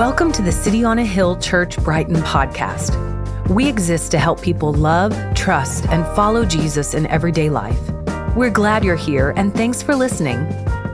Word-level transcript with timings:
Welcome 0.00 0.32
to 0.32 0.40
the 0.40 0.50
City 0.50 0.82
on 0.82 0.98
a 0.98 1.04
Hill 1.04 1.36
Church 1.40 1.76
Brighton 1.84 2.16
podcast. 2.16 2.96
We 3.50 3.68
exist 3.68 4.10
to 4.12 4.18
help 4.18 4.40
people 4.40 4.72
love, 4.72 5.14
trust, 5.34 5.84
and 5.88 6.06
follow 6.16 6.46
Jesus 6.46 6.94
in 6.94 7.06
everyday 7.08 7.50
life. 7.50 7.78
We're 8.34 8.48
glad 8.48 8.82
you're 8.82 8.96
here 8.96 9.34
and 9.36 9.52
thanks 9.52 9.82
for 9.82 9.94
listening. 9.94 10.38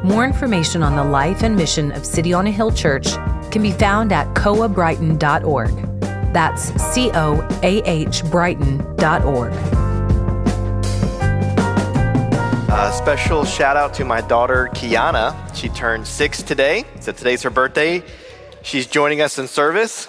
More 0.02 0.24
information 0.24 0.82
on 0.82 0.96
the 0.96 1.04
life 1.04 1.44
and 1.44 1.54
mission 1.54 1.92
of 1.92 2.04
City 2.04 2.32
on 2.32 2.48
a 2.48 2.50
Hill 2.50 2.72
Church 2.72 3.06
can 3.52 3.62
be 3.62 3.70
found 3.70 4.10
at 4.12 4.26
coahbrighton.org. 4.34 6.02
That's 6.32 6.62
C 6.82 7.12
O 7.14 7.60
A 7.62 7.82
H 7.88 8.24
Brighton.org. 8.24 9.52
A 12.72 12.92
special 12.92 13.44
shout 13.44 13.76
out 13.76 13.94
to 13.94 14.04
my 14.04 14.20
daughter 14.22 14.68
Kiana. 14.74 15.54
She 15.54 15.68
turned 15.68 16.08
six 16.08 16.42
today, 16.42 16.84
so 16.98 17.12
today's 17.12 17.44
her 17.44 17.50
birthday. 17.50 18.02
She's 18.66 18.88
joining 18.88 19.20
us 19.20 19.38
in 19.38 19.46
service. 19.46 20.08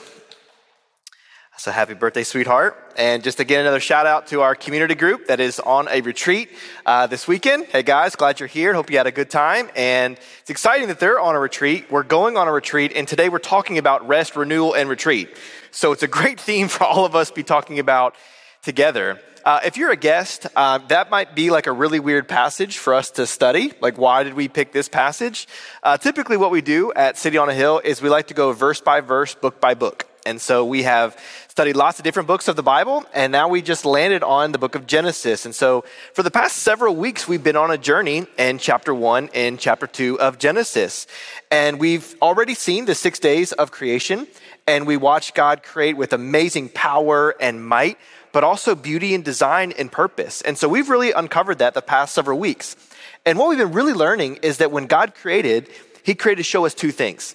So 1.57 1.69
happy 1.69 1.93
birthday, 1.93 2.23
sweetheart. 2.23 2.75
And 2.97 3.23
just 3.23 3.39
again, 3.39 3.61
another 3.61 3.79
shout 3.79 4.07
out 4.07 4.25
to 4.29 4.41
our 4.41 4.55
community 4.55 4.95
group 4.95 5.27
that 5.27 5.39
is 5.39 5.59
on 5.59 5.87
a 5.89 6.01
retreat 6.01 6.49
uh, 6.83 7.05
this 7.05 7.27
weekend. 7.27 7.67
Hey 7.67 7.83
guys, 7.83 8.15
glad 8.15 8.39
you're 8.39 8.47
here. 8.47 8.73
Hope 8.73 8.89
you 8.89 8.97
had 8.97 9.05
a 9.05 9.11
good 9.11 9.29
time. 9.29 9.69
And 9.75 10.17
it's 10.41 10.49
exciting 10.49 10.87
that 10.87 10.99
they're 10.99 11.19
on 11.19 11.35
a 11.35 11.39
retreat. 11.39 11.91
We're 11.91 12.01
going 12.01 12.35
on 12.35 12.47
a 12.47 12.51
retreat, 12.51 12.93
and 12.95 13.07
today 13.07 13.29
we're 13.29 13.37
talking 13.37 13.77
about 13.77 14.07
rest, 14.07 14.35
renewal, 14.35 14.73
and 14.73 14.89
retreat. 14.89 15.29
So 15.69 15.91
it's 15.91 16.01
a 16.01 16.07
great 16.07 16.39
theme 16.47 16.67
for 16.67 16.83
all 16.83 17.05
of 17.05 17.15
us 17.15 17.29
to 17.29 17.35
be 17.35 17.43
talking 17.43 17.77
about 17.77 18.15
together. 18.63 19.19
Uh, 19.47 19.61
if 19.63 19.77
you're 19.77 19.91
a 19.91 19.95
guest, 19.95 20.45
uh, 20.57 20.77
that 20.89 21.09
might 21.09 21.33
be 21.33 21.49
like 21.49 21.67
a 21.67 21.71
really 21.71 22.01
weird 22.01 22.27
passage 22.27 22.79
for 22.79 22.93
us 22.93 23.11
to 23.11 23.25
study. 23.25 23.71
Like, 23.79 23.97
why 23.97 24.23
did 24.23 24.33
we 24.33 24.49
pick 24.49 24.73
this 24.73 24.89
passage? 24.89 25.47
Uh, 25.81 25.95
typically, 25.95 26.35
what 26.35 26.51
we 26.51 26.59
do 26.59 26.91
at 26.91 27.17
City 27.17 27.37
on 27.37 27.47
a 27.47 27.53
Hill 27.53 27.79
is 27.81 28.01
we 28.01 28.09
like 28.09 28.27
to 28.27 28.33
go 28.33 28.51
verse 28.51 28.81
by 28.81 28.99
verse, 28.99 29.35
book 29.35 29.61
by 29.61 29.73
book. 29.73 30.05
And 30.25 30.41
so 30.41 30.65
we 30.65 30.83
have 30.83 31.17
studied 31.47 31.77
lots 31.77 31.97
of 31.97 32.03
different 32.03 32.27
books 32.27 32.49
of 32.49 32.57
the 32.57 32.61
Bible, 32.61 33.05
and 33.13 33.31
now 33.31 33.47
we 33.47 33.61
just 33.61 33.85
landed 33.85 34.21
on 34.21 34.51
the 34.51 34.57
book 34.57 34.75
of 34.75 34.85
Genesis. 34.85 35.45
And 35.45 35.55
so 35.55 35.85
for 36.13 36.23
the 36.23 36.31
past 36.31 36.57
several 36.57 36.97
weeks, 36.97 37.25
we've 37.25 37.41
been 37.41 37.55
on 37.55 37.71
a 37.71 37.77
journey 37.77 38.27
in 38.37 38.57
chapter 38.57 38.93
one 38.93 39.29
and 39.33 39.57
chapter 39.57 39.87
two 39.87 40.19
of 40.19 40.39
Genesis. 40.39 41.07
And 41.49 41.79
we've 41.79 42.15
already 42.21 42.53
seen 42.53 42.83
the 42.83 42.95
six 42.95 43.17
days 43.17 43.53
of 43.53 43.71
creation, 43.71 44.27
and 44.67 44.85
we 44.85 44.97
watched 44.97 45.35
God 45.35 45.63
create 45.63 45.95
with 45.95 46.11
amazing 46.11 46.67
power 46.67 47.33
and 47.39 47.65
might 47.65 47.97
but 48.37 48.43
also 48.43 48.75
beauty 48.75 49.15
and 49.15 49.25
design 49.25 49.73
and 49.79 49.91
purpose. 49.91 50.43
And 50.43 50.59
so 50.59 50.69
we've 50.69 50.89
really 50.89 51.11
uncovered 51.11 51.57
that 51.57 51.73
the 51.73 51.81
past 51.81 52.13
several 52.13 52.37
weeks. 52.37 52.75
And 53.25 53.39
what 53.39 53.49
we've 53.49 53.57
been 53.57 53.71
really 53.71 53.93
learning 53.93 54.35
is 54.43 54.59
that 54.59 54.71
when 54.71 54.85
God 54.85 55.15
created, 55.15 55.67
He 56.03 56.13
created 56.13 56.43
to 56.43 56.47
show 56.47 56.63
us 56.63 56.75
two 56.75 56.91
things. 56.91 57.33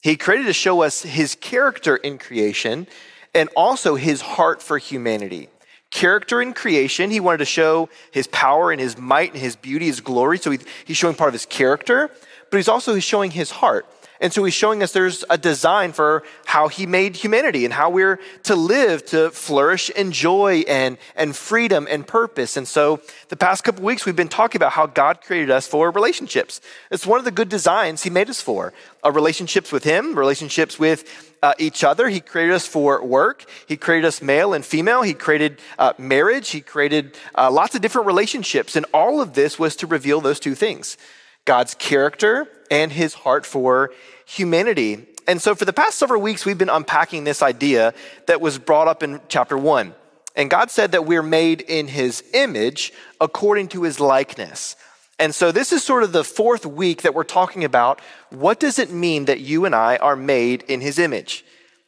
He 0.00 0.16
created 0.16 0.46
to 0.46 0.54
show 0.54 0.80
us 0.80 1.02
His 1.02 1.34
character 1.34 1.96
in 1.96 2.16
creation 2.16 2.86
and 3.34 3.50
also 3.54 3.94
His 3.94 4.22
heart 4.22 4.62
for 4.62 4.78
humanity. 4.78 5.50
Character 5.90 6.40
in 6.40 6.54
creation, 6.54 7.10
He 7.10 7.20
wanted 7.20 7.40
to 7.40 7.44
show 7.44 7.90
His 8.10 8.26
power 8.28 8.72
and 8.72 8.80
His 8.80 8.96
might 8.96 9.34
and 9.34 9.42
His 9.42 9.54
beauty, 9.54 9.84
His 9.84 10.00
glory. 10.00 10.38
So 10.38 10.56
He's 10.86 10.96
showing 10.96 11.14
part 11.14 11.28
of 11.28 11.34
His 11.34 11.44
character, 11.44 12.10
but 12.50 12.56
He's 12.56 12.68
also 12.68 12.98
showing 13.00 13.32
His 13.32 13.50
heart. 13.50 13.84
And 14.20 14.32
so 14.32 14.42
he's 14.44 14.54
showing 14.54 14.82
us 14.82 14.92
there's 14.92 15.24
a 15.30 15.38
design 15.38 15.92
for 15.92 16.24
how 16.44 16.68
he 16.68 16.86
made 16.86 17.16
humanity 17.16 17.64
and 17.64 17.72
how 17.72 17.90
we're 17.90 18.18
to 18.44 18.56
live, 18.56 19.04
to 19.06 19.30
flourish 19.30 19.90
in 19.90 20.10
joy 20.10 20.64
and, 20.66 20.98
and 21.14 21.36
freedom 21.36 21.86
and 21.88 22.06
purpose. 22.06 22.56
And 22.56 22.66
so 22.66 23.00
the 23.28 23.36
past 23.36 23.62
couple 23.62 23.84
weeks, 23.84 24.04
we've 24.04 24.16
been 24.16 24.28
talking 24.28 24.58
about 24.58 24.72
how 24.72 24.86
God 24.86 25.20
created 25.20 25.50
us 25.50 25.68
for 25.68 25.90
relationships. 25.90 26.60
It's 26.90 27.06
one 27.06 27.18
of 27.18 27.24
the 27.24 27.30
good 27.30 27.48
designs 27.48 28.02
he 28.02 28.10
made 28.10 28.28
us 28.28 28.40
for. 28.40 28.72
Uh, 29.04 29.12
relationships 29.12 29.70
with 29.70 29.84
him, 29.84 30.18
relationships 30.18 30.78
with 30.78 31.28
uh, 31.42 31.54
each 31.58 31.84
other. 31.84 32.08
He 32.08 32.20
created 32.20 32.54
us 32.54 32.66
for 32.66 33.04
work. 33.04 33.48
He 33.68 33.76
created 33.76 34.06
us 34.06 34.20
male 34.20 34.52
and 34.52 34.64
female. 34.64 35.02
He 35.02 35.14
created 35.14 35.60
uh, 35.78 35.92
marriage. 35.98 36.50
He 36.50 36.60
created 36.60 37.16
uh, 37.36 37.50
lots 37.50 37.76
of 37.76 37.80
different 37.80 38.08
relationships. 38.08 38.74
And 38.74 38.86
all 38.92 39.20
of 39.20 39.34
this 39.34 39.58
was 39.58 39.76
to 39.76 39.86
reveal 39.86 40.20
those 40.20 40.40
two 40.40 40.56
things 40.56 40.96
God's 41.44 41.74
character 41.74 42.48
and 42.70 42.92
his 42.92 43.14
heart 43.14 43.46
for 43.46 43.90
humanity. 44.28 45.06
And 45.26 45.40
so, 45.40 45.54
for 45.54 45.64
the 45.64 45.72
past 45.72 45.98
several 45.98 46.20
weeks, 46.20 46.44
we've 46.44 46.58
been 46.58 46.68
unpacking 46.68 47.24
this 47.24 47.42
idea 47.42 47.94
that 48.26 48.40
was 48.40 48.58
brought 48.58 48.86
up 48.86 49.02
in 49.02 49.20
chapter 49.28 49.56
one. 49.56 49.94
And 50.36 50.50
God 50.50 50.70
said 50.70 50.92
that 50.92 51.06
we're 51.06 51.22
made 51.22 51.62
in 51.62 51.88
his 51.88 52.22
image 52.32 52.92
according 53.20 53.68
to 53.68 53.82
his 53.82 53.98
likeness. 53.98 54.76
And 55.18 55.34
so, 55.34 55.50
this 55.50 55.72
is 55.72 55.82
sort 55.82 56.02
of 56.02 56.12
the 56.12 56.24
fourth 56.24 56.66
week 56.66 57.02
that 57.02 57.14
we're 57.14 57.24
talking 57.24 57.64
about 57.64 58.00
what 58.30 58.60
does 58.60 58.78
it 58.78 58.90
mean 58.90 59.24
that 59.24 59.40
you 59.40 59.64
and 59.64 59.74
I 59.74 59.96
are 59.96 60.16
made 60.16 60.62
in 60.68 60.80
his 60.80 60.98
image 60.98 61.44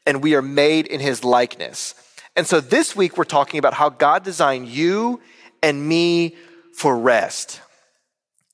and 0.06 0.22
we 0.22 0.34
are 0.34 0.42
made 0.42 0.86
in 0.86 1.00
his 1.00 1.22
likeness? 1.22 1.94
And 2.36 2.46
so, 2.46 2.60
this 2.60 2.96
week, 2.96 3.18
we're 3.18 3.24
talking 3.24 3.58
about 3.58 3.74
how 3.74 3.90
God 3.90 4.24
designed 4.24 4.68
you 4.68 5.20
and 5.62 5.86
me 5.86 6.36
for 6.72 6.96
rest. 6.96 7.60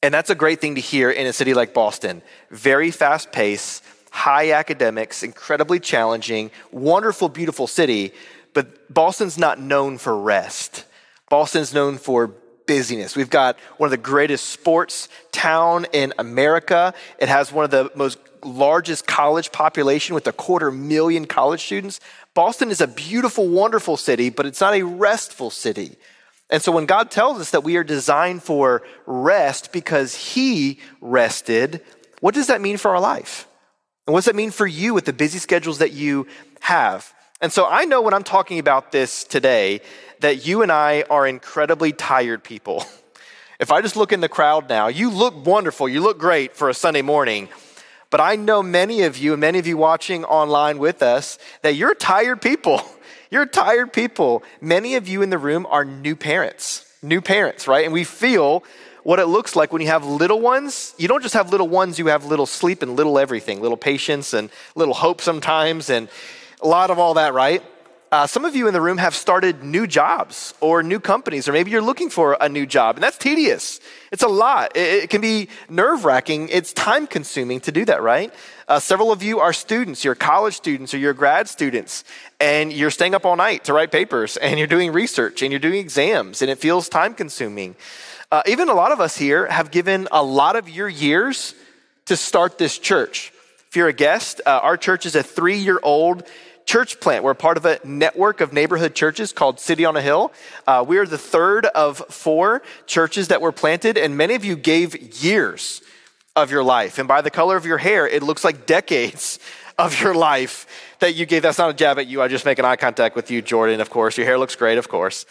And 0.03 0.13
that's 0.13 0.31
a 0.31 0.35
great 0.35 0.61
thing 0.61 0.75
to 0.75 0.81
hear 0.81 1.11
in 1.11 1.27
a 1.27 1.33
city 1.33 1.55
like 1.55 1.75
Boston. 1.75 2.23
Very 2.51 2.91
fast 2.91 3.33
pace, 3.33 3.83
high 4.11 4.53
academics, 4.53 5.23
incredibly 5.23 5.81
challenging, 5.81 6.51
wonderful, 6.71 7.29
beautiful 7.29 7.67
city. 7.67 8.13
But 8.55 8.93
Boston's 8.93 9.39
not 9.39 9.61
known 9.61 9.99
for 9.99 10.19
rest. 10.19 10.85
Boston's 11.29 11.75
known 11.75 11.99
for 11.99 12.29
busyness. 12.67 13.17
We've 13.17 13.31
got 13.31 13.59
one 13.79 13.87
of 13.87 13.91
the 13.91 13.97
greatest 13.97 14.47
sports 14.47 15.09
town 15.33 15.87
in 15.93 16.13
America. 16.19 16.95
It 17.19 17.29
has 17.29 17.53
one 17.53 17.65
of 17.65 17.71
the 17.71 17.91
most 17.95 18.19
largest 18.45 19.07
college 19.07 19.53
population 19.53 20.15
with 20.15 20.27
a 20.27 20.33
quarter 20.33 20.71
million 20.71 21.27
college 21.27 21.65
students. 21.65 22.01
Boston 22.35 22.71
is 22.71 22.81
a 22.81 22.87
beautiful, 22.87 23.49
wonderful 23.49 23.97
city, 23.97 24.31
but 24.31 24.47
it's 24.47 24.61
not 24.61 24.75
a 24.75 24.83
restful 24.83 25.51
city. 25.51 25.97
And 26.51 26.63
so 26.63 26.71
when 26.71 26.87
God 26.87 27.11
tells 27.11 27.41
us 27.41 27.51
that 27.51 27.65
we 27.65 27.77
are 27.77 27.85
designed 27.85 28.43
for 28.43 28.83
rest 29.05 29.73
because 29.73 30.15
He 30.15 30.79
rested, 31.01 31.83
what 32.21 32.35
does 32.35 32.47
that 32.47 32.61
mean 32.61 32.77
for 32.77 32.93
our 32.93 33.01
life? 33.01 33.49
And 34.07 34.15
what 34.15 34.21
does 34.21 34.27
that 34.27 34.37
mean 34.37 34.53
for 34.53 34.67
you 34.67 34.95
with 34.95 35.05
the 35.05 35.13
busy 35.13 35.39
schedules 35.39 35.79
that 35.79 35.93
you 35.93 36.27
have? 36.61 37.13
And 37.41 37.53
so 37.53 37.67
I 37.67 37.85
know 37.85 38.01
when 38.01 38.15
I'm 38.15 38.25
talking 38.25 38.59
about 38.59 38.93
this 38.93 39.25
today 39.25 39.81
that 40.21 40.47
you 40.47 40.63
and 40.63 40.71
I 40.71 41.03
are 41.11 41.27
incredibly 41.27 41.93
tired 41.93 42.45
people. 42.45 42.85
If 43.59 43.73
I 43.73 43.81
just 43.81 43.97
look 43.97 44.13
in 44.13 44.21
the 44.21 44.29
crowd 44.29 44.69
now, 44.69 44.89
you 44.89 45.09
look 45.09 45.47
wonderful, 45.47 45.89
you 45.89 46.03
look 46.03 46.19
great 46.19 46.55
for 46.55 46.69
a 46.69 46.75
Sunday 46.75 47.01
morning. 47.01 47.49
But 48.11 48.21
I 48.21 48.37
know 48.37 48.63
many 48.63 49.03
of 49.03 49.17
you 49.17 49.33
and 49.33 49.41
many 49.41 49.59
of 49.59 49.67
you 49.67 49.79
watching 49.79 50.25
online 50.25 50.77
with 50.79 51.03
us 51.03 51.39
that 51.63 51.75
you're 51.75 51.95
tired 51.95 52.43
people. 52.43 52.83
You're 53.31 53.47
tired 53.47 53.93
people. 53.93 54.43
Many 54.61 54.95
of 54.95 55.09
you 55.09 55.23
in 55.23 55.31
the 55.31 55.39
room 55.39 55.67
are 55.67 55.85
new 55.85 56.17
parents, 56.17 56.87
new 57.03 57.21
parents, 57.21 57.67
right? 57.67 57.85
And 57.85 57.93
we 57.93 58.05
feel 58.05 58.63
what 59.03 59.19
it 59.19 59.27
looks 59.27 59.55
like 59.55 59.73
when 59.73 59.83
you 59.83 59.89
have 59.89 60.05
little 60.05 60.41
ones. 60.41 60.95
You 60.99 61.09
don't 61.09 61.23
just 61.23 61.35
have 61.35 61.51
little 61.51 61.69
ones, 61.69 61.99
you 61.99 62.07
have 62.07 62.25
little 62.25 62.47
sleep 62.47 62.83
and 62.83 62.97
little 62.97 63.19
everything, 63.19 63.61
little 63.61 63.77
patience 63.77 64.33
and 64.33 64.51
little 64.75 64.95
hope 64.95 65.21
sometimes, 65.21 65.91
and 65.91 66.09
a 66.61 66.67
lot 66.67 66.91
of 66.91 66.99
all 66.99 67.15
that, 67.15 67.35
right? 67.35 67.63
Uh, 68.13 68.25
some 68.25 68.45
of 68.45 68.55
you 68.55 68.69
in 68.69 68.73
the 68.73 68.81
room 68.81 68.99
have 68.99 69.17
started 69.17 69.65
new 69.65 69.85
jobs 69.85 70.55
or 70.61 70.81
new 70.81 71.01
companies, 71.01 71.49
or 71.49 71.53
maybe 71.53 71.73
you're 71.73 71.83
looking 71.83 72.09
for 72.09 72.37
a 72.41 72.49
new 72.49 72.65
job, 72.65 72.95
and 72.95 73.03
that's 73.03 73.19
tedious. 73.19 73.81
It's 74.13 74.23
a 74.23 74.29
lot. 74.29 74.77
It, 74.77 75.05
it 75.05 75.11
can 75.11 75.21
be 75.21 75.49
nerve 75.69 76.05
wracking. 76.05 76.49
It's 76.49 76.73
time 76.73 77.09
consuming 77.09 77.59
to 77.61 77.73
do 77.73 77.85
that, 77.87 78.03
right? 78.03 78.33
Uh, 78.69 78.79
several 78.79 79.11
of 79.11 79.25
you 79.25 79.41
are 79.41 79.53
students, 79.53 80.05
you're 80.05 80.15
college 80.15 80.55
students 80.55 80.95
or 80.95 80.99
you're 80.99 81.15
grad 81.15 81.49
students, 81.49 82.05
and 82.39 82.73
you're 82.73 82.93
staying 82.93 83.15
up 83.15 83.27
all 83.27 83.35
night 83.35 83.65
to 83.65 83.73
write 83.73 83.91
papers, 83.91 84.37
and 84.37 84.57
you're 84.57 84.69
doing 84.69 84.93
research, 84.93 85.43
and 85.43 85.51
you're 85.51 85.59
doing 85.59 85.81
exams, 85.81 86.43
and 86.43 86.51
it 86.51 86.59
feels 86.59 86.89
time 86.89 87.13
consuming. 87.13 87.75
Uh, 88.31 88.43
even 88.47 88.69
a 88.69 88.75
lot 88.75 88.93
of 88.93 89.01
us 89.01 89.17
here 89.17 89.47
have 89.47 89.73
given 89.73 90.07
a 90.13 90.23
lot 90.23 90.55
of 90.55 90.69
your 90.69 90.89
years 90.89 91.57
to 92.05 92.17
start 92.17 92.57
this 92.57 92.79
church. 92.79 93.33
If 93.69 93.75
you're 93.75 93.89
a 93.89 93.93
guest, 93.93 94.41
uh, 94.47 94.61
our 94.63 94.77
church 94.77 95.07
is 95.07 95.17
a 95.17 95.25
three 95.25 95.59
year 95.59 95.81
old 95.83 96.23
church 96.67 96.99
plant. 97.01 97.25
We're 97.25 97.35
part 97.35 97.57
of 97.57 97.65
a 97.65 97.79
network 97.85 98.41
of 98.41 98.53
neighborhood 98.53 98.95
churches 98.95 99.33
called 99.33 99.61
City 99.61 99.85
on 99.85 99.97
a 99.97 100.03
Hill. 100.03 100.33
Uh, 100.67 100.85
we 100.87 100.99
are 100.99 101.07
the 101.07 101.17
third 101.17 101.67
of 101.67 101.99
four 102.11 102.61
churches 102.87 103.29
that 103.29 103.41
were 103.41 103.53
planted, 103.53 103.97
and 103.97 104.17
many 104.17 104.35
of 104.35 104.45
you 104.45 104.57
gave 104.57 105.23
years 105.23 105.81
of 106.35 106.51
your 106.51 106.65
life. 106.65 106.99
And 106.99 107.09
by 107.09 107.23
the 107.23 107.31
color 107.31 107.57
of 107.57 107.65
your 107.65 107.79
hair, 107.79 108.07
it 108.07 108.23
looks 108.23 108.45
like 108.45 108.67
decades 108.67 109.39
of 109.79 110.01
your 110.01 110.15
life 110.15 110.67
that 110.99 111.15
you 111.15 111.25
gave. 111.25 111.43
That's 111.43 111.59
not 111.59 111.71
a 111.71 111.75
jab 111.75 111.99
at 111.99 112.09
you. 112.09 112.21
I 112.21 112.29
just 112.29 112.45
make 112.45 112.59
an 112.59 112.65
eye 112.65 112.77
contact 112.77 113.15
with 113.15 113.31
you, 113.31 113.41
Jordan, 113.43 113.81
of 113.81 113.89
course. 113.89 114.19
Your 114.19 114.27
hair 114.27 114.39
looks 114.39 114.57
great, 114.57 114.77
of 114.77 114.89
course. 114.89 115.25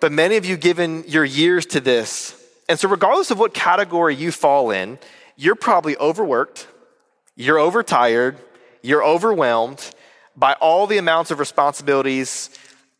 But 0.00 0.12
many 0.12 0.36
of 0.36 0.44
you 0.44 0.56
given 0.56 1.04
your 1.06 1.24
years 1.24 1.64
to 1.66 1.80
this. 1.80 2.38
And 2.68 2.78
so, 2.78 2.88
regardless 2.88 3.30
of 3.30 3.38
what 3.38 3.54
category 3.54 4.14
you 4.14 4.32
fall 4.32 4.70
in, 4.70 4.98
you're 5.36 5.54
probably 5.54 5.96
overworked, 5.96 6.66
you're 7.36 7.58
overtired, 7.58 8.38
you're 8.82 9.04
overwhelmed, 9.04 9.94
by 10.36 10.54
all 10.54 10.86
the 10.86 10.98
amounts 10.98 11.30
of 11.30 11.38
responsibilities 11.38 12.50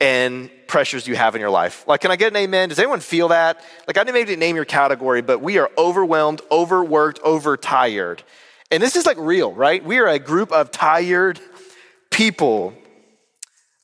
and 0.00 0.50
pressures 0.66 1.06
you 1.06 1.16
have 1.16 1.34
in 1.34 1.40
your 1.40 1.50
life. 1.50 1.86
Like, 1.86 2.00
can 2.00 2.10
I 2.10 2.16
get 2.16 2.32
an 2.32 2.36
amen? 2.36 2.68
Does 2.68 2.78
anyone 2.78 3.00
feel 3.00 3.28
that? 3.28 3.64
Like, 3.86 3.96
I 3.96 4.04
didn't 4.04 4.14
maybe 4.14 4.36
name 4.36 4.56
your 4.56 4.64
category, 4.64 5.22
but 5.22 5.40
we 5.40 5.58
are 5.58 5.70
overwhelmed, 5.78 6.42
overworked, 6.50 7.20
overtired. 7.22 8.22
And 8.70 8.82
this 8.82 8.96
is 8.96 9.06
like 9.06 9.18
real, 9.18 9.52
right? 9.52 9.84
We 9.84 9.98
are 9.98 10.08
a 10.08 10.18
group 10.18 10.52
of 10.52 10.70
tired 10.70 11.40
people. 12.10 12.74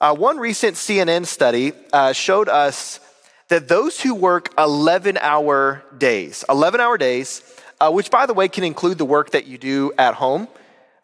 Uh, 0.00 0.14
one 0.14 0.38
recent 0.38 0.76
CNN 0.76 1.26
study 1.26 1.72
uh, 1.92 2.12
showed 2.12 2.48
us 2.48 3.00
that 3.48 3.68
those 3.68 4.00
who 4.00 4.14
work 4.14 4.52
11 4.58 5.18
hour 5.18 5.84
days, 5.98 6.44
11 6.48 6.80
hour 6.80 6.96
days, 6.96 7.42
uh, 7.80 7.90
which 7.90 8.10
by 8.10 8.26
the 8.26 8.34
way 8.34 8.48
can 8.48 8.64
include 8.64 8.98
the 8.98 9.04
work 9.04 9.30
that 9.30 9.46
you 9.46 9.58
do 9.58 9.92
at 9.98 10.14
home 10.14 10.48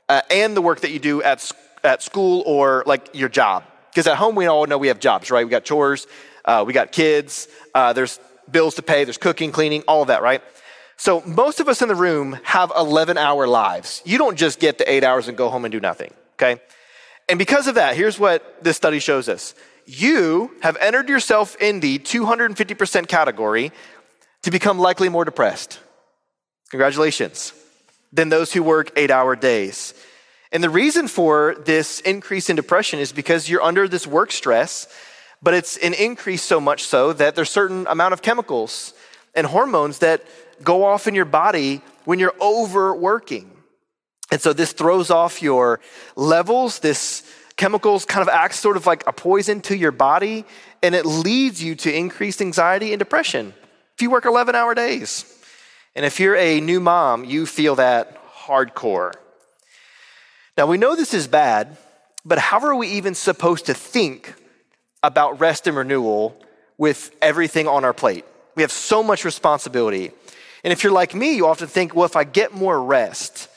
uh, 0.08 0.20
and 0.30 0.56
the 0.56 0.62
work 0.62 0.80
that 0.80 0.90
you 0.90 0.98
do 0.98 1.22
at, 1.22 1.52
at 1.86 2.02
school 2.02 2.42
or 2.46 2.82
like 2.86 3.10
your 3.14 3.28
job. 3.28 3.64
Because 3.90 4.06
at 4.06 4.16
home, 4.16 4.34
we 4.34 4.46
all 4.46 4.66
know 4.66 4.78
we 4.78 4.88
have 4.88 5.00
jobs, 5.00 5.30
right? 5.30 5.44
We 5.44 5.50
got 5.50 5.64
chores, 5.64 6.06
uh, 6.44 6.64
we 6.66 6.72
got 6.72 6.92
kids, 6.92 7.48
uh, 7.74 7.92
there's 7.92 8.20
bills 8.50 8.74
to 8.74 8.82
pay, 8.82 9.04
there's 9.04 9.18
cooking, 9.18 9.52
cleaning, 9.52 9.82
all 9.88 10.02
of 10.02 10.08
that, 10.08 10.22
right? 10.22 10.42
So 10.96 11.22
most 11.22 11.60
of 11.60 11.68
us 11.68 11.82
in 11.82 11.88
the 11.88 11.94
room 11.94 12.38
have 12.42 12.72
11 12.76 13.18
hour 13.18 13.46
lives. 13.46 14.02
You 14.04 14.18
don't 14.18 14.36
just 14.36 14.60
get 14.60 14.78
the 14.78 14.90
eight 14.90 15.04
hours 15.04 15.28
and 15.28 15.36
go 15.36 15.48
home 15.48 15.64
and 15.64 15.72
do 15.72 15.80
nothing, 15.80 16.12
okay? 16.34 16.60
And 17.28 17.38
because 17.38 17.66
of 17.66 17.74
that, 17.74 17.96
here's 17.96 18.18
what 18.18 18.62
this 18.62 18.76
study 18.76 18.98
shows 18.98 19.28
us. 19.28 19.54
You 19.84 20.50
have 20.62 20.76
entered 20.78 21.08
yourself 21.08 21.56
in 21.60 21.80
the 21.80 21.98
250% 21.98 23.08
category 23.08 23.72
to 24.42 24.50
become 24.50 24.78
likely 24.78 25.08
more 25.08 25.24
depressed. 25.24 25.80
Congratulations. 26.70 27.52
Than 28.12 28.28
those 28.28 28.52
who 28.52 28.62
work 28.62 28.92
eight 28.96 29.10
hour 29.10 29.36
days. 29.36 29.94
And 30.52 30.62
the 30.62 30.70
reason 30.70 31.08
for 31.08 31.56
this 31.64 32.00
increase 32.00 32.48
in 32.48 32.56
depression 32.56 32.98
is 32.98 33.12
because 33.12 33.48
you're 33.48 33.62
under 33.62 33.88
this 33.88 34.06
work 34.06 34.30
stress, 34.32 34.86
but 35.42 35.54
it's 35.54 35.76
an 35.78 35.94
increase 35.94 36.42
so 36.42 36.60
much 36.60 36.84
so 36.84 37.12
that 37.12 37.34
there's 37.34 37.50
certain 37.50 37.86
amount 37.88 38.14
of 38.14 38.22
chemicals 38.22 38.94
and 39.34 39.46
hormones 39.46 39.98
that 39.98 40.24
go 40.62 40.84
off 40.84 41.06
in 41.06 41.14
your 41.14 41.24
body 41.24 41.82
when 42.04 42.18
you're 42.18 42.34
overworking. 42.40 43.50
And 44.30 44.40
so 44.40 44.52
this 44.52 44.72
throws 44.72 45.10
off 45.10 45.42
your 45.42 45.80
levels. 46.16 46.78
This 46.78 47.22
chemicals 47.56 48.04
kind 48.04 48.22
of 48.22 48.28
acts 48.28 48.58
sort 48.58 48.76
of 48.76 48.86
like 48.86 49.06
a 49.06 49.12
poison 49.12 49.60
to 49.62 49.76
your 49.76 49.92
body, 49.92 50.44
and 50.82 50.94
it 50.94 51.04
leads 51.06 51.62
you 51.62 51.74
to 51.76 51.94
increased 51.94 52.40
anxiety 52.40 52.92
and 52.92 52.98
depression. 52.98 53.54
If 53.94 54.02
you 54.02 54.10
work 54.10 54.24
11 54.24 54.54
hour 54.54 54.74
days, 54.74 55.24
and 55.94 56.04
if 56.04 56.20
you're 56.20 56.36
a 56.36 56.60
new 56.60 56.80
mom, 56.80 57.24
you 57.24 57.46
feel 57.46 57.76
that 57.76 58.18
hardcore. 58.30 59.14
Now, 60.56 60.66
we 60.66 60.78
know 60.78 60.96
this 60.96 61.12
is 61.12 61.28
bad, 61.28 61.76
but 62.24 62.38
how 62.38 62.60
are 62.60 62.74
we 62.74 62.88
even 62.88 63.14
supposed 63.14 63.66
to 63.66 63.74
think 63.74 64.34
about 65.02 65.38
rest 65.38 65.66
and 65.66 65.76
renewal 65.76 66.34
with 66.78 67.14
everything 67.20 67.68
on 67.68 67.84
our 67.84 67.92
plate? 67.92 68.24
We 68.54 68.62
have 68.62 68.72
so 68.72 69.02
much 69.02 69.26
responsibility. 69.26 70.12
And 70.64 70.72
if 70.72 70.82
you're 70.82 70.94
like 70.94 71.14
me, 71.14 71.36
you 71.36 71.46
often 71.46 71.68
think, 71.68 71.94
well, 71.94 72.06
if 72.06 72.16
I 72.16 72.24
get 72.24 72.54
more 72.54 72.82
rest, 72.82 73.48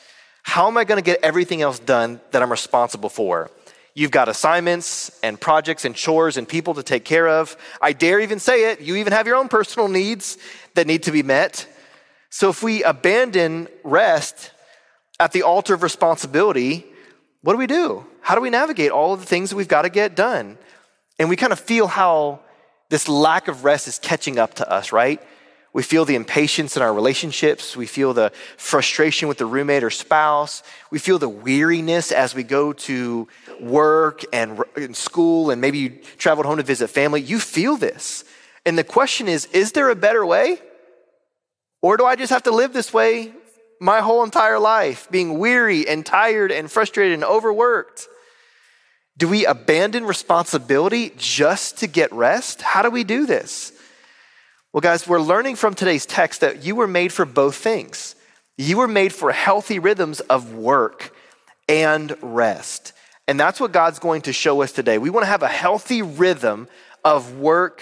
how 0.44 0.68
am 0.68 0.78
I 0.78 0.84
going 0.84 0.98
to 0.98 1.04
get 1.04 1.24
everything 1.24 1.62
else 1.62 1.80
done 1.80 2.20
that 2.32 2.42
I'm 2.42 2.52
responsible 2.52 3.10
for? 3.10 3.50
You've 3.94 4.12
got 4.12 4.28
assignments 4.28 5.18
and 5.24 5.40
projects 5.40 5.86
and 5.86 5.96
chores 5.96 6.36
and 6.36 6.48
people 6.48 6.74
to 6.74 6.84
take 6.84 7.06
care 7.06 7.30
of. 7.30 7.56
I 7.82 7.94
dare 7.94 8.20
even 8.20 8.40
say 8.40 8.72
it, 8.72 8.82
you 8.82 8.98
even 8.98 9.14
have 9.14 9.26
your 9.26 9.38
own 9.38 9.48
personal 9.48 9.88
needs 9.88 10.38
that 10.76 10.86
need 10.86 11.04
to 11.04 11.12
be 11.12 11.24
met. 11.24 11.66
So 12.30 12.50
if 12.50 12.62
we 12.62 12.84
abandon 12.84 13.70
rest 13.84 14.52
at 15.20 15.32
the 15.32 15.44
altar 15.44 15.74
of 15.74 15.84
responsibility, 15.84 16.86
what 17.42 17.54
do 17.54 17.60
we 17.60 17.68
do? 17.68 18.06
How 18.22 18.36
do 18.36 18.42
we 18.42 18.50
navigate 18.50 18.92
all 18.92 19.14
of 19.14 19.20
the 19.20 19.26
things 19.26 19.50
that 19.50 19.56
we've 19.56 19.68
got 19.68 19.84
to 19.84 19.90
get 19.90 20.16
done? 20.16 20.58
And 21.18 21.30
we 21.30 21.36
kind 21.36 21.54
of 21.54 21.60
feel 21.60 21.88
how 21.88 22.42
this 22.90 23.08
lack 23.08 23.48
of 23.48 23.64
rest 23.64 23.88
is 23.88 24.00
catching 24.00 24.40
up 24.40 24.56
to 24.56 24.70
us, 24.70 24.92
right? 24.92 25.22
We 25.72 25.84
feel 25.84 26.04
the 26.04 26.16
impatience 26.16 26.76
in 26.76 26.82
our 26.82 26.94
relationships. 26.94 27.78
We 27.78 27.86
feel 27.86 28.14
the 28.14 28.32
frustration 28.58 29.28
with 29.28 29.38
the 29.38 29.46
roommate 29.46 29.84
or 29.84 29.92
spouse. 29.92 30.64
We 30.90 30.98
feel 30.98 31.20
the 31.20 31.30
weariness 31.30 32.12
as 32.12 32.34
we 32.34 32.44
go 32.44 32.74
to 32.74 33.28
work 33.60 34.24
and, 34.34 34.64
and 34.76 34.96
school, 34.96 35.52
and 35.52 35.62
maybe 35.62 35.78
you 35.78 35.90
traveled 36.18 36.48
home 36.48 36.58
to 36.58 36.64
visit 36.64 36.90
family. 36.90 37.22
You 37.22 37.40
feel 37.40 37.78
this. 37.78 38.26
And 38.66 38.78
the 38.78 38.84
question 38.84 39.28
is 39.28 39.46
is 39.54 39.74
there 39.74 39.90
a 39.90 39.96
better 39.96 40.26
way? 40.26 40.60
Or 41.82 41.98
do 41.98 42.06
I 42.06 42.16
just 42.16 42.32
have 42.32 42.44
to 42.44 42.52
live 42.52 42.74
this 42.74 42.92
way 42.92 43.32
my 43.80 44.02
whole 44.02 44.24
entire 44.24 44.60
life, 44.60 45.08
being 45.10 45.40
weary 45.40 45.88
and 45.88 46.06
tired 46.06 46.52
and 46.52 46.72
frustrated 46.72 47.14
and 47.14 47.24
overworked? 47.24 48.08
Do 49.18 49.28
we 49.28 49.46
abandon 49.46 50.06
responsibility 50.06 51.12
just 51.18 51.80
to 51.80 51.88
get 51.88 52.12
rest? 52.14 52.62
How 52.62 52.82
do 52.82 52.90
we 52.90 53.04
do 53.04 53.26
this? 53.26 53.74
Well, 54.72 54.82
guys, 54.82 55.08
we're 55.08 55.20
learning 55.20 55.56
from 55.56 55.74
today's 55.74 56.06
text 56.06 56.42
that 56.42 56.64
you 56.64 56.76
were 56.76 56.88
made 56.88 57.12
for 57.12 57.26
both 57.26 57.56
things. 57.56 58.16
You 58.58 58.78
were 58.78 58.88
made 58.88 59.14
for 59.14 59.32
healthy 59.32 59.80
rhythms 59.80 60.20
of 60.20 60.54
work 60.54 61.14
and 61.68 62.16
rest. 62.22 62.94
And 63.28 63.40
that's 63.40 63.60
what 63.60 63.72
God's 63.72 64.00
going 64.00 64.24
to 64.24 64.34
show 64.34 64.62
us 64.62 64.72
today. 64.72 64.98
We 64.98 65.10
want 65.10 65.24
to 65.24 65.30
have 65.30 65.44
a 65.44 65.48
healthy 65.48 66.02
rhythm 66.02 66.68
of 67.04 67.38
work 67.38 67.82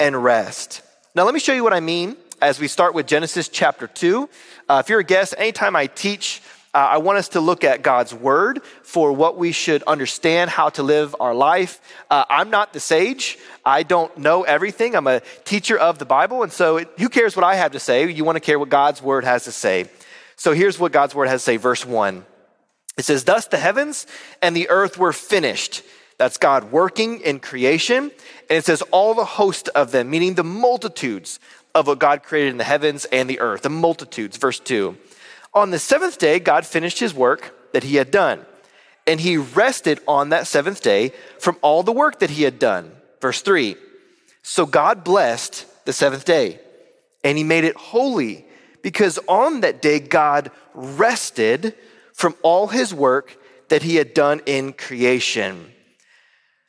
and 0.00 0.22
rest. 0.22 0.82
Now, 1.14 1.24
let 1.24 1.34
me 1.34 1.40
show 1.40 1.52
you 1.52 1.62
what 1.62 1.72
I 1.72 1.80
mean 1.80 2.16
as 2.44 2.60
we 2.60 2.68
start 2.68 2.92
with 2.92 3.06
Genesis 3.06 3.48
chapter 3.48 3.86
2. 3.86 4.28
Uh, 4.68 4.82
if 4.84 4.90
you're 4.90 5.00
a 5.00 5.04
guest, 5.04 5.34
anytime 5.38 5.74
I 5.74 5.86
teach 5.86 6.42
uh, 6.74 6.78
I 6.78 6.98
want 6.98 7.18
us 7.18 7.28
to 7.28 7.40
look 7.40 7.62
at 7.62 7.82
God's 7.82 8.12
word 8.12 8.62
for 8.82 9.12
what 9.12 9.38
we 9.38 9.52
should 9.52 9.84
understand, 9.84 10.50
how 10.50 10.70
to 10.70 10.82
live 10.82 11.14
our 11.20 11.32
life. 11.32 11.80
Uh, 12.10 12.24
I'm 12.28 12.50
not 12.50 12.72
the 12.72 12.80
sage. 12.80 13.38
I 13.64 13.84
don't 13.84 14.18
know 14.18 14.42
everything. 14.42 14.96
I'm 14.96 15.06
a 15.06 15.20
teacher 15.44 15.78
of 15.78 16.00
the 16.00 16.04
Bible. 16.04 16.42
And 16.42 16.50
so, 16.52 16.78
it, 16.78 16.90
who 16.98 17.08
cares 17.08 17.36
what 17.36 17.44
I 17.44 17.54
have 17.54 17.72
to 17.72 17.78
say? 17.78 18.10
You 18.10 18.24
want 18.24 18.34
to 18.36 18.40
care 18.40 18.58
what 18.58 18.70
God's 18.70 19.00
word 19.00 19.22
has 19.22 19.44
to 19.44 19.52
say. 19.52 19.88
So, 20.34 20.52
here's 20.52 20.76
what 20.76 20.90
God's 20.90 21.14
word 21.14 21.28
has 21.28 21.42
to 21.42 21.44
say, 21.44 21.56
verse 21.58 21.86
1. 21.86 22.26
It 22.98 23.04
says, 23.04 23.22
Thus 23.22 23.46
the 23.46 23.56
heavens 23.56 24.08
and 24.42 24.56
the 24.56 24.68
earth 24.68 24.98
were 24.98 25.12
finished. 25.12 25.84
That's 26.18 26.38
God 26.38 26.72
working 26.72 27.20
in 27.20 27.38
creation. 27.38 28.10
And 28.50 28.58
it 28.58 28.64
says, 28.64 28.82
All 28.90 29.14
the 29.14 29.24
host 29.24 29.68
of 29.76 29.92
them, 29.92 30.10
meaning 30.10 30.34
the 30.34 30.42
multitudes 30.42 31.38
of 31.74 31.86
what 31.86 31.98
God 31.98 32.22
created 32.22 32.50
in 32.50 32.58
the 32.58 32.64
heavens 32.64 33.04
and 33.06 33.28
the 33.28 33.40
earth, 33.40 33.62
the 33.62 33.70
multitudes. 33.70 34.36
Verse 34.36 34.60
2. 34.60 34.96
On 35.52 35.70
the 35.70 35.78
seventh 35.78 36.18
day, 36.18 36.38
God 36.38 36.66
finished 36.66 36.98
his 36.98 37.14
work 37.14 37.54
that 37.72 37.84
he 37.84 37.96
had 37.96 38.10
done, 38.10 38.44
and 39.06 39.20
he 39.20 39.36
rested 39.36 40.00
on 40.06 40.30
that 40.30 40.46
seventh 40.46 40.82
day 40.82 41.12
from 41.38 41.56
all 41.62 41.82
the 41.82 41.92
work 41.92 42.20
that 42.20 42.30
he 42.30 42.42
had 42.42 42.58
done. 42.58 42.92
Verse 43.20 43.42
3 43.42 43.76
So 44.42 44.66
God 44.66 45.04
blessed 45.04 45.66
the 45.84 45.92
seventh 45.92 46.24
day, 46.24 46.60
and 47.22 47.36
he 47.38 47.44
made 47.44 47.64
it 47.64 47.76
holy, 47.76 48.46
because 48.82 49.18
on 49.28 49.60
that 49.60 49.82
day 49.82 49.98
God 50.00 50.50
rested 50.74 51.74
from 52.12 52.34
all 52.42 52.68
his 52.68 52.94
work 52.94 53.36
that 53.68 53.82
he 53.82 53.96
had 53.96 54.14
done 54.14 54.40
in 54.46 54.72
creation. 54.72 55.73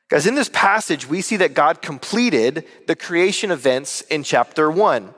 Guys, 0.07 0.27
in 0.27 0.35
this 0.35 0.49
passage, 0.49 1.07
we 1.07 1.21
see 1.21 1.37
that 1.37 1.55
God 1.55 1.81
completed 1.81 2.65
the 2.85 2.95
creation 2.95 3.49
events 3.49 4.01
in 4.01 4.21
chapter 4.21 4.69
1. 4.69 5.13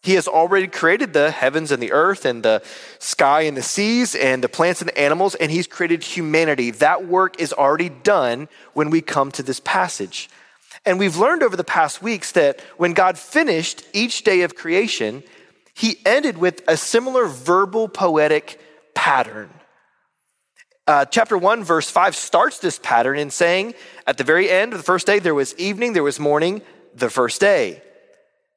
He 0.00 0.14
has 0.14 0.28
already 0.28 0.68
created 0.68 1.12
the 1.12 1.32
heavens 1.32 1.72
and 1.72 1.82
the 1.82 1.90
earth 1.90 2.24
and 2.24 2.44
the 2.44 2.62
sky 3.00 3.42
and 3.42 3.56
the 3.56 3.62
seas 3.62 4.14
and 4.14 4.42
the 4.42 4.48
plants 4.48 4.80
and 4.80 4.88
the 4.88 4.98
animals, 4.98 5.34
and 5.34 5.50
He's 5.50 5.66
created 5.66 6.04
humanity. 6.04 6.70
That 6.70 7.04
work 7.04 7.40
is 7.40 7.52
already 7.52 7.88
done 7.88 8.48
when 8.74 8.90
we 8.90 9.00
come 9.00 9.32
to 9.32 9.42
this 9.42 9.58
passage. 9.58 10.30
And 10.86 11.00
we've 11.00 11.16
learned 11.16 11.42
over 11.42 11.56
the 11.56 11.64
past 11.64 12.00
weeks 12.00 12.30
that 12.32 12.60
when 12.76 12.92
God 12.92 13.18
finished 13.18 13.84
each 13.92 14.22
day 14.22 14.42
of 14.42 14.54
creation, 14.54 15.24
He 15.74 15.98
ended 16.06 16.38
with 16.38 16.62
a 16.68 16.76
similar 16.76 17.26
verbal 17.26 17.88
poetic 17.88 18.60
pattern. 18.94 19.50
Uh, 20.88 21.04
chapter 21.04 21.36
1, 21.36 21.64
verse 21.64 21.90
5 21.90 22.16
starts 22.16 22.60
this 22.60 22.78
pattern 22.78 23.18
in 23.18 23.28
saying, 23.28 23.74
At 24.06 24.16
the 24.16 24.24
very 24.24 24.48
end 24.48 24.72
of 24.72 24.78
the 24.78 24.82
first 24.82 25.06
day, 25.06 25.18
there 25.18 25.34
was 25.34 25.54
evening, 25.56 25.92
there 25.92 26.02
was 26.02 26.18
morning, 26.18 26.62
the 26.94 27.10
first 27.10 27.42
day. 27.42 27.82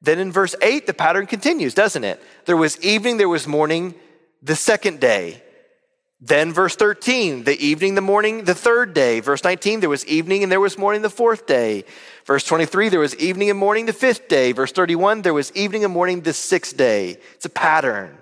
Then 0.00 0.18
in 0.18 0.32
verse 0.32 0.54
8, 0.62 0.86
the 0.86 0.94
pattern 0.94 1.26
continues, 1.26 1.74
doesn't 1.74 2.04
it? 2.04 2.22
There 2.46 2.56
was 2.56 2.80
evening, 2.80 3.18
there 3.18 3.28
was 3.28 3.46
morning, 3.46 3.94
the 4.42 4.56
second 4.56 4.98
day. 4.98 5.42
Then 6.22 6.54
verse 6.54 6.74
13, 6.74 7.44
the 7.44 7.62
evening, 7.62 7.96
the 7.96 8.00
morning, 8.00 8.44
the 8.44 8.54
third 8.54 8.94
day. 8.94 9.20
Verse 9.20 9.44
19, 9.44 9.80
there 9.80 9.90
was 9.90 10.06
evening 10.06 10.42
and 10.42 10.50
there 10.50 10.58
was 10.58 10.78
morning 10.78 11.02
the 11.02 11.10
fourth 11.10 11.46
day. 11.46 11.84
Verse 12.24 12.44
23, 12.44 12.88
there 12.88 13.00
was 13.00 13.14
evening 13.16 13.50
and 13.50 13.58
morning 13.58 13.84
the 13.84 13.92
fifth 13.92 14.28
day. 14.28 14.52
Verse 14.52 14.72
31, 14.72 15.20
there 15.20 15.34
was 15.34 15.52
evening 15.52 15.84
and 15.84 15.92
morning 15.92 16.22
the 16.22 16.32
sixth 16.32 16.78
day. 16.78 17.18
It's 17.34 17.44
a 17.44 17.50
pattern. 17.50 18.16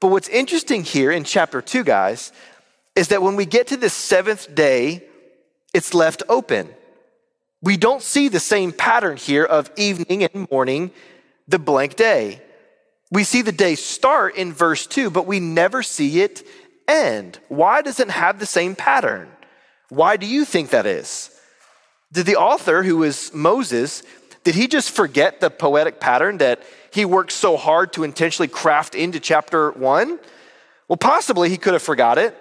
But 0.00 0.08
what's 0.08 0.28
interesting 0.28 0.82
here 0.84 1.10
in 1.10 1.24
chapter 1.24 1.60
2, 1.60 1.84
guys, 1.84 2.32
is 2.96 3.08
that 3.08 3.22
when 3.22 3.36
we 3.36 3.46
get 3.46 3.68
to 3.68 3.76
the 3.76 3.90
seventh 3.90 4.54
day, 4.54 5.02
it's 5.72 5.94
left 5.94 6.22
open. 6.28 6.68
We 7.62 7.76
don't 7.76 8.02
see 8.02 8.28
the 8.28 8.40
same 8.40 8.72
pattern 8.72 9.16
here 9.16 9.44
of 9.44 9.70
evening 9.76 10.22
and 10.24 10.50
morning, 10.50 10.90
the 11.48 11.58
blank 11.58 11.96
day. 11.96 12.40
We 13.10 13.24
see 13.24 13.42
the 13.42 13.52
day 13.52 13.74
start 13.74 14.36
in 14.36 14.52
verse 14.52 14.86
2, 14.86 15.10
but 15.10 15.26
we 15.26 15.40
never 15.40 15.82
see 15.82 16.20
it 16.20 16.46
end. 16.86 17.38
Why 17.48 17.82
does 17.82 18.00
it 18.00 18.10
have 18.10 18.38
the 18.38 18.46
same 18.46 18.76
pattern? 18.76 19.28
Why 19.88 20.16
do 20.16 20.26
you 20.26 20.44
think 20.44 20.70
that 20.70 20.86
is? 20.86 21.30
Did 22.12 22.26
the 22.26 22.36
author, 22.36 22.82
who 22.82 22.98
was 22.98 23.32
Moses, 23.34 24.02
did 24.44 24.54
he 24.54 24.68
just 24.68 24.90
forget 24.90 25.40
the 25.40 25.50
poetic 25.50 26.00
pattern 26.00 26.38
that 26.38 26.62
he 26.92 27.04
worked 27.04 27.32
so 27.32 27.56
hard 27.56 27.92
to 27.94 28.04
intentionally 28.04 28.48
craft 28.48 28.94
into 28.94 29.18
chapter 29.18 29.70
1? 29.72 30.20
Well, 30.86 30.96
possibly 30.96 31.48
he 31.48 31.56
could 31.56 31.72
have 31.72 31.82
forgot 31.82 32.18
it, 32.18 32.36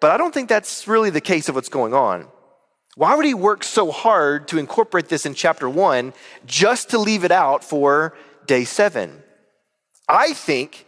but 0.00 0.10
I 0.10 0.16
don't 0.16 0.32
think 0.34 0.48
that's 0.48 0.86
really 0.86 1.10
the 1.10 1.20
case 1.20 1.48
of 1.48 1.54
what's 1.54 1.68
going 1.68 1.94
on. 1.94 2.26
Why 2.96 3.14
would 3.14 3.26
he 3.26 3.34
work 3.34 3.64
so 3.64 3.90
hard 3.90 4.48
to 4.48 4.58
incorporate 4.58 5.08
this 5.08 5.26
in 5.26 5.34
chapter 5.34 5.68
one 5.68 6.12
just 6.46 6.90
to 6.90 6.98
leave 6.98 7.24
it 7.24 7.32
out 7.32 7.64
for 7.64 8.14
day 8.46 8.64
seven? 8.64 9.22
I 10.08 10.32
think 10.32 10.86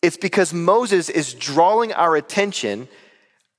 it's 0.00 0.16
because 0.16 0.54
Moses 0.54 1.08
is 1.08 1.34
drawing 1.34 1.92
our 1.92 2.16
attention 2.16 2.88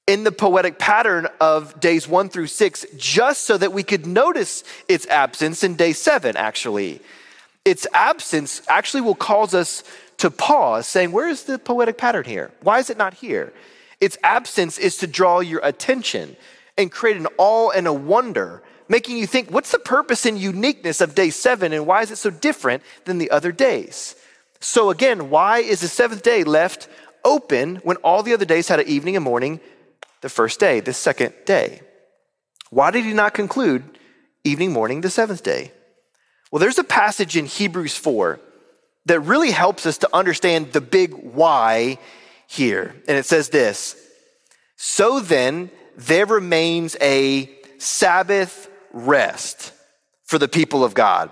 in 0.07 0.23
the 0.23 0.31
poetic 0.31 0.79
pattern 0.79 1.27
of 1.39 1.79
days 1.79 2.07
one 2.07 2.29
through 2.29 2.47
six, 2.47 2.85
just 2.97 3.43
so 3.43 3.57
that 3.57 3.71
we 3.71 3.83
could 3.83 4.05
notice 4.05 4.63
its 4.89 5.07
absence 5.07 5.63
in 5.63 5.75
day 5.75 5.93
seven, 5.93 6.35
actually. 6.35 6.99
Its 7.63 7.87
absence 7.93 8.61
actually 8.67 9.01
will 9.01 9.15
cause 9.15 9.53
us 9.53 9.83
to 10.17 10.29
pause, 10.29 10.87
saying, 10.87 11.11
Where 11.11 11.29
is 11.29 11.43
the 11.43 11.57
poetic 11.57 11.97
pattern 11.97 12.25
here? 12.25 12.51
Why 12.61 12.79
is 12.79 12.89
it 12.89 12.97
not 12.97 13.13
here? 13.13 13.53
Its 14.03 14.17
absence 14.21 14.77
is 14.77 14.97
to 14.97 15.07
draw 15.07 15.39
your 15.39 15.61
attention 15.63 16.35
and 16.77 16.91
create 16.91 17.15
an 17.15 17.27
awe 17.37 17.69
and 17.69 17.87
a 17.87 17.93
wonder, 17.93 18.61
making 18.89 19.15
you 19.15 19.25
think, 19.25 19.49
What's 19.49 19.71
the 19.71 19.79
purpose 19.79 20.25
and 20.25 20.37
uniqueness 20.37 20.99
of 20.99 21.15
day 21.15 21.29
seven, 21.29 21.71
and 21.71 21.87
why 21.87 22.01
is 22.01 22.11
it 22.11 22.17
so 22.17 22.29
different 22.29 22.83
than 23.05 23.17
the 23.17 23.31
other 23.31 23.53
days? 23.53 24.17
So, 24.59 24.89
again, 24.89 25.29
why 25.29 25.59
is 25.59 25.79
the 25.79 25.87
seventh 25.87 26.21
day 26.21 26.43
left 26.43 26.89
open 27.23 27.77
when 27.77 27.95
all 27.97 28.23
the 28.23 28.33
other 28.33 28.43
days 28.43 28.67
had 28.67 28.81
an 28.81 28.89
evening 28.89 29.15
and 29.15 29.23
morning 29.23 29.61
the 30.19 30.27
first 30.27 30.59
day, 30.59 30.81
the 30.81 30.91
second 30.91 31.33
day? 31.45 31.79
Why 32.71 32.91
did 32.91 33.05
he 33.05 33.13
not 33.13 33.33
conclude 33.33 33.83
evening, 34.43 34.73
morning, 34.73 34.99
the 34.99 35.09
seventh 35.09 35.43
day? 35.43 35.71
Well, 36.51 36.59
there's 36.59 36.77
a 36.77 36.83
passage 36.83 37.37
in 37.37 37.45
Hebrews 37.45 37.95
4 37.95 38.37
that 39.05 39.21
really 39.21 39.51
helps 39.51 39.85
us 39.85 39.97
to 39.99 40.09
understand 40.13 40.73
the 40.73 40.81
big 40.81 41.13
why 41.13 41.99
here. 42.53 42.95
And 43.07 43.17
it 43.17 43.25
says 43.25 43.49
this 43.49 43.95
So 44.75 45.19
then, 45.19 45.71
there 45.95 46.25
remains 46.25 46.95
a 47.01 47.49
Sabbath 47.77 48.69
rest 48.91 49.71
for 50.23 50.37
the 50.37 50.47
people 50.47 50.83
of 50.83 50.93
God. 50.93 51.29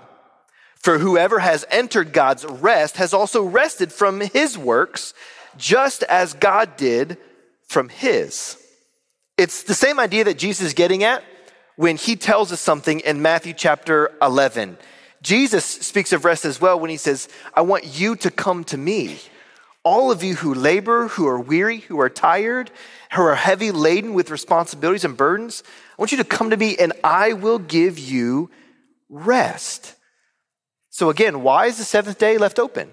For 0.76 0.98
whoever 0.98 1.38
has 1.38 1.64
entered 1.70 2.12
God's 2.12 2.44
rest 2.44 2.96
has 2.96 3.14
also 3.14 3.44
rested 3.44 3.92
from 3.92 4.20
his 4.20 4.58
works, 4.58 5.14
just 5.56 6.02
as 6.04 6.34
God 6.34 6.76
did 6.76 7.18
from 7.68 7.88
his. 7.88 8.58
It's 9.38 9.62
the 9.62 9.74
same 9.74 10.00
idea 10.00 10.24
that 10.24 10.38
Jesus 10.38 10.66
is 10.66 10.74
getting 10.74 11.04
at 11.04 11.22
when 11.76 11.96
he 11.96 12.16
tells 12.16 12.52
us 12.52 12.60
something 12.60 13.00
in 13.00 13.22
Matthew 13.22 13.54
chapter 13.54 14.12
11. 14.20 14.76
Jesus 15.22 15.64
speaks 15.64 16.12
of 16.12 16.24
rest 16.24 16.44
as 16.44 16.60
well 16.60 16.78
when 16.78 16.90
he 16.90 16.96
says, 16.96 17.28
I 17.54 17.62
want 17.62 17.84
you 17.86 18.16
to 18.16 18.30
come 18.30 18.64
to 18.64 18.76
me. 18.76 19.18
All 19.84 20.12
of 20.12 20.22
you 20.22 20.36
who 20.36 20.54
labor, 20.54 21.08
who 21.08 21.26
are 21.26 21.40
weary, 21.40 21.78
who 21.78 22.00
are 22.00 22.08
tired, 22.08 22.70
who 23.12 23.22
are 23.22 23.34
heavy 23.34 23.72
laden 23.72 24.14
with 24.14 24.30
responsibilities 24.30 25.04
and 25.04 25.16
burdens, 25.16 25.62
I 25.66 25.94
want 26.02 26.12
you 26.12 26.18
to 26.18 26.24
come 26.24 26.50
to 26.50 26.56
me 26.56 26.76
and 26.76 26.92
I 27.02 27.32
will 27.32 27.58
give 27.58 27.98
you 27.98 28.50
rest. 29.08 29.94
So, 30.90 31.10
again, 31.10 31.42
why 31.42 31.66
is 31.66 31.78
the 31.78 31.84
seventh 31.84 32.18
day 32.18 32.38
left 32.38 32.58
open? 32.58 32.90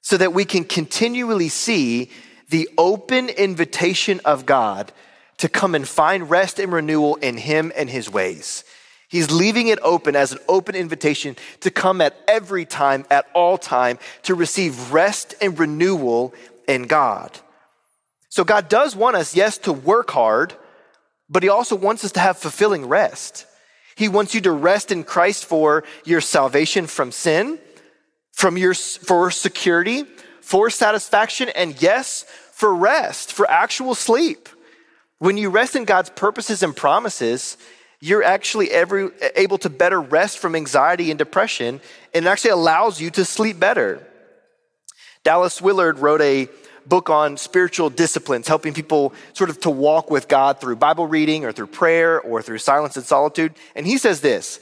So 0.00 0.16
that 0.16 0.32
we 0.32 0.44
can 0.44 0.64
continually 0.64 1.48
see 1.48 2.10
the 2.48 2.68
open 2.78 3.28
invitation 3.28 4.20
of 4.24 4.46
God 4.46 4.92
to 5.38 5.48
come 5.48 5.74
and 5.74 5.86
find 5.86 6.30
rest 6.30 6.58
and 6.58 6.72
renewal 6.72 7.16
in 7.16 7.36
Him 7.36 7.72
and 7.74 7.90
His 7.90 8.08
ways. 8.08 8.64
He's 9.12 9.30
leaving 9.30 9.68
it 9.68 9.78
open 9.82 10.16
as 10.16 10.32
an 10.32 10.38
open 10.48 10.74
invitation 10.74 11.36
to 11.60 11.70
come 11.70 12.00
at 12.00 12.16
every 12.26 12.64
time, 12.64 13.04
at 13.10 13.26
all 13.34 13.58
time, 13.58 13.98
to 14.22 14.34
receive 14.34 14.90
rest 14.90 15.34
and 15.38 15.58
renewal 15.58 16.32
in 16.66 16.86
God. 16.86 17.38
So, 18.30 18.42
God 18.42 18.70
does 18.70 18.96
want 18.96 19.16
us, 19.16 19.36
yes, 19.36 19.58
to 19.58 19.72
work 19.74 20.12
hard, 20.12 20.54
but 21.28 21.42
He 21.42 21.50
also 21.50 21.76
wants 21.76 22.06
us 22.06 22.12
to 22.12 22.20
have 22.20 22.38
fulfilling 22.38 22.86
rest. 22.86 23.44
He 23.96 24.08
wants 24.08 24.34
you 24.34 24.40
to 24.40 24.50
rest 24.50 24.90
in 24.90 25.04
Christ 25.04 25.44
for 25.44 25.84
your 26.06 26.22
salvation 26.22 26.86
from 26.86 27.12
sin, 27.12 27.58
from 28.32 28.56
your, 28.56 28.72
for 28.72 29.30
security, 29.30 30.04
for 30.40 30.70
satisfaction, 30.70 31.50
and 31.50 31.80
yes, 31.82 32.24
for 32.52 32.74
rest, 32.74 33.34
for 33.34 33.46
actual 33.50 33.94
sleep. 33.94 34.48
When 35.18 35.36
you 35.36 35.50
rest 35.50 35.76
in 35.76 35.84
God's 35.84 36.08
purposes 36.08 36.62
and 36.62 36.74
promises, 36.74 37.58
you're 38.02 38.24
actually 38.24 38.68
every, 38.72 39.10
able 39.36 39.58
to 39.58 39.70
better 39.70 40.00
rest 40.00 40.40
from 40.40 40.56
anxiety 40.56 41.12
and 41.12 41.18
depression, 41.18 41.80
and 42.12 42.26
it 42.26 42.28
actually 42.28 42.50
allows 42.50 43.00
you 43.00 43.10
to 43.10 43.24
sleep 43.24 43.60
better. 43.60 44.04
Dallas 45.22 45.62
Willard 45.62 46.00
wrote 46.00 46.20
a 46.20 46.48
book 46.84 47.10
on 47.10 47.36
spiritual 47.36 47.90
disciplines, 47.90 48.48
helping 48.48 48.74
people 48.74 49.14
sort 49.34 49.50
of 49.50 49.60
to 49.60 49.70
walk 49.70 50.10
with 50.10 50.26
God 50.26 50.60
through 50.60 50.76
Bible 50.76 51.06
reading 51.06 51.44
or 51.44 51.52
through 51.52 51.68
prayer 51.68 52.20
or 52.20 52.42
through 52.42 52.58
silence 52.58 52.96
and 52.96 53.06
solitude. 53.06 53.54
And 53.76 53.86
he 53.86 53.98
says 53.98 54.20
this 54.20 54.58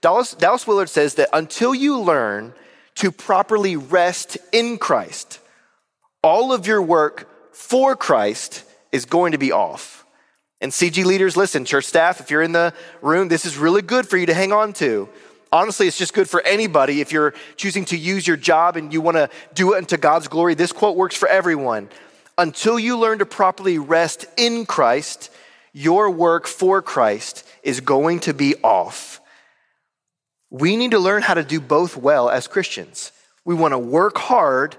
Dallas, 0.00 0.32
Dallas 0.34 0.64
Willard 0.64 0.88
says 0.88 1.16
that 1.16 1.30
until 1.32 1.74
you 1.74 1.98
learn 1.98 2.54
to 2.94 3.10
properly 3.10 3.74
rest 3.74 4.38
in 4.52 4.78
Christ, 4.78 5.40
all 6.22 6.52
of 6.52 6.68
your 6.68 6.80
work 6.80 7.28
for 7.52 7.96
Christ 7.96 8.62
is 8.92 9.04
going 9.04 9.32
to 9.32 9.38
be 9.38 9.50
off. 9.50 10.03
And 10.64 10.72
CG 10.72 11.04
leaders, 11.04 11.36
listen, 11.36 11.66
church 11.66 11.84
staff, 11.84 12.20
if 12.20 12.30
you're 12.30 12.40
in 12.40 12.52
the 12.52 12.72
room, 13.02 13.28
this 13.28 13.44
is 13.44 13.58
really 13.58 13.82
good 13.82 14.08
for 14.08 14.16
you 14.16 14.24
to 14.24 14.32
hang 14.32 14.50
on 14.50 14.72
to. 14.72 15.10
Honestly, 15.52 15.86
it's 15.86 15.98
just 15.98 16.14
good 16.14 16.26
for 16.26 16.40
anybody 16.40 17.02
if 17.02 17.12
you're 17.12 17.34
choosing 17.56 17.84
to 17.84 17.98
use 17.98 18.26
your 18.26 18.38
job 18.38 18.78
and 18.78 18.90
you 18.90 19.02
want 19.02 19.18
to 19.18 19.28
do 19.52 19.74
it 19.74 19.76
unto 19.76 19.98
God's 19.98 20.26
glory. 20.26 20.54
This 20.54 20.72
quote 20.72 20.96
works 20.96 21.16
for 21.16 21.28
everyone. 21.28 21.90
Until 22.38 22.78
you 22.78 22.96
learn 22.98 23.18
to 23.18 23.26
properly 23.26 23.76
rest 23.76 24.24
in 24.38 24.64
Christ, 24.64 25.30
your 25.74 26.08
work 26.08 26.46
for 26.46 26.80
Christ 26.80 27.46
is 27.62 27.80
going 27.80 28.20
to 28.20 28.32
be 28.32 28.54
off. 28.62 29.20
We 30.48 30.78
need 30.78 30.92
to 30.92 30.98
learn 30.98 31.20
how 31.20 31.34
to 31.34 31.44
do 31.44 31.60
both 31.60 31.94
well 31.94 32.30
as 32.30 32.46
Christians. 32.46 33.12
We 33.44 33.54
want 33.54 33.72
to 33.72 33.78
work 33.78 34.16
hard, 34.16 34.76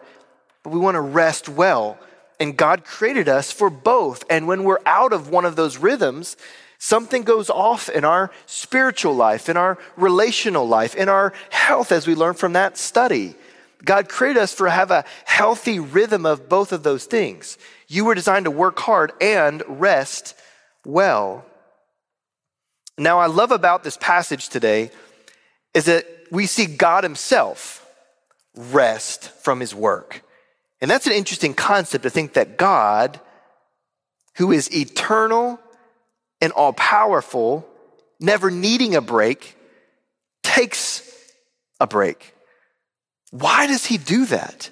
but 0.64 0.72
we 0.72 0.80
want 0.80 0.96
to 0.96 1.02
rest 1.02 1.48
well. 1.48 2.00
And 2.40 2.58
God 2.58 2.84
created 2.84 3.30
us 3.30 3.52
for 3.52 3.70
both. 3.70 4.24
And 4.30 4.48
when 4.48 4.64
we're 4.64 4.80
out 4.86 5.14
of 5.14 5.30
one 5.30 5.46
of 5.46 5.56
those 5.56 5.78
rhythms, 5.78 6.36
Something 6.78 7.24
goes 7.24 7.50
off 7.50 7.90
in 7.90 8.04
our 8.04 8.32
spiritual 8.46 9.16
life, 9.16 9.50
in 9.50 9.58
our 9.58 9.78
relational 9.96 10.68
life, 10.68 10.94
in 10.94 11.10
our 11.10 11.34
health, 11.50 11.92
as 11.92 12.06
we 12.06 12.16
learn 12.16 12.34
from 12.34 12.54
that 12.54 12.78
study. 12.78 13.36
God 13.84 14.10
created 14.10 14.42
us 14.42 14.54
for 14.54 14.68
have 14.68 14.92
a 14.92 15.06
healthy 15.26 15.80
rhythm 15.80 16.26
of 16.26 16.50
both 16.50 16.72
of 16.72 16.84
those 16.84 17.06
things. 17.06 17.58
You 17.88 18.06
were 18.06 18.16
designed 18.16 18.46
to 18.46 18.52
work 18.52 18.80
hard 18.80 19.14
and 19.22 19.64
rest 19.68 20.36
well. 20.86 21.46
Now, 22.98 23.20
I 23.20 23.28
love 23.28 23.52
about 23.52 23.84
this 23.84 23.98
passage 23.98 24.50
today 24.50 24.92
is 25.74 25.86
that 25.86 26.06
we 26.32 26.46
see 26.46 26.66
God 26.66 27.04
Himself 27.04 27.88
rest 28.56 29.30
from 29.44 29.60
His 29.60 29.76
work. 29.76 30.22
And 30.82 30.92
that's 30.92 31.08
an 31.08 31.14
interesting 31.14 31.54
concept 31.54 32.04
to 32.04 32.10
think 32.10 32.34
that 32.34 32.58
God, 32.58 33.20
who 34.38 34.52
is 34.52 34.74
eternal 34.76 35.60
and 36.42 36.52
all 36.54 36.74
powerful, 36.74 37.68
never 38.20 38.52
needing 38.52 38.96
a 38.96 39.02
break, 39.02 39.58
takes 40.44 41.02
a 41.80 41.88
break. 41.88 42.34
Why 43.32 43.68
does 43.68 43.86
he 43.86 43.98
do 43.98 44.26
that? 44.28 44.70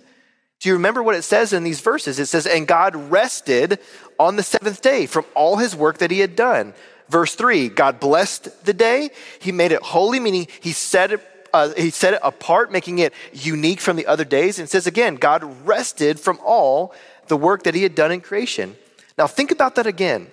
Do 0.60 0.70
you 0.70 0.76
remember 0.76 1.04
what 1.04 1.16
it 1.16 1.24
says 1.24 1.52
in 1.52 1.64
these 1.64 1.82
verses? 1.82 2.20
It 2.20 2.28
says, 2.28 2.48
And 2.48 2.66
God 2.66 2.96
rested 2.96 3.80
on 4.18 4.38
the 4.38 4.44
seventh 4.44 4.82
day 4.82 5.06
from 5.06 5.26
all 5.36 5.58
his 5.58 5.76
work 5.76 5.98
that 5.98 6.12
he 6.12 6.20
had 6.20 6.38
done. 6.38 6.74
Verse 7.10 7.36
three, 7.36 7.68
God 7.68 8.00
blessed 8.00 8.66
the 8.66 8.74
day. 8.74 9.10
He 9.40 9.52
made 9.52 9.74
it 9.74 9.82
holy, 9.82 10.22
meaning 10.22 10.48
he 10.62 10.72
set 10.72 11.12
it, 11.12 11.22
uh, 11.54 11.74
he 11.78 11.92
set 11.92 12.16
it 12.16 12.20
apart, 12.24 12.72
making 12.72 13.00
it 13.00 13.14
unique 13.32 13.80
from 13.80 13.96
the 13.96 14.08
other 14.08 14.26
days. 14.26 14.60
And 14.60 14.70
says 14.70 14.88
again, 14.88 15.16
God 15.16 15.44
rested 15.66 16.20
from 16.20 16.40
all 16.44 16.94
the 17.28 17.38
work 17.38 17.64
that 17.64 17.76
he 17.76 17.84
had 17.84 17.96
done 17.96 18.12
in 18.12 18.22
creation. 18.22 18.76
Now 19.18 19.28
think 19.28 19.52
about 19.52 19.76
that 19.76 19.88
again. 19.88 20.28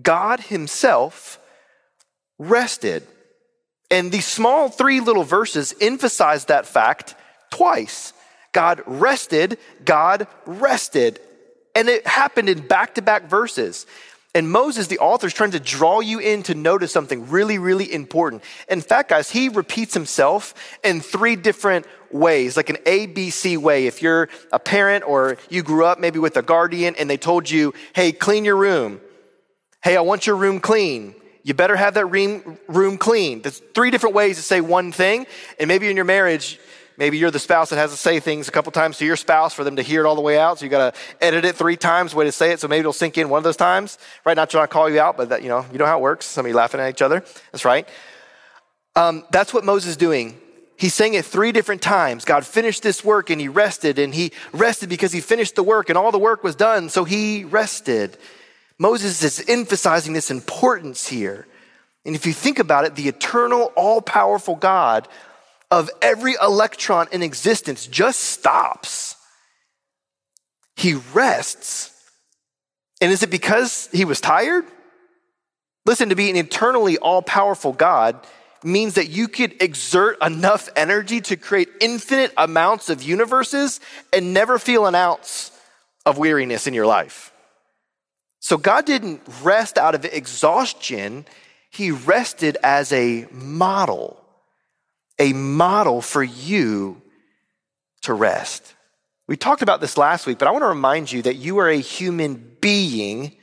God 0.00 0.40
Himself 0.40 1.38
rested. 2.38 3.06
And 3.90 4.10
these 4.10 4.26
small 4.26 4.68
three 4.68 5.00
little 5.00 5.24
verses 5.24 5.74
emphasize 5.80 6.46
that 6.46 6.66
fact 6.66 7.14
twice. 7.50 8.12
God 8.52 8.82
rested, 8.86 9.58
God 9.84 10.26
rested. 10.46 11.20
And 11.74 11.88
it 11.88 12.06
happened 12.06 12.48
in 12.48 12.66
back 12.66 12.94
to 12.96 13.02
back 13.02 13.28
verses. 13.28 13.86
And 14.34 14.50
Moses, 14.50 14.88
the 14.88 14.98
author, 14.98 15.28
is 15.28 15.32
trying 15.32 15.52
to 15.52 15.60
draw 15.60 16.00
you 16.00 16.18
in 16.18 16.42
to 16.44 16.54
notice 16.54 16.92
something 16.92 17.30
really, 17.30 17.58
really 17.58 17.92
important. 17.92 18.42
In 18.68 18.80
fact, 18.80 19.10
guys, 19.10 19.30
he 19.30 19.48
repeats 19.48 19.94
himself 19.94 20.54
in 20.82 21.00
three 21.00 21.36
different 21.36 21.86
ways, 22.10 22.56
like 22.56 22.68
an 22.68 22.78
ABC 22.84 23.56
way. 23.56 23.86
If 23.86 24.02
you're 24.02 24.28
a 24.52 24.58
parent 24.58 25.04
or 25.06 25.38
you 25.48 25.62
grew 25.62 25.84
up 25.84 26.00
maybe 26.00 26.18
with 26.18 26.36
a 26.36 26.42
guardian 26.42 26.96
and 26.98 27.08
they 27.08 27.16
told 27.16 27.48
you, 27.48 27.74
hey, 27.94 28.10
clean 28.10 28.44
your 28.44 28.56
room, 28.56 29.00
Hey, 29.84 29.98
I 29.98 30.00
want 30.00 30.26
your 30.26 30.36
room 30.36 30.60
clean. 30.60 31.14
You 31.42 31.52
better 31.52 31.76
have 31.76 31.92
that 31.92 32.06
room, 32.06 32.96
clean. 32.96 33.42
There's 33.42 33.60
three 33.74 33.90
different 33.90 34.14
ways 34.14 34.36
to 34.36 34.42
say 34.42 34.62
one 34.62 34.92
thing. 34.92 35.26
And 35.60 35.68
maybe 35.68 35.90
in 35.90 35.96
your 35.96 36.06
marriage, 36.06 36.58
Maybe 36.96 37.18
you're 37.18 37.30
the 37.30 37.40
spouse 37.40 37.70
that 37.70 37.76
has 37.76 37.90
to 37.90 37.96
say 37.96 38.20
things 38.20 38.46
a 38.46 38.52
couple 38.52 38.70
times 38.70 38.98
to 38.98 39.04
your 39.04 39.16
spouse 39.16 39.52
for 39.52 39.64
them 39.64 39.76
to 39.76 39.82
hear 39.82 40.04
it 40.04 40.06
all 40.06 40.14
the 40.14 40.20
way 40.20 40.38
out. 40.38 40.58
So 40.58 40.64
you 40.64 40.70
got 40.70 40.94
to 40.94 41.00
edit 41.20 41.44
it 41.44 41.56
three 41.56 41.76
times, 41.76 42.14
way 42.14 42.24
to 42.24 42.32
say 42.32 42.52
it. 42.52 42.60
So 42.60 42.68
maybe 42.68 42.80
it'll 42.80 42.92
sink 42.92 43.18
in 43.18 43.28
one 43.28 43.38
of 43.38 43.44
those 43.44 43.56
times, 43.56 43.98
right? 44.24 44.36
Not 44.36 44.50
trying 44.50 44.64
to 44.64 44.72
call 44.72 44.88
you 44.88 45.00
out, 45.00 45.16
but 45.16 45.30
that, 45.30 45.42
you 45.42 45.48
know, 45.48 45.66
you 45.72 45.78
know 45.78 45.86
how 45.86 45.98
it 45.98 46.02
works. 46.02 46.26
Somebody 46.26 46.52
laughing 46.52 46.80
at 46.80 46.90
each 46.90 47.02
other. 47.02 47.24
That's 47.50 47.64
right. 47.64 47.88
Um, 48.94 49.24
that's 49.32 49.52
what 49.52 49.64
Moses 49.64 49.90
is 49.90 49.96
doing. 49.96 50.40
He's 50.76 50.94
saying 50.94 51.14
it 51.14 51.24
three 51.24 51.50
different 51.50 51.82
times. 51.82 52.24
God 52.24 52.46
finished 52.46 52.82
this 52.82 53.04
work 53.04 53.30
and 53.30 53.40
he 53.40 53.48
rested, 53.48 53.98
and 53.98 54.14
he 54.14 54.32
rested 54.52 54.88
because 54.88 55.12
he 55.12 55.20
finished 55.20 55.56
the 55.56 55.62
work 55.62 55.88
and 55.88 55.98
all 55.98 56.12
the 56.12 56.18
work 56.18 56.44
was 56.44 56.54
done, 56.54 56.88
so 56.88 57.04
he 57.04 57.44
rested. 57.44 58.16
Moses 58.78 59.22
is 59.22 59.44
emphasizing 59.48 60.12
this 60.12 60.30
importance 60.30 61.06
here. 61.06 61.46
And 62.04 62.14
if 62.14 62.26
you 62.26 62.32
think 62.32 62.58
about 62.58 62.84
it, 62.84 62.96
the 62.96 63.08
eternal, 63.08 63.72
all 63.76 64.02
powerful 64.02 64.56
God 64.56 65.08
of 65.70 65.90
every 66.02 66.34
electron 66.40 67.08
in 67.12 67.22
existence 67.22 67.86
just 67.86 68.20
stops. 68.20 69.16
He 70.76 70.94
rests. 71.12 71.90
And 73.00 73.12
is 73.12 73.22
it 73.22 73.30
because 73.30 73.88
he 73.92 74.04
was 74.04 74.20
tired? 74.20 74.64
Listen, 75.86 76.08
to 76.08 76.14
be 76.14 76.30
an 76.30 76.36
eternally 76.36 76.96
all 76.98 77.22
powerful 77.22 77.72
God 77.72 78.18
means 78.62 78.94
that 78.94 79.10
you 79.10 79.28
could 79.28 79.60
exert 79.62 80.16
enough 80.22 80.70
energy 80.74 81.20
to 81.20 81.36
create 81.36 81.68
infinite 81.80 82.32
amounts 82.36 82.88
of 82.88 83.02
universes 83.02 83.78
and 84.12 84.32
never 84.32 84.58
feel 84.58 84.86
an 84.86 84.94
ounce 84.94 85.50
of 86.06 86.16
weariness 86.16 86.66
in 86.66 86.72
your 86.74 86.86
life. 86.86 87.32
So 88.40 88.56
God 88.56 88.86
didn't 88.86 89.22
rest 89.42 89.78
out 89.78 89.94
of 89.94 90.04
exhaustion, 90.04 91.26
He 91.70 91.90
rested 91.90 92.56
as 92.62 92.92
a 92.92 93.26
model, 93.30 94.23
a 95.18 95.32
model 95.32 96.00
for 96.00 96.22
you 96.22 97.00
to 98.02 98.14
rest. 98.14 98.74
We 99.26 99.36
talked 99.36 99.62
about 99.62 99.80
this 99.80 99.96
last 99.96 100.26
week, 100.26 100.38
but 100.38 100.48
I 100.48 100.50
want 100.50 100.62
to 100.62 100.68
remind 100.68 101.10
you 101.10 101.22
that 101.22 101.36
you 101.36 101.58
are 101.58 101.68
a 101.68 101.78
human 101.78 102.56
being, 102.60 103.36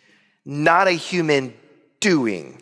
not 0.46 0.88
a 0.88 0.92
human 0.92 1.54
doing. 2.00 2.62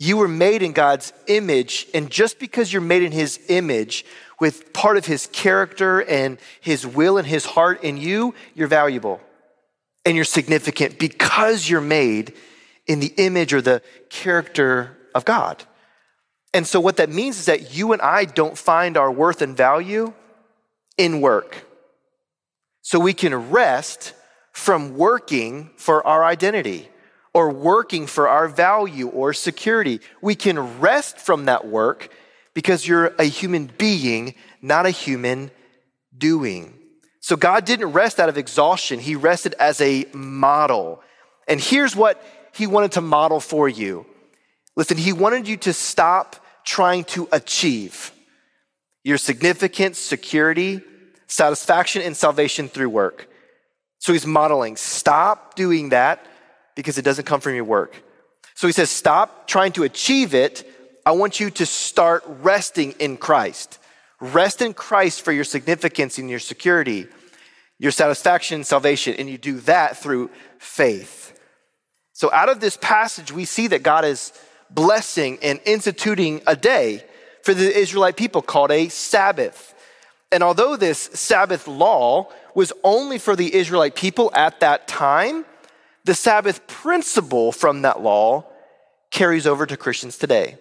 You 0.00 0.16
were 0.16 0.28
made 0.28 0.62
in 0.62 0.72
God's 0.72 1.12
image, 1.26 1.86
and 1.94 2.10
just 2.10 2.38
because 2.38 2.72
you're 2.72 2.82
made 2.82 3.02
in 3.02 3.12
His 3.12 3.40
image 3.48 4.04
with 4.40 4.72
part 4.72 4.96
of 4.96 5.06
His 5.06 5.26
character 5.28 6.02
and 6.02 6.38
His 6.60 6.86
will 6.86 7.18
and 7.18 7.26
His 7.26 7.44
heart 7.44 7.84
in 7.84 7.96
you, 7.96 8.34
you're 8.54 8.68
valuable 8.68 9.20
and 10.04 10.16
you're 10.16 10.24
significant 10.24 10.98
because 10.98 11.68
you're 11.68 11.80
made 11.80 12.34
in 12.86 13.00
the 13.00 13.12
image 13.16 13.52
or 13.52 13.60
the 13.60 13.82
character 14.08 14.96
of 15.14 15.24
God. 15.24 15.62
And 16.54 16.66
so, 16.66 16.80
what 16.80 16.96
that 16.96 17.10
means 17.10 17.38
is 17.38 17.46
that 17.46 17.74
you 17.74 17.92
and 17.92 18.02
I 18.02 18.24
don't 18.24 18.56
find 18.56 18.96
our 18.96 19.10
worth 19.10 19.42
and 19.42 19.56
value 19.56 20.12
in 20.96 21.20
work. 21.20 21.66
So, 22.82 22.98
we 22.98 23.12
can 23.12 23.50
rest 23.50 24.14
from 24.52 24.96
working 24.96 25.70
for 25.76 26.06
our 26.06 26.24
identity 26.24 26.88
or 27.34 27.50
working 27.50 28.06
for 28.06 28.28
our 28.28 28.48
value 28.48 29.08
or 29.08 29.32
security. 29.32 30.00
We 30.20 30.34
can 30.34 30.80
rest 30.80 31.18
from 31.18 31.44
that 31.44 31.66
work 31.66 32.10
because 32.54 32.88
you're 32.88 33.14
a 33.18 33.24
human 33.24 33.70
being, 33.78 34.34
not 34.60 34.86
a 34.86 34.90
human 34.90 35.52
doing. 36.16 36.74
So 37.20 37.36
God 37.36 37.64
didn't 37.64 37.92
rest 37.92 38.18
out 38.18 38.28
of 38.28 38.38
exhaustion, 38.38 38.98
He 38.98 39.14
rested 39.14 39.54
as 39.60 39.80
a 39.80 40.06
model. 40.12 41.00
And 41.46 41.60
here's 41.60 41.94
what 41.94 42.22
He 42.52 42.66
wanted 42.66 42.92
to 42.92 43.00
model 43.00 43.38
for 43.38 43.68
you. 43.68 44.06
Listen, 44.78 44.96
He 44.96 45.12
wanted 45.12 45.46
you 45.46 45.58
to 45.58 45.74
stop 45.74 46.36
trying 46.64 47.04
to 47.04 47.28
achieve 47.32 48.12
your 49.04 49.18
significance, 49.18 49.98
security, 49.98 50.80
satisfaction, 51.26 52.00
and 52.00 52.16
salvation 52.16 52.68
through 52.68 52.88
work. 52.88 53.28
So 53.98 54.14
He's 54.14 54.26
modeling 54.26 54.76
stop 54.76 55.54
doing 55.54 55.90
that 55.90 56.24
because 56.74 56.96
it 56.96 57.04
doesn't 57.04 57.26
come 57.26 57.40
from 57.40 57.54
your 57.54 57.64
work. 57.64 57.92
So 58.58 58.66
he 58.66 58.72
says, 58.72 58.90
stop 58.90 59.46
trying 59.46 59.70
to 59.72 59.84
achieve 59.84 60.34
it. 60.34 60.68
I 61.06 61.12
want 61.12 61.38
you 61.38 61.48
to 61.50 61.64
start 61.64 62.24
resting 62.26 62.90
in 62.98 63.16
Christ. 63.16 63.78
Rest 64.20 64.62
in 64.62 64.74
Christ 64.74 65.22
for 65.22 65.30
your 65.30 65.44
significance 65.44 66.18
and 66.18 66.28
your 66.28 66.40
security, 66.40 67.06
your 67.78 67.92
satisfaction 67.92 68.56
and 68.56 68.66
salvation. 68.66 69.14
And 69.14 69.30
you 69.30 69.38
do 69.38 69.60
that 69.60 69.96
through 69.96 70.30
faith. 70.58 71.38
So 72.14 72.32
out 72.32 72.48
of 72.48 72.58
this 72.58 72.76
passage, 72.76 73.30
we 73.30 73.44
see 73.44 73.68
that 73.68 73.84
God 73.84 74.04
is 74.04 74.32
blessing 74.70 75.38
and 75.42 75.60
instituting 75.64 76.42
a 76.46 76.56
day 76.56 77.04
for 77.42 77.54
the 77.54 77.76
Israelite 77.76 78.16
people 78.16 78.42
called 78.42 78.70
a 78.70 78.88
Sabbath. 78.88 79.74
And 80.30 80.42
although 80.42 80.76
this 80.76 80.98
Sabbath 81.14 81.66
law 81.66 82.30
was 82.54 82.72
only 82.84 83.18
for 83.18 83.34
the 83.34 83.54
Israelite 83.54 83.94
people 83.94 84.30
at 84.34 84.60
that 84.60 84.86
time, 84.86 85.44
the 86.04 86.14
Sabbath 86.14 86.66
principle 86.66 87.52
from 87.52 87.82
that 87.82 88.02
law 88.02 88.44
carries 89.10 89.46
over 89.46 89.64
to 89.66 89.76
Christians 89.76 90.18
today. 90.18 90.58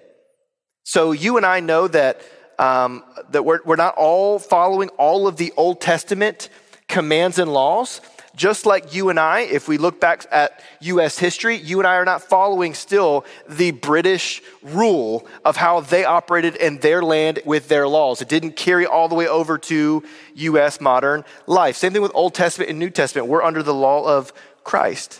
So 0.84 1.12
you 1.12 1.38
and 1.38 1.46
I 1.46 1.60
know 1.60 1.88
that, 1.90 2.22
um, 2.60 3.04
that 3.32 3.44
we're, 3.44 3.60
we're 3.66 3.76
not 3.76 3.96
all 3.96 4.40
following 4.40 4.90
all 4.98 5.28
of 5.28 5.36
the 5.36 5.52
Old 5.58 5.82
Testament 5.82 6.50
commands 6.88 7.40
and 7.40 7.52
laws. 7.52 8.00
Just 8.38 8.68
like 8.68 8.94
you 8.94 9.10
and 9.10 9.20
I, 9.20 9.42
if 9.42 9.68
we 9.68 9.80
look 9.80 10.00
back 10.00 10.28
at 10.30 10.64
US 10.82 11.18
history, 11.18 11.56
you 11.56 11.80
and 11.80 11.88
I 11.88 11.96
are 11.96 12.06
not 12.06 12.22
following 12.22 12.76
still 12.76 13.26
the 13.50 13.72
British 13.72 14.44
rule 14.62 15.28
of 15.44 15.58
how 15.58 15.80
they 15.80 16.06
operated 16.06 16.56
in 16.56 16.78
their 16.78 17.02
land 17.02 17.40
with 17.46 17.68
their 17.68 17.88
laws. 17.88 18.22
It 18.22 18.30
didn't 18.30 18.56
carry 18.56 18.86
all 18.86 19.10
the 19.10 19.16
way 19.16 19.28
over 19.28 19.58
to 19.58 20.04
US 20.36 20.80
modern 20.80 21.26
life. 21.48 21.78
Same 21.78 21.94
thing 21.94 22.04
with 22.04 22.12
Old 22.14 22.36
Testament 22.36 22.70
and 22.70 22.78
New 22.78 22.92
Testament. 22.92 23.28
We're 23.28 23.42
under 23.42 23.64
the 23.64 23.74
law 23.74 24.06
of 24.06 24.32
Christ. 24.64 25.20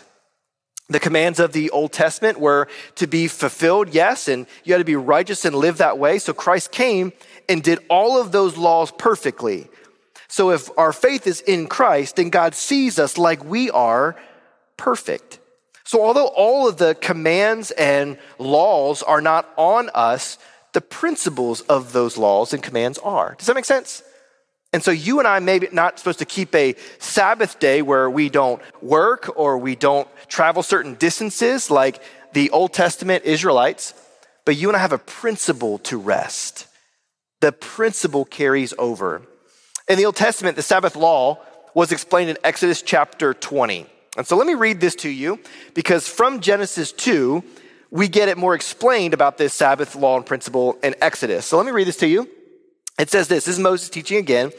The 0.88 1.00
commands 1.00 1.40
of 1.40 1.52
the 1.52 1.70
Old 1.70 1.92
Testament 1.92 2.38
were 2.38 2.68
to 2.94 3.08
be 3.08 3.26
fulfilled, 3.26 3.92
yes, 3.92 4.28
and 4.28 4.46
you 4.62 4.72
had 4.72 4.78
to 4.78 4.84
be 4.84 4.94
righteous 4.94 5.44
and 5.44 5.56
live 5.56 5.78
that 5.78 5.98
way. 5.98 6.20
So 6.20 6.32
Christ 6.32 6.70
came 6.70 7.12
and 7.48 7.64
did 7.64 7.80
all 7.90 8.20
of 8.20 8.30
those 8.30 8.56
laws 8.56 8.92
perfectly. 8.92 9.68
So 10.28 10.50
if 10.50 10.70
our 10.78 10.92
faith 10.92 11.26
is 11.26 11.40
in 11.40 11.66
Christ, 11.66 12.16
then 12.16 12.30
God 12.30 12.54
sees 12.54 12.98
us 12.98 13.16
like 13.16 13.44
we 13.44 13.70
are 13.70 14.16
perfect. 14.76 15.38
So 15.84 16.04
although 16.04 16.26
all 16.26 16.68
of 16.68 16.76
the 16.76 16.94
commands 16.94 17.70
and 17.70 18.18
laws 18.38 19.02
are 19.02 19.22
not 19.22 19.48
on 19.56 19.90
us, 19.94 20.36
the 20.74 20.82
principles 20.82 21.62
of 21.62 21.92
those 21.92 22.18
laws 22.18 22.52
and 22.52 22.62
commands 22.62 22.98
are. 22.98 23.34
Does 23.38 23.46
that 23.46 23.54
make 23.54 23.64
sense? 23.64 24.02
And 24.72 24.82
so 24.82 24.90
you 24.90 25.18
and 25.18 25.26
I 25.26 25.38
may 25.38 25.58
be 25.58 25.68
not 25.72 25.98
supposed 25.98 26.18
to 26.18 26.26
keep 26.26 26.54
a 26.54 26.74
Sabbath 26.98 27.58
day 27.58 27.80
where 27.80 28.10
we 28.10 28.28
don't 28.28 28.60
work 28.82 29.32
or 29.34 29.56
we 29.56 29.74
don't 29.74 30.06
travel 30.28 30.62
certain 30.62 30.94
distances 30.94 31.70
like 31.70 32.02
the 32.34 32.50
Old 32.50 32.74
Testament 32.74 33.24
Israelites, 33.24 33.94
but 34.44 34.56
you 34.56 34.68
and 34.68 34.76
I 34.76 34.80
have 34.80 34.92
a 34.92 34.98
principle 34.98 35.78
to 35.78 35.96
rest. 35.96 36.66
The 37.40 37.52
principle 37.52 38.26
carries 38.26 38.74
over. 38.78 39.22
In 39.88 39.96
the 39.96 40.04
Old 40.04 40.16
Testament, 40.16 40.56
the 40.56 40.62
Sabbath 40.62 40.96
law 40.96 41.38
was 41.72 41.92
explained 41.92 42.28
in 42.28 42.36
Exodus 42.44 42.82
chapter 42.82 43.32
20. 43.32 43.86
And 44.18 44.26
so 44.26 44.36
let 44.36 44.46
me 44.46 44.54
read 44.54 44.80
this 44.80 44.94
to 44.96 45.08
you 45.08 45.40
because 45.72 46.06
from 46.06 46.40
Genesis 46.40 46.92
2, 46.92 47.42
we 47.90 48.06
get 48.06 48.28
it 48.28 48.36
more 48.36 48.54
explained 48.54 49.14
about 49.14 49.38
this 49.38 49.54
Sabbath 49.54 49.96
law 49.96 50.18
and 50.18 50.26
principle 50.26 50.78
in 50.82 50.94
Exodus. 51.00 51.46
So 51.46 51.56
let 51.56 51.64
me 51.64 51.72
read 51.72 51.86
this 51.86 51.96
to 51.98 52.06
you. 52.06 52.28
It 52.98 53.08
says 53.08 53.28
this 53.28 53.46
this 53.46 53.54
is 53.54 53.60
Moses 53.60 53.88
teaching 53.88 54.18
again, 54.18 54.52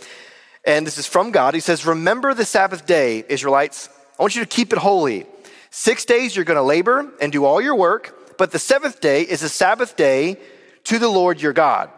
and 0.65 0.87
this 0.87 0.97
is 0.97 1.05
from 1.05 1.29
God. 1.29 1.53
He 1.53 1.59
says, 1.59 1.85
Remember 1.85 2.33
the 2.33 2.45
Sabbath 2.45 2.87
day, 2.87 3.23
Israelites. 3.29 3.89
I 4.17 4.23
want 4.23 4.35
you 4.35 4.41
to 4.41 4.47
keep 4.47 4.73
it 4.73 4.79
holy. 4.79 5.27
Six 5.69 6.05
days 6.05 6.35
you're 6.35 6.45
going 6.45 6.55
to 6.57 6.63
labor 6.63 7.07
and 7.21 7.31
do 7.31 7.45
all 7.45 7.61
your 7.61 7.75
work, 7.75 8.35
but 8.39 8.51
the 8.51 8.57
seventh 8.57 8.99
day 8.99 9.21
is 9.21 9.43
a 9.43 9.49
Sabbath 9.49 9.95
day 9.95 10.37
to 10.85 10.97
the 10.97 11.07
Lord 11.07 11.39
your 11.39 11.53
God. 11.53 11.91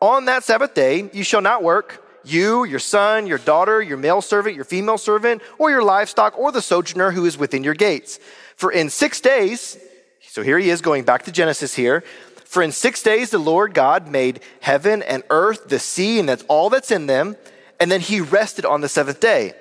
On 0.00 0.24
that 0.24 0.42
Sabbath 0.42 0.74
day, 0.74 1.08
you 1.12 1.22
shall 1.22 1.42
not 1.42 1.62
work, 1.62 2.01
you, 2.24 2.64
your 2.64 2.78
son, 2.78 3.26
your 3.26 3.38
daughter, 3.38 3.80
your 3.82 3.96
male 3.96 4.20
servant, 4.20 4.56
your 4.56 4.64
female 4.64 4.98
servant, 4.98 5.42
or 5.58 5.70
your 5.70 5.82
livestock, 5.82 6.38
or 6.38 6.52
the 6.52 6.62
sojourner 6.62 7.10
who 7.10 7.24
is 7.24 7.38
within 7.38 7.64
your 7.64 7.74
gates. 7.74 8.18
For 8.56 8.70
in 8.70 8.90
six 8.90 9.20
days, 9.20 9.78
so 10.20 10.42
here 10.42 10.58
he 10.58 10.70
is 10.70 10.80
going 10.80 11.04
back 11.04 11.24
to 11.24 11.32
Genesis 11.32 11.74
here. 11.74 12.02
For 12.44 12.62
in 12.62 12.72
six 12.72 13.02
days 13.02 13.30
the 13.30 13.38
Lord 13.38 13.74
God 13.74 14.08
made 14.08 14.40
heaven 14.60 15.02
and 15.02 15.22
earth, 15.30 15.68
the 15.68 15.78
sea, 15.78 16.18
and 16.18 16.28
that's 16.28 16.44
all 16.48 16.70
that's 16.70 16.90
in 16.90 17.06
them. 17.06 17.36
And 17.80 17.90
then 17.90 18.00
he 18.00 18.20
rested 18.20 18.64
on 18.64 18.80
the 18.80 18.88
seventh 18.88 19.20
day. 19.20 19.54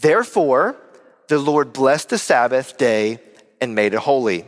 Therefore, 0.00 0.76
the 1.28 1.38
Lord 1.38 1.72
blessed 1.72 2.10
the 2.10 2.18
Sabbath 2.18 2.76
day 2.76 3.18
and 3.60 3.74
made 3.74 3.94
it 3.94 4.00
holy. 4.00 4.44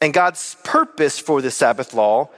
And 0.00 0.14
God's 0.14 0.56
purpose 0.62 1.18
for 1.18 1.42
the 1.42 1.50
Sabbath 1.50 1.94
law 1.94 2.30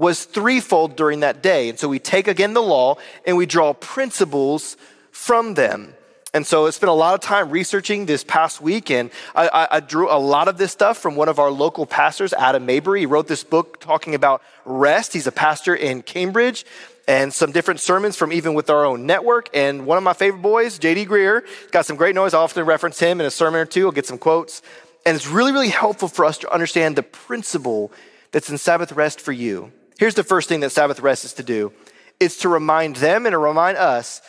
was 0.00 0.24
threefold 0.24 0.96
during 0.96 1.20
that 1.20 1.42
day. 1.42 1.68
And 1.68 1.78
so 1.78 1.86
we 1.86 1.98
take 1.98 2.26
again 2.26 2.54
the 2.54 2.62
law 2.62 2.96
and 3.26 3.36
we 3.36 3.44
draw 3.44 3.74
principles 3.74 4.78
from 5.12 5.54
them. 5.54 5.94
And 6.32 6.46
so 6.46 6.66
I 6.66 6.70
spent 6.70 6.88
a 6.88 6.94
lot 6.94 7.12
of 7.12 7.20
time 7.20 7.50
researching 7.50 8.06
this 8.06 8.22
past 8.22 8.60
week, 8.60 8.88
and 8.88 9.10
I, 9.34 9.48
I, 9.48 9.68
I, 9.76 9.80
drew 9.80 10.08
a 10.08 10.14
lot 10.16 10.46
of 10.46 10.58
this 10.58 10.70
stuff 10.70 10.96
from 10.96 11.16
one 11.16 11.28
of 11.28 11.40
our 11.40 11.50
local 11.50 11.86
pastors, 11.86 12.32
Adam 12.32 12.64
Mabry. 12.66 13.00
He 13.00 13.06
wrote 13.06 13.26
this 13.26 13.42
book 13.42 13.80
talking 13.80 14.14
about 14.14 14.40
rest. 14.64 15.12
He's 15.12 15.26
a 15.26 15.32
pastor 15.32 15.74
in 15.74 16.02
Cambridge, 16.02 16.64
and 17.08 17.34
some 17.34 17.50
different 17.50 17.80
sermons 17.80 18.16
from 18.16 18.32
even 18.32 18.54
with 18.54 18.70
our 18.70 18.86
own 18.86 19.06
network. 19.06 19.50
And 19.52 19.86
one 19.86 19.98
of 19.98 20.04
my 20.04 20.12
favorite 20.12 20.40
boys, 20.40 20.78
J.D. 20.78 21.06
Greear, 21.06 21.42
got 21.72 21.84
some 21.84 21.96
great 21.96 22.14
noise. 22.14 22.32
I 22.32 22.38
often 22.38 22.64
reference 22.64 23.00
him 23.00 23.20
in 23.20 23.26
a 23.26 23.30
sermon 23.30 23.60
or 23.60 23.66
two. 23.66 23.86
I'll 23.86 23.92
get 23.92 24.06
some 24.06 24.18
quotes. 24.18 24.62
And 25.04 25.16
it's 25.16 25.26
really, 25.26 25.50
really 25.50 25.68
helpful 25.68 26.06
for 26.06 26.24
us 26.24 26.38
to 26.38 26.52
understand 26.52 26.94
the 26.94 27.02
principle 27.02 27.90
that's 28.30 28.50
in 28.50 28.56
Sabbath 28.56 28.92
rest 28.92 29.20
for 29.20 29.32
you. 29.32 29.72
Here's 30.00 30.14
the 30.14 30.24
first 30.24 30.48
thing 30.48 30.60
that 30.60 30.72
Sabbath 30.72 31.00
rest 31.00 31.26
is 31.26 31.34
to 31.34 31.42
do. 31.42 31.74
It's 32.18 32.38
to 32.38 32.48
remind 32.48 32.96
them 32.96 33.26
and 33.26 33.34
to 33.34 33.38
remind 33.38 33.76
us 33.76 34.22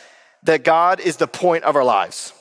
that 0.43 0.65
God 0.65 0.99
is 0.99 1.15
the 1.15 1.29
point 1.29 1.63
of 1.63 1.77
our 1.77 1.83
lives. 1.85 2.33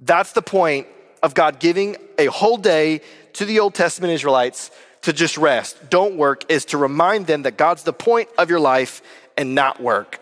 That's 0.00 0.32
the 0.32 0.42
point 0.42 0.88
of 1.22 1.34
God 1.34 1.60
giving 1.60 1.96
a 2.18 2.26
whole 2.26 2.56
day 2.56 3.00
to 3.34 3.44
the 3.44 3.60
Old 3.60 3.74
Testament 3.74 4.12
Israelites 4.12 4.72
to 5.02 5.12
just 5.12 5.38
rest, 5.38 5.88
don't 5.88 6.16
work, 6.16 6.50
is 6.50 6.64
to 6.64 6.76
remind 6.76 7.28
them 7.28 7.42
that 7.42 7.56
God's 7.56 7.84
the 7.84 7.92
point 7.92 8.28
of 8.36 8.50
your 8.50 8.58
life 8.58 9.02
and 9.36 9.54
not 9.54 9.80
work. 9.80 10.18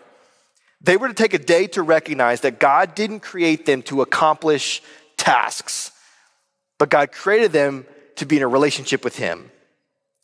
They 0.79 0.95
were 0.95 1.07
to 1.07 1.15
take 1.15 1.33
a 1.33 1.39
day 1.39 1.65
to 1.69 1.81
recognize 1.81 2.41
that 2.41 2.59
God 2.59 2.93
didn't 2.93 3.21
create 3.21 3.65
them 3.65 3.81
to 3.83 4.03
accomplish 4.03 4.83
tasks, 5.17 5.91
but 6.77 6.91
God 6.91 7.11
created 7.11 7.51
them 7.51 7.87
to 8.17 8.27
be 8.27 8.37
in 8.37 8.43
a 8.43 8.47
relationship 8.47 9.03
with 9.03 9.15
Him. 9.15 9.49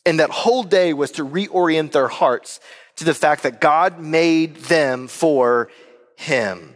And 0.09 0.19
that 0.19 0.31
whole 0.31 0.63
day 0.63 0.91
was 0.91 1.11
to 1.11 1.23
reorient 1.23 1.91
their 1.91 2.07
hearts 2.07 2.59
to 2.95 3.03
the 3.03 3.13
fact 3.13 3.43
that 3.43 3.61
God 3.61 3.99
made 3.99 4.55
them 4.55 5.07
for 5.07 5.69
Him. 6.17 6.73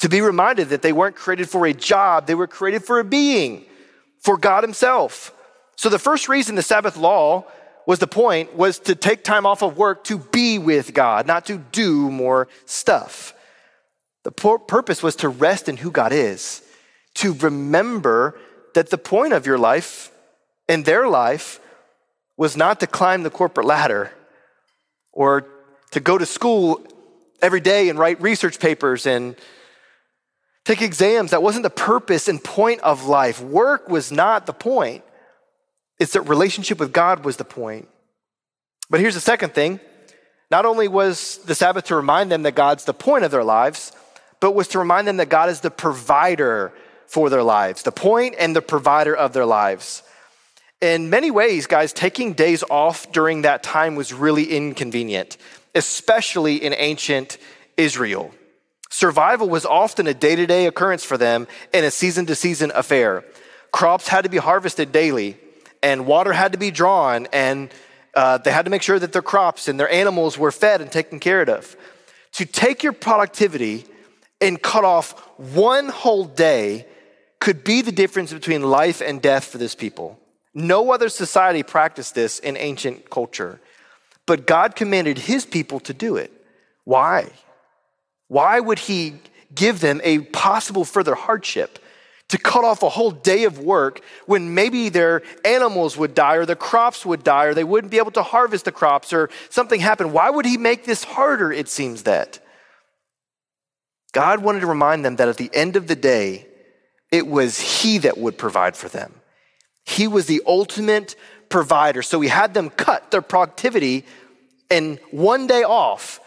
To 0.00 0.10
be 0.10 0.20
reminded 0.20 0.68
that 0.68 0.82
they 0.82 0.92
weren't 0.92 1.16
created 1.16 1.48
for 1.48 1.64
a 1.64 1.72
job, 1.72 2.26
they 2.26 2.34
were 2.34 2.46
created 2.46 2.84
for 2.84 2.98
a 2.98 3.04
being, 3.04 3.64
for 4.20 4.36
God 4.36 4.64
Himself. 4.64 5.32
So 5.76 5.88
the 5.88 5.98
first 5.98 6.28
reason 6.28 6.56
the 6.56 6.62
Sabbath 6.62 6.98
law 6.98 7.46
was 7.86 8.00
the 8.00 8.06
point 8.06 8.54
was 8.54 8.80
to 8.80 8.94
take 8.94 9.24
time 9.24 9.46
off 9.46 9.62
of 9.62 9.78
work 9.78 10.04
to 10.04 10.18
be 10.18 10.58
with 10.58 10.92
God, 10.92 11.26
not 11.26 11.46
to 11.46 11.56
do 11.56 12.10
more 12.10 12.48
stuff. 12.66 13.32
The 14.24 14.30
purpose 14.32 15.02
was 15.02 15.16
to 15.16 15.30
rest 15.30 15.70
in 15.70 15.78
who 15.78 15.90
God 15.90 16.12
is, 16.12 16.60
to 17.14 17.32
remember 17.32 18.38
that 18.74 18.90
the 18.90 18.98
point 18.98 19.32
of 19.32 19.46
your 19.46 19.56
life 19.56 20.12
and 20.68 20.84
their 20.84 21.08
life 21.08 21.60
was 22.36 22.56
not 22.56 22.80
to 22.80 22.86
climb 22.86 23.22
the 23.22 23.30
corporate 23.30 23.66
ladder 23.66 24.12
or 25.12 25.46
to 25.92 26.00
go 26.00 26.18
to 26.18 26.26
school 26.26 26.84
every 27.40 27.60
day 27.60 27.88
and 27.88 27.98
write 27.98 28.20
research 28.20 28.58
papers 28.60 29.06
and 29.06 29.36
take 30.64 30.82
exams. 30.82 31.30
That 31.30 31.42
wasn't 31.42 31.62
the 31.62 31.70
purpose 31.70 32.28
and 32.28 32.42
point 32.42 32.80
of 32.80 33.06
life. 33.06 33.40
Work 33.40 33.88
was 33.88 34.12
not 34.12 34.46
the 34.46 34.52
point. 34.52 35.04
It's 35.98 36.12
that 36.12 36.22
relationship 36.22 36.78
with 36.78 36.92
God 36.92 37.24
was 37.24 37.36
the 37.36 37.44
point. 37.44 37.88
But 38.90 39.00
here's 39.00 39.14
the 39.14 39.20
second 39.20 39.54
thing. 39.54 39.80
Not 40.50 40.66
only 40.66 40.88
was 40.88 41.38
the 41.38 41.54
Sabbath 41.54 41.86
to 41.86 41.96
remind 41.96 42.30
them 42.30 42.42
that 42.42 42.54
God's 42.54 42.84
the 42.84 42.94
point 42.94 43.24
of 43.24 43.30
their 43.30 43.44
lives, 43.44 43.92
but 44.40 44.54
was 44.54 44.68
to 44.68 44.78
remind 44.78 45.08
them 45.08 45.16
that 45.16 45.28
God 45.28 45.48
is 45.48 45.60
the 45.60 45.70
provider 45.70 46.72
for 47.06 47.30
their 47.30 47.42
lives, 47.42 47.82
the 47.82 47.92
point 47.92 48.34
and 48.38 48.54
the 48.54 48.62
provider 48.62 49.14
of 49.14 49.32
their 49.32 49.46
lives. 49.46 50.02
In 50.80 51.08
many 51.08 51.30
ways, 51.30 51.66
guys, 51.66 51.92
taking 51.92 52.34
days 52.34 52.62
off 52.68 53.10
during 53.10 53.42
that 53.42 53.62
time 53.62 53.94
was 53.96 54.12
really 54.12 54.44
inconvenient, 54.44 55.38
especially 55.74 56.56
in 56.56 56.74
ancient 56.74 57.38
Israel. 57.76 58.34
Survival 58.90 59.48
was 59.48 59.64
often 59.64 60.06
a 60.06 60.14
day 60.14 60.36
to 60.36 60.46
day 60.46 60.66
occurrence 60.66 61.02
for 61.02 61.16
them 61.16 61.46
and 61.72 61.86
a 61.86 61.90
season 61.90 62.26
to 62.26 62.34
season 62.34 62.72
affair. 62.74 63.24
Crops 63.72 64.08
had 64.08 64.24
to 64.24 64.30
be 64.30 64.36
harvested 64.36 64.92
daily 64.92 65.38
and 65.82 66.06
water 66.06 66.32
had 66.32 66.52
to 66.52 66.58
be 66.58 66.70
drawn, 66.70 67.26
and 67.32 67.72
uh, 68.14 68.38
they 68.38 68.50
had 68.50 68.64
to 68.64 68.70
make 68.70 68.82
sure 68.82 68.98
that 68.98 69.12
their 69.12 69.22
crops 69.22 69.68
and 69.68 69.78
their 69.78 69.90
animals 69.90 70.36
were 70.36 70.50
fed 70.50 70.80
and 70.80 70.90
taken 70.90 71.20
care 71.20 71.42
of. 71.42 71.76
To 72.32 72.44
take 72.44 72.82
your 72.82 72.92
productivity 72.92 73.86
and 74.40 74.60
cut 74.60 74.84
off 74.84 75.12
one 75.38 75.88
whole 75.88 76.24
day 76.24 76.86
could 77.40 77.64
be 77.64 77.82
the 77.82 77.92
difference 77.92 78.32
between 78.32 78.62
life 78.62 79.00
and 79.00 79.22
death 79.22 79.44
for 79.44 79.58
this 79.58 79.74
people. 79.74 80.18
No 80.58 80.90
other 80.90 81.10
society 81.10 81.62
practiced 81.62 82.14
this 82.14 82.38
in 82.38 82.56
ancient 82.56 83.10
culture, 83.10 83.60
but 84.24 84.46
God 84.46 84.74
commanded 84.74 85.18
his 85.18 85.44
people 85.44 85.80
to 85.80 85.92
do 85.92 86.16
it. 86.16 86.32
Why? 86.84 87.28
Why 88.28 88.58
would 88.58 88.78
he 88.78 89.16
give 89.54 89.80
them 89.80 90.00
a 90.02 90.20
possible 90.20 90.86
further 90.86 91.14
hardship? 91.14 91.78
to 92.28 92.38
cut 92.38 92.64
off 92.64 92.82
a 92.82 92.88
whole 92.88 93.12
day 93.12 93.44
of 93.44 93.60
work 93.60 94.00
when 94.26 94.52
maybe 94.52 94.88
their 94.88 95.22
animals 95.44 95.96
would 95.96 96.12
die 96.12 96.34
or 96.34 96.44
the 96.44 96.56
crops 96.56 97.06
would 97.06 97.22
die 97.22 97.44
or 97.44 97.54
they 97.54 97.62
wouldn't 97.62 97.92
be 97.92 97.98
able 97.98 98.10
to 98.10 98.22
harvest 98.24 98.64
the 98.64 98.72
crops 98.72 99.12
or 99.12 99.30
something 99.48 99.78
happened. 99.78 100.12
Why 100.12 100.28
would 100.28 100.44
he 100.44 100.56
make 100.56 100.84
this 100.84 101.04
harder? 101.04 101.52
It 101.52 101.68
seems 101.68 102.02
that. 102.02 102.40
God 104.10 104.42
wanted 104.42 104.58
to 104.58 104.66
remind 104.66 105.04
them 105.04 105.14
that 105.16 105.28
at 105.28 105.36
the 105.36 105.50
end 105.54 105.76
of 105.76 105.86
the 105.86 105.94
day, 105.94 106.48
it 107.12 107.28
was 107.28 107.60
he 107.60 107.98
that 107.98 108.18
would 108.18 108.36
provide 108.36 108.76
for 108.76 108.88
them. 108.88 109.14
He 109.86 110.08
was 110.08 110.26
the 110.26 110.42
ultimate 110.46 111.16
provider. 111.48 112.02
So 112.02 112.20
he 112.20 112.28
had 112.28 112.54
them 112.54 112.70
cut 112.70 113.10
their 113.10 113.22
productivity 113.22 114.04
and 114.70 114.98
one 115.10 115.46
day 115.46 115.62
off 115.62 116.20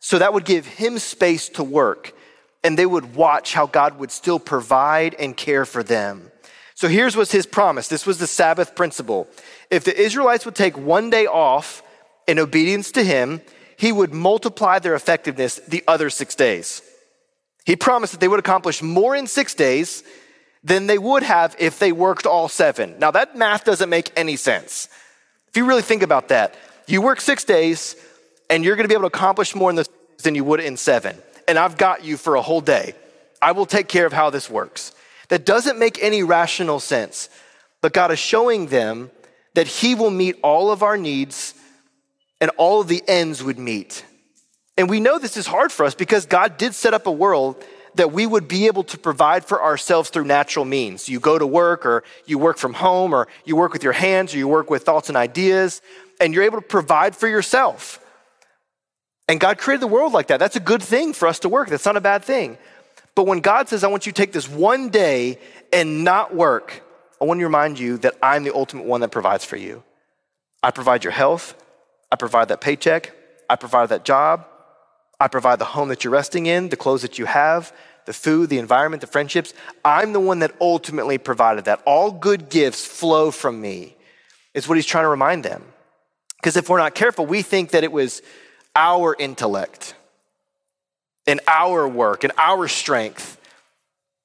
so 0.00 0.18
that 0.18 0.34
would 0.34 0.44
give 0.44 0.66
him 0.66 0.98
space 0.98 1.48
to 1.50 1.64
work 1.64 2.12
and 2.62 2.78
they 2.78 2.86
would 2.86 3.14
watch 3.14 3.54
how 3.54 3.66
God 3.66 3.98
would 3.98 4.10
still 4.10 4.38
provide 4.38 5.14
and 5.14 5.36
care 5.36 5.64
for 5.64 5.82
them. 5.82 6.30
So 6.74 6.88
here's 6.88 7.16
was 7.16 7.30
his 7.30 7.46
promise. 7.46 7.86
This 7.88 8.04
was 8.04 8.18
the 8.18 8.26
Sabbath 8.26 8.74
principle. 8.74 9.28
If 9.70 9.84
the 9.84 9.96
Israelites 9.96 10.44
would 10.44 10.56
take 10.56 10.76
one 10.76 11.08
day 11.08 11.26
off 11.26 11.82
in 12.26 12.38
obedience 12.38 12.90
to 12.92 13.04
him, 13.04 13.42
he 13.76 13.92
would 13.92 14.12
multiply 14.12 14.78
their 14.78 14.94
effectiveness 14.94 15.60
the 15.68 15.84
other 15.86 16.10
six 16.10 16.34
days. 16.34 16.82
He 17.64 17.76
promised 17.76 18.12
that 18.12 18.20
they 18.20 18.28
would 18.28 18.40
accomplish 18.40 18.82
more 18.82 19.14
in 19.14 19.26
six 19.26 19.54
days 19.54 20.02
than 20.64 20.86
they 20.86 20.98
would 20.98 21.22
have 21.22 21.54
if 21.58 21.78
they 21.78 21.92
worked 21.92 22.26
all 22.26 22.48
seven. 22.48 22.98
Now, 22.98 23.10
that 23.12 23.36
math 23.36 23.64
doesn't 23.64 23.90
make 23.90 24.10
any 24.16 24.36
sense. 24.36 24.88
If 25.48 25.56
you 25.56 25.66
really 25.66 25.82
think 25.82 26.02
about 26.02 26.28
that, 26.28 26.54
you 26.86 27.02
work 27.02 27.20
six 27.20 27.44
days 27.44 27.94
and 28.50 28.64
you're 28.64 28.74
going 28.74 28.84
to 28.84 28.88
be 28.88 28.94
able 28.94 29.08
to 29.08 29.16
accomplish 29.16 29.54
more 29.54 29.70
in 29.70 29.76
this 29.76 29.88
than 30.22 30.34
you 30.34 30.42
would 30.42 30.60
in 30.60 30.76
seven 30.76 31.16
and 31.46 31.58
I've 31.58 31.76
got 31.76 32.04
you 32.04 32.16
for 32.16 32.36
a 32.36 32.42
whole 32.42 32.60
day. 32.60 32.94
I 33.40 33.52
will 33.52 33.66
take 33.66 33.88
care 33.88 34.06
of 34.06 34.12
how 34.12 34.30
this 34.30 34.48
works. 34.48 34.92
That 35.28 35.44
doesn't 35.44 35.78
make 35.78 36.02
any 36.02 36.22
rational 36.22 36.80
sense. 36.80 37.28
But 37.80 37.92
God 37.92 38.10
is 38.12 38.18
showing 38.18 38.66
them 38.66 39.10
that 39.54 39.66
He 39.66 39.94
will 39.94 40.10
meet 40.10 40.36
all 40.42 40.70
of 40.70 40.82
our 40.82 40.96
needs 40.96 41.54
and 42.40 42.50
all 42.56 42.80
of 42.80 42.88
the 42.88 43.02
ends 43.06 43.42
would 43.42 43.58
meet. 43.58 44.04
And 44.76 44.90
we 44.90 45.00
know 45.00 45.18
this 45.18 45.36
is 45.36 45.46
hard 45.46 45.70
for 45.70 45.84
us 45.84 45.94
because 45.94 46.26
God 46.26 46.56
did 46.56 46.74
set 46.74 46.94
up 46.94 47.06
a 47.06 47.12
world 47.12 47.62
that 47.94 48.12
we 48.12 48.26
would 48.26 48.48
be 48.48 48.66
able 48.66 48.84
to 48.84 48.98
provide 48.98 49.44
for 49.44 49.62
ourselves 49.62 50.10
through 50.10 50.24
natural 50.24 50.64
means. 50.64 51.08
You 51.08 51.20
go 51.20 51.38
to 51.38 51.46
work 51.46 51.86
or 51.86 52.04
you 52.26 52.38
work 52.38 52.58
from 52.58 52.74
home 52.74 53.14
or 53.14 53.28
you 53.44 53.56
work 53.56 53.72
with 53.72 53.84
your 53.84 53.92
hands 53.92 54.34
or 54.34 54.38
you 54.38 54.48
work 54.48 54.70
with 54.70 54.82
thoughts 54.82 55.08
and 55.08 55.16
ideas 55.16 55.80
and 56.20 56.34
you're 56.34 56.44
able 56.44 56.60
to 56.60 56.66
provide 56.66 57.14
for 57.16 57.28
yourself. 57.28 58.00
And 59.28 59.40
God 59.40 59.58
created 59.58 59.80
the 59.80 59.86
world 59.86 60.12
like 60.12 60.26
that. 60.28 60.38
That's 60.38 60.56
a 60.56 60.60
good 60.60 60.82
thing 60.82 61.12
for 61.12 61.28
us 61.28 61.38
to 61.40 61.48
work. 61.48 61.68
That's 61.68 61.86
not 61.86 61.96
a 61.96 62.00
bad 62.00 62.24
thing. 62.24 62.58
But 63.14 63.26
when 63.26 63.40
God 63.40 63.68
says, 63.68 63.84
I 63.84 63.88
want 63.88 64.06
you 64.06 64.12
to 64.12 64.16
take 64.16 64.32
this 64.32 64.48
one 64.48 64.88
day 64.88 65.38
and 65.72 66.04
not 66.04 66.34
work, 66.34 66.82
I 67.20 67.24
want 67.24 67.40
to 67.40 67.44
remind 67.44 67.78
you 67.78 67.98
that 67.98 68.14
I'm 68.22 68.42
the 68.42 68.54
ultimate 68.54 68.86
one 68.86 69.00
that 69.00 69.10
provides 69.10 69.44
for 69.44 69.56
you. 69.56 69.82
I 70.62 70.70
provide 70.72 71.04
your 71.04 71.12
health. 71.12 71.54
I 72.10 72.16
provide 72.16 72.48
that 72.48 72.60
paycheck. 72.60 73.12
I 73.48 73.56
provide 73.56 73.90
that 73.90 74.04
job. 74.04 74.46
I 75.20 75.28
provide 75.28 75.58
the 75.58 75.64
home 75.64 75.88
that 75.88 76.04
you're 76.04 76.12
resting 76.12 76.46
in, 76.46 76.68
the 76.68 76.76
clothes 76.76 77.02
that 77.02 77.18
you 77.18 77.26
have, 77.26 77.72
the 78.06 78.12
food, 78.12 78.50
the 78.50 78.58
environment, 78.58 79.00
the 79.00 79.06
friendships. 79.06 79.54
I'm 79.84 80.12
the 80.12 80.20
one 80.20 80.40
that 80.40 80.54
ultimately 80.60 81.18
provided 81.18 81.64
that. 81.66 81.82
All 81.86 82.10
good 82.10 82.50
gifts 82.50 82.84
flow 82.84 83.30
from 83.30 83.60
me, 83.60 83.96
is 84.52 84.68
what 84.68 84.76
he's 84.76 84.86
trying 84.86 85.04
to 85.04 85.08
remind 85.08 85.44
them. 85.44 85.64
Because 86.36 86.56
if 86.56 86.68
we're 86.68 86.78
not 86.78 86.94
careful, 86.94 87.26
we 87.26 87.42
think 87.42 87.70
that 87.70 87.84
it 87.84 87.92
was 87.92 88.22
our 88.76 89.16
intellect 89.18 89.94
and 91.26 91.40
our 91.46 91.88
work 91.88 92.24
and 92.24 92.32
our 92.36 92.68
strength 92.68 93.40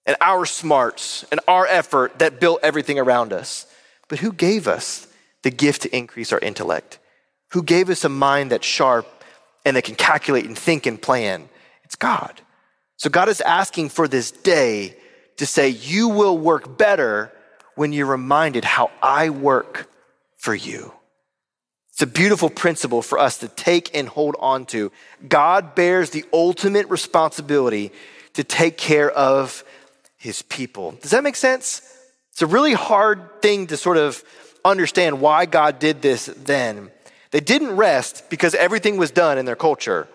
and 0.05 0.17
our 0.19 0.45
smarts 0.45 1.23
and 1.31 1.39
our 1.47 1.65
effort 1.67 2.19
that 2.19 2.39
built 2.39 2.59
everything 2.63 2.99
around 2.99 3.31
us. 3.31 3.67
But 4.07 4.19
who 4.19 4.33
gave 4.33 4.67
us 4.67 5.07
the 5.43 5.51
gift 5.51 5.83
to 5.83 5.95
increase 5.95 6.33
our 6.33 6.39
intellect? 6.39 6.99
Who 7.51 7.63
gave 7.63 7.89
us 7.89 8.03
a 8.03 8.09
mind 8.09 8.51
that's 8.51 8.65
sharp 8.65 9.18
and 9.65 9.75
that 9.75 9.83
can 9.83 9.95
calculate 9.95 10.45
and 10.45 10.57
think 10.57 10.85
and 10.85 11.01
plan? 11.01 11.49
It's 11.83 11.95
God. 11.95 12.41
So 12.97 13.09
God 13.09 13.29
is 13.29 13.41
asking 13.41 13.89
for 13.89 14.07
this 14.07 14.31
day 14.31 14.95
to 15.37 15.45
say, 15.45 15.69
You 15.69 16.09
will 16.09 16.37
work 16.37 16.77
better 16.77 17.31
when 17.75 17.93
you're 17.93 18.05
reminded 18.05 18.65
how 18.65 18.91
I 19.01 19.29
work 19.29 19.89
for 20.37 20.53
you. 20.53 20.93
It's 21.93 22.01
a 22.01 22.07
beautiful 22.07 22.49
principle 22.49 23.01
for 23.01 23.19
us 23.19 23.39
to 23.39 23.49
take 23.49 23.95
and 23.95 24.07
hold 24.07 24.35
on 24.39 24.65
to. 24.67 24.91
God 25.27 25.75
bears 25.75 26.11
the 26.11 26.23
ultimate 26.31 26.87
responsibility 26.89 27.91
to 28.35 28.43
take 28.43 28.77
care 28.77 29.11
of 29.11 29.65
his 30.17 30.41
people. 30.41 30.91
Does 31.01 31.11
that 31.11 31.23
make 31.23 31.35
sense? 31.35 31.81
It's 32.31 32.41
a 32.41 32.47
really 32.47 32.73
hard 32.73 33.41
thing 33.41 33.67
to 33.67 33.75
sort 33.75 33.97
of 33.97 34.23
understand 34.63 35.19
why 35.19 35.45
God 35.45 35.79
did 35.79 36.01
this 36.01 36.27
then. 36.27 36.91
They 37.31 37.39
didn't 37.39 37.75
rest 37.75 38.29
because 38.29 38.55
everything 38.55 38.97
was 38.97 39.11
done 39.11 39.37
in 39.37 39.45
their 39.45 39.55
culture. 39.55 40.07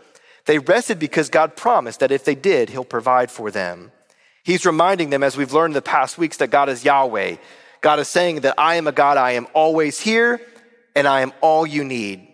They 0.47 0.59
rested 0.59 0.99
because 0.99 1.29
God 1.31 1.57
promised 1.57 2.01
that 2.01 2.13
if 2.13 2.25
they 2.25 2.35
did, 2.35 2.71
He'll 2.71 2.85
provide 2.85 3.31
for 3.31 3.51
them. 3.51 3.93
He's 4.43 4.67
reminding 4.67 5.11
them, 5.11 5.23
as 5.23 5.37
we've 5.37 5.53
learned 5.53 5.73
in 5.73 5.77
the 5.77 5.83
past 5.83 6.19
weeks, 6.19 6.37
that 6.39 6.51
God 6.51 6.69
is 6.69 6.85
Yahweh. 6.85 7.37
God 7.81 7.99
is 7.99 8.09
saying 8.09 8.41
that 8.41 8.55
I 8.59 8.77
am 8.77 8.87
a 8.87 8.93
God, 8.93 9.17
I 9.17 9.33
am 9.33 9.47
always 9.55 10.01
here, 10.01 10.41
and 10.95 11.07
I 11.07 11.21
am 11.21 11.33
all 11.41 11.67
you 11.67 11.85
need. 11.85 12.29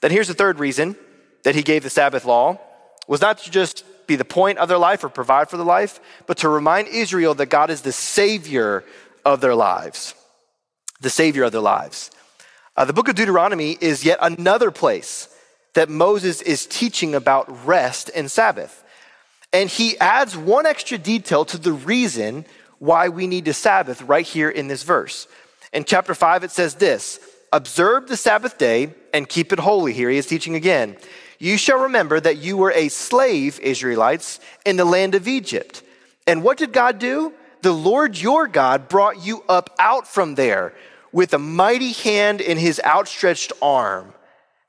Then 0.00 0.10
here's 0.10 0.28
the 0.28 0.34
third 0.34 0.58
reason 0.58 0.96
that 1.44 1.54
He 1.54 1.62
gave 1.62 1.82
the 1.82 1.90
Sabbath 1.90 2.24
law 2.24 2.58
was 3.06 3.20
not 3.20 3.38
to 3.38 3.50
just 3.50 3.84
be 4.06 4.16
the 4.16 4.24
point 4.24 4.58
of 4.58 4.68
their 4.68 4.78
life 4.78 5.04
or 5.04 5.08
provide 5.08 5.48
for 5.48 5.56
their 5.56 5.66
life, 5.66 6.00
but 6.26 6.38
to 6.38 6.48
remind 6.48 6.88
Israel 6.88 7.34
that 7.34 7.46
God 7.46 7.70
is 7.70 7.82
the 7.82 7.92
Savior 7.92 8.84
of 9.24 9.40
their 9.40 9.54
lives. 9.54 10.14
The 11.00 11.10
Savior 11.10 11.44
of 11.44 11.52
their 11.52 11.60
lives. 11.60 12.10
Uh, 12.76 12.84
the 12.84 12.92
book 12.92 13.08
of 13.08 13.14
Deuteronomy 13.14 13.78
is 13.80 14.04
yet 14.04 14.18
another 14.20 14.70
place 14.70 15.28
that 15.74 15.88
Moses 15.88 16.42
is 16.42 16.66
teaching 16.66 17.14
about 17.14 17.66
rest 17.66 18.10
and 18.14 18.30
Sabbath. 18.30 18.82
And 19.52 19.70
he 19.70 19.96
adds 19.98 20.36
one 20.36 20.66
extra 20.66 20.98
detail 20.98 21.44
to 21.46 21.58
the 21.58 21.72
reason 21.72 22.44
why 22.80 23.08
we 23.08 23.28
need 23.28 23.44
to 23.44 23.54
Sabbath 23.54 24.02
right 24.02 24.26
here 24.26 24.50
in 24.50 24.66
this 24.66 24.82
verse. 24.82 25.28
In 25.72 25.84
chapter 25.84 26.14
5, 26.14 26.44
it 26.44 26.50
says 26.50 26.74
this 26.74 27.20
Observe 27.52 28.08
the 28.08 28.16
Sabbath 28.16 28.58
day 28.58 28.92
and 29.12 29.28
keep 29.28 29.52
it 29.52 29.60
holy. 29.60 29.92
Here 29.92 30.10
he 30.10 30.18
is 30.18 30.26
teaching 30.26 30.56
again. 30.56 30.96
You 31.38 31.56
shall 31.56 31.82
remember 31.82 32.18
that 32.18 32.38
you 32.38 32.56
were 32.56 32.72
a 32.72 32.88
slave, 32.88 33.60
Israelites, 33.60 34.40
in 34.64 34.76
the 34.76 34.84
land 34.84 35.14
of 35.14 35.28
Egypt. 35.28 35.82
And 36.26 36.42
what 36.42 36.58
did 36.58 36.72
God 36.72 36.98
do? 36.98 37.32
The 37.62 37.72
Lord 37.72 38.18
your 38.18 38.48
God 38.48 38.88
brought 38.88 39.24
you 39.24 39.44
up 39.48 39.74
out 39.78 40.08
from 40.08 40.34
there 40.34 40.74
with 41.14 41.32
a 41.32 41.38
mighty 41.38 41.92
hand 41.92 42.40
in 42.40 42.58
his 42.58 42.80
outstretched 42.84 43.52
arm. 43.62 44.12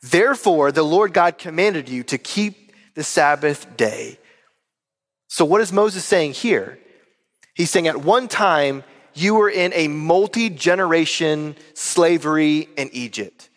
Therefore, 0.03 0.71
the 0.71 0.83
Lord 0.83 1.11
God 1.11 1.39
commanded 1.39 1.89
you 1.89 2.03
to 2.03 2.19
keep 2.19 2.71
the 2.93 3.03
Sabbath 3.03 3.75
day. 3.75 4.19
So, 5.27 5.43
what 5.43 5.59
is 5.59 5.73
Moses 5.73 6.05
saying 6.05 6.33
here? 6.33 6.77
He's 7.55 7.71
saying 7.71 7.87
at 7.87 7.97
one 7.97 8.27
time, 8.27 8.83
you 9.15 9.33
were 9.33 9.49
in 9.49 9.73
a 9.73 9.87
multi 9.87 10.51
generation 10.51 11.55
slavery 11.73 12.69
in 12.77 12.89
Egypt. 12.93 13.49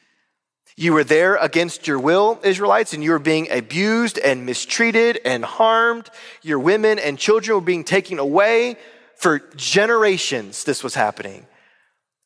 You 0.74 0.94
were 0.94 1.04
there 1.04 1.36
against 1.36 1.86
your 1.86 1.98
will, 1.98 2.40
Israelites, 2.42 2.94
and 2.94 3.04
you 3.04 3.10
were 3.10 3.18
being 3.18 3.50
abused 3.50 4.16
and 4.16 4.46
mistreated 4.46 5.20
and 5.26 5.44
harmed. 5.44 6.08
Your 6.40 6.58
women 6.58 6.98
and 6.98 7.18
children 7.18 7.56
were 7.56 7.60
being 7.60 7.84
taken 7.84 8.18
away. 8.18 8.76
For 9.16 9.40
generations, 9.56 10.64
this 10.64 10.82
was 10.82 10.94
happening. 10.94 11.48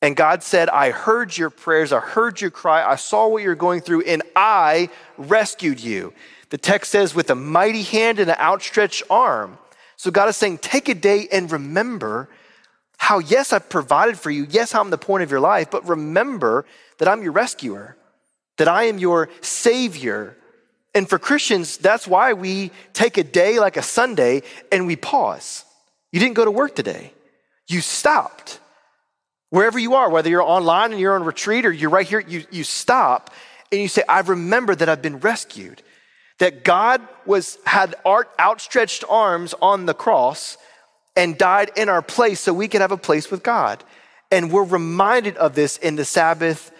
And 0.02 0.16
God 0.16 0.42
said, 0.42 0.68
I 0.68 0.90
heard 0.90 1.38
your 1.38 1.48
prayers, 1.48 1.92
I 1.92 2.00
heard 2.00 2.40
your 2.40 2.50
cry, 2.50 2.84
I 2.84 2.96
saw 2.96 3.28
what 3.28 3.44
you're 3.44 3.54
going 3.54 3.80
through, 3.80 4.02
and 4.02 4.22
I 4.34 4.90
rescued 5.16 5.78
you. 5.78 6.12
The 6.50 6.58
text 6.58 6.90
says, 6.90 7.14
with 7.14 7.30
a 7.30 7.36
mighty 7.36 7.82
hand 7.82 8.18
and 8.18 8.28
an 8.28 8.36
outstretched 8.38 9.04
arm. 9.08 9.58
So 9.96 10.10
God 10.10 10.28
is 10.28 10.36
saying, 10.36 10.58
take 10.58 10.88
a 10.88 10.94
day 10.94 11.28
and 11.30 11.50
remember 11.50 12.28
how, 12.98 13.20
yes, 13.20 13.52
I've 13.52 13.68
provided 13.68 14.18
for 14.18 14.30
you. 14.30 14.46
Yes, 14.50 14.74
I'm 14.74 14.90
the 14.90 14.98
point 14.98 15.22
of 15.22 15.30
your 15.30 15.40
life, 15.40 15.70
but 15.70 15.88
remember 15.88 16.66
that 16.98 17.06
I'm 17.06 17.22
your 17.22 17.32
rescuer, 17.32 17.96
that 18.56 18.66
I 18.66 18.84
am 18.84 18.98
your 18.98 19.28
savior. 19.40 20.36
And 20.94 21.08
for 21.08 21.18
Christians, 21.18 21.76
that's 21.76 22.08
why 22.08 22.32
we 22.32 22.72
take 22.92 23.18
a 23.18 23.24
day 23.24 23.60
like 23.60 23.76
a 23.76 23.82
Sunday 23.82 24.42
and 24.72 24.88
we 24.88 24.96
pause. 24.96 25.64
You 26.10 26.18
didn't 26.18 26.34
go 26.34 26.44
to 26.44 26.50
work 26.50 26.74
today, 26.74 27.12
you 27.68 27.80
stopped 27.80 28.58
Wherever 29.52 29.78
you 29.78 29.96
are, 29.96 30.08
whether 30.08 30.30
you're 30.30 30.40
online 30.40 30.92
and 30.92 30.98
you're 30.98 31.14
on 31.14 31.24
retreat 31.24 31.66
or 31.66 31.70
you're 31.70 31.90
right 31.90 32.08
here, 32.08 32.20
you, 32.20 32.42
you 32.50 32.64
stop 32.64 33.30
and 33.70 33.82
you 33.82 33.86
say, 33.86 34.02
I 34.08 34.20
remember 34.20 34.74
that 34.74 34.88
I've 34.88 35.02
been 35.02 35.18
rescued. 35.18 35.82
That 36.38 36.64
God 36.64 37.06
was, 37.26 37.58
had 37.66 37.94
art, 38.02 38.30
outstretched 38.40 39.04
arms 39.10 39.54
on 39.60 39.84
the 39.84 39.92
cross 39.92 40.56
and 41.14 41.36
died 41.36 41.70
in 41.76 41.90
our 41.90 42.00
place 42.00 42.40
so 42.40 42.54
we 42.54 42.66
could 42.66 42.80
have 42.80 42.92
a 42.92 42.96
place 42.96 43.30
with 43.30 43.42
God. 43.42 43.84
And 44.30 44.50
we're 44.50 44.64
reminded 44.64 45.36
of 45.36 45.54
this 45.54 45.76
in 45.76 45.96
the 45.96 46.06
Sabbath 46.06 46.72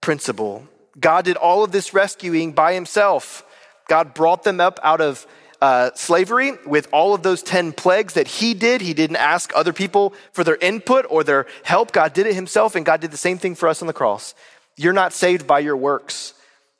principle. 0.00 0.66
God 0.98 1.26
did 1.26 1.36
all 1.36 1.62
of 1.62 1.70
this 1.70 1.94
rescuing 1.94 2.50
by 2.50 2.74
himself. 2.74 3.44
God 3.86 4.14
brought 4.14 4.42
them 4.42 4.60
up 4.60 4.80
out 4.82 5.00
of 5.00 5.28
uh, 5.60 5.90
slavery 5.94 6.52
with 6.66 6.88
all 6.92 7.14
of 7.14 7.22
those 7.22 7.42
10 7.42 7.72
plagues 7.72 8.14
that 8.14 8.26
he 8.26 8.54
did. 8.54 8.80
He 8.80 8.94
didn't 8.94 9.16
ask 9.16 9.52
other 9.54 9.72
people 9.72 10.14
for 10.32 10.42
their 10.44 10.56
input 10.56 11.06
or 11.10 11.22
their 11.22 11.46
help. 11.64 11.92
God 11.92 12.12
did 12.12 12.26
it 12.26 12.34
himself, 12.34 12.74
and 12.74 12.86
God 12.86 13.00
did 13.00 13.10
the 13.10 13.16
same 13.16 13.38
thing 13.38 13.54
for 13.54 13.68
us 13.68 13.82
on 13.82 13.86
the 13.86 13.92
cross. 13.92 14.34
You're 14.76 14.92
not 14.92 15.12
saved 15.12 15.46
by 15.46 15.58
your 15.58 15.76
works. 15.76 16.34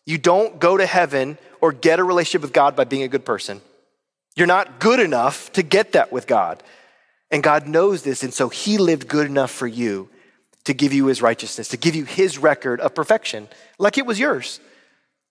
You 0.06 0.18
don't 0.18 0.58
go 0.58 0.76
to 0.76 0.86
heaven 0.86 1.36
or 1.60 1.72
get 1.72 1.98
a 1.98 2.04
relationship 2.04 2.42
with 2.42 2.52
God 2.52 2.74
by 2.74 2.84
being 2.84 3.02
a 3.02 3.08
good 3.08 3.24
person. 3.24 3.60
You're 4.34 4.46
not 4.46 4.80
good 4.80 5.00
enough 5.00 5.52
to 5.52 5.62
get 5.62 5.92
that 5.92 6.10
with 6.10 6.26
God. 6.26 6.62
And 7.30 7.42
God 7.42 7.68
knows 7.68 8.02
this, 8.02 8.22
and 8.22 8.32
so 8.32 8.48
he 8.48 8.78
lived 8.78 9.06
good 9.06 9.26
enough 9.26 9.50
for 9.50 9.66
you 9.66 10.08
to 10.64 10.74
give 10.74 10.92
you 10.92 11.06
his 11.06 11.22
righteousness, 11.22 11.68
to 11.68 11.76
give 11.76 11.94
you 11.94 12.04
his 12.04 12.38
record 12.38 12.80
of 12.80 12.94
perfection, 12.94 13.48
like 13.78 13.98
it 13.98 14.06
was 14.06 14.18
yours. 14.18 14.60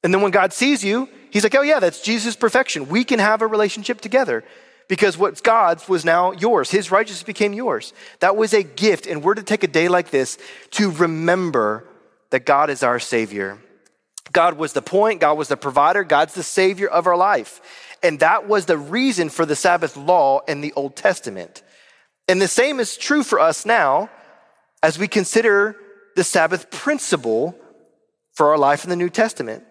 And 0.04 0.14
then 0.14 0.22
when 0.22 0.32
God 0.32 0.54
sees 0.54 0.84
you, 0.84 1.10
he's 1.32 1.44
like, 1.44 1.56
oh, 1.56 1.62
yeah, 1.62 1.80
that's 1.80 2.02
Jesus' 2.02 2.36
perfection. 2.36 2.90
We 2.90 3.04
can 3.04 3.20
have 3.20 3.42
a 3.42 3.48
relationship 3.48 4.02
together 4.02 4.44
because 4.88 5.18
what's 5.18 5.42
God's 5.42 5.88
was 5.88 6.04
now 6.04 6.32
yours. 6.32 6.72
His 6.72 6.92
righteousness 6.92 7.24
became 7.24 7.54
yours. 7.54 7.94
That 8.20 8.36
was 8.36 8.54
a 8.54 8.64
gift. 8.64 9.08
And 9.08 9.24
we're 9.24 9.36
to 9.36 9.44
take 9.44 9.64
a 9.64 9.68
day 9.68 9.88
like 9.88 10.10
this 10.10 10.38
to 10.72 10.92
remember 10.92 11.86
that 12.32 12.46
God 12.46 12.70
is 12.70 12.84
our 12.84 13.00
Savior. 13.00 13.60
God 14.32 14.58
was 14.58 14.74
the 14.74 14.82
point, 14.82 15.22
God 15.22 15.38
was 15.38 15.48
the 15.48 15.58
provider, 15.58 16.04
God's 16.04 16.36
the 16.36 16.44
Savior 16.44 16.88
of 16.88 17.08
our 17.08 17.18
life. 17.18 17.62
And 18.04 18.20
that 18.20 18.48
was 18.48 18.66
the 18.66 18.78
reason 18.78 19.30
for 19.30 19.46
the 19.46 19.56
Sabbath 19.56 19.98
law 19.98 20.42
in 20.48 20.62
the 20.62 20.74
Old 20.74 20.96
Testament. 20.96 21.64
And 22.28 22.42
the 22.42 22.48
same 22.48 22.80
is 22.80 22.98
true 22.98 23.24
for 23.24 23.40
us 23.40 23.66
now 23.66 24.10
as 24.84 25.00
we 25.00 25.08
consider 25.08 25.76
the 26.16 26.24
Sabbath 26.24 26.70
principle 26.70 27.56
for 28.34 28.50
our 28.50 28.58
life 28.58 28.84
in 28.84 28.90
the 28.90 28.96
New 28.96 29.10
Testament. 29.10 29.64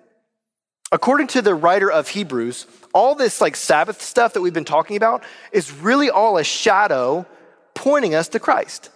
According 0.91 1.27
to 1.29 1.43
the 1.43 1.55
writer 1.55 1.91
of 1.91 2.09
Hebrews, 2.09 2.67
all 2.95 3.15
this 3.15 3.41
like 3.41 3.57
Sabbath 3.57 4.01
stuff 4.01 4.33
that 4.33 4.41
we've 4.41 4.55
been 4.55 4.65
talking 4.65 4.97
about 4.97 5.23
is 5.53 5.71
really 5.73 6.09
all 6.09 6.39
a 6.39 6.45
shadow 6.45 7.27
pointing 7.75 8.15
us 8.15 8.29
to 8.29 8.41
Christ. 8.41 8.91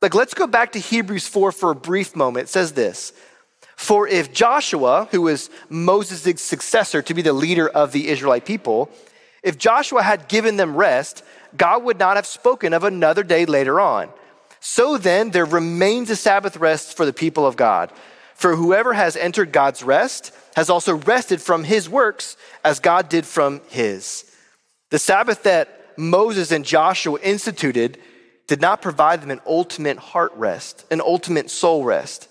Like, 0.00 0.14
let's 0.14 0.34
go 0.34 0.46
back 0.46 0.72
to 0.72 0.78
Hebrews 0.78 1.26
4 1.26 1.52
for 1.52 1.70
a 1.70 1.74
brief 1.74 2.14
moment. 2.14 2.48
It 2.48 2.50
says 2.50 2.72
this 2.72 3.12
For 3.76 4.06
if 4.06 4.32
Joshua, 4.32 5.08
who 5.10 5.22
was 5.22 5.50
Moses' 5.68 6.40
successor 6.40 7.02
to 7.02 7.14
be 7.14 7.22
the 7.22 7.32
leader 7.32 7.68
of 7.68 7.92
the 7.92 8.08
Israelite 8.08 8.44
people, 8.44 8.90
if 9.42 9.58
Joshua 9.58 10.02
had 10.02 10.28
given 10.28 10.56
them 10.56 10.76
rest, 10.76 11.24
God 11.56 11.82
would 11.84 11.98
not 11.98 12.16
have 12.16 12.26
spoken 12.26 12.72
of 12.72 12.84
another 12.84 13.24
day 13.24 13.46
later 13.46 13.80
on. 13.80 14.08
So 14.60 14.96
then, 14.96 15.30
there 15.30 15.44
remains 15.44 16.08
a 16.08 16.16
Sabbath 16.16 16.56
rest 16.56 16.96
for 16.96 17.04
the 17.04 17.12
people 17.12 17.44
of 17.44 17.56
God. 17.56 17.92
For 18.42 18.56
whoever 18.56 18.92
has 18.92 19.14
entered 19.14 19.52
God's 19.52 19.84
rest, 19.84 20.34
has 20.56 20.68
also 20.68 20.96
rested 20.96 21.40
from 21.40 21.62
his 21.62 21.88
works 21.88 22.36
as 22.64 22.80
God 22.80 23.08
did 23.08 23.24
from 23.24 23.60
his. 23.68 24.28
The 24.90 24.98
Sabbath 24.98 25.44
that 25.44 25.96
Moses 25.96 26.50
and 26.50 26.64
Joshua 26.64 27.20
instituted 27.22 28.00
did 28.48 28.60
not 28.60 28.82
provide 28.82 29.22
them 29.22 29.30
an 29.30 29.40
ultimate 29.46 29.96
heart 29.96 30.32
rest, 30.34 30.84
an 30.90 31.00
ultimate 31.00 31.50
soul 31.50 31.84
rest. 31.84 32.26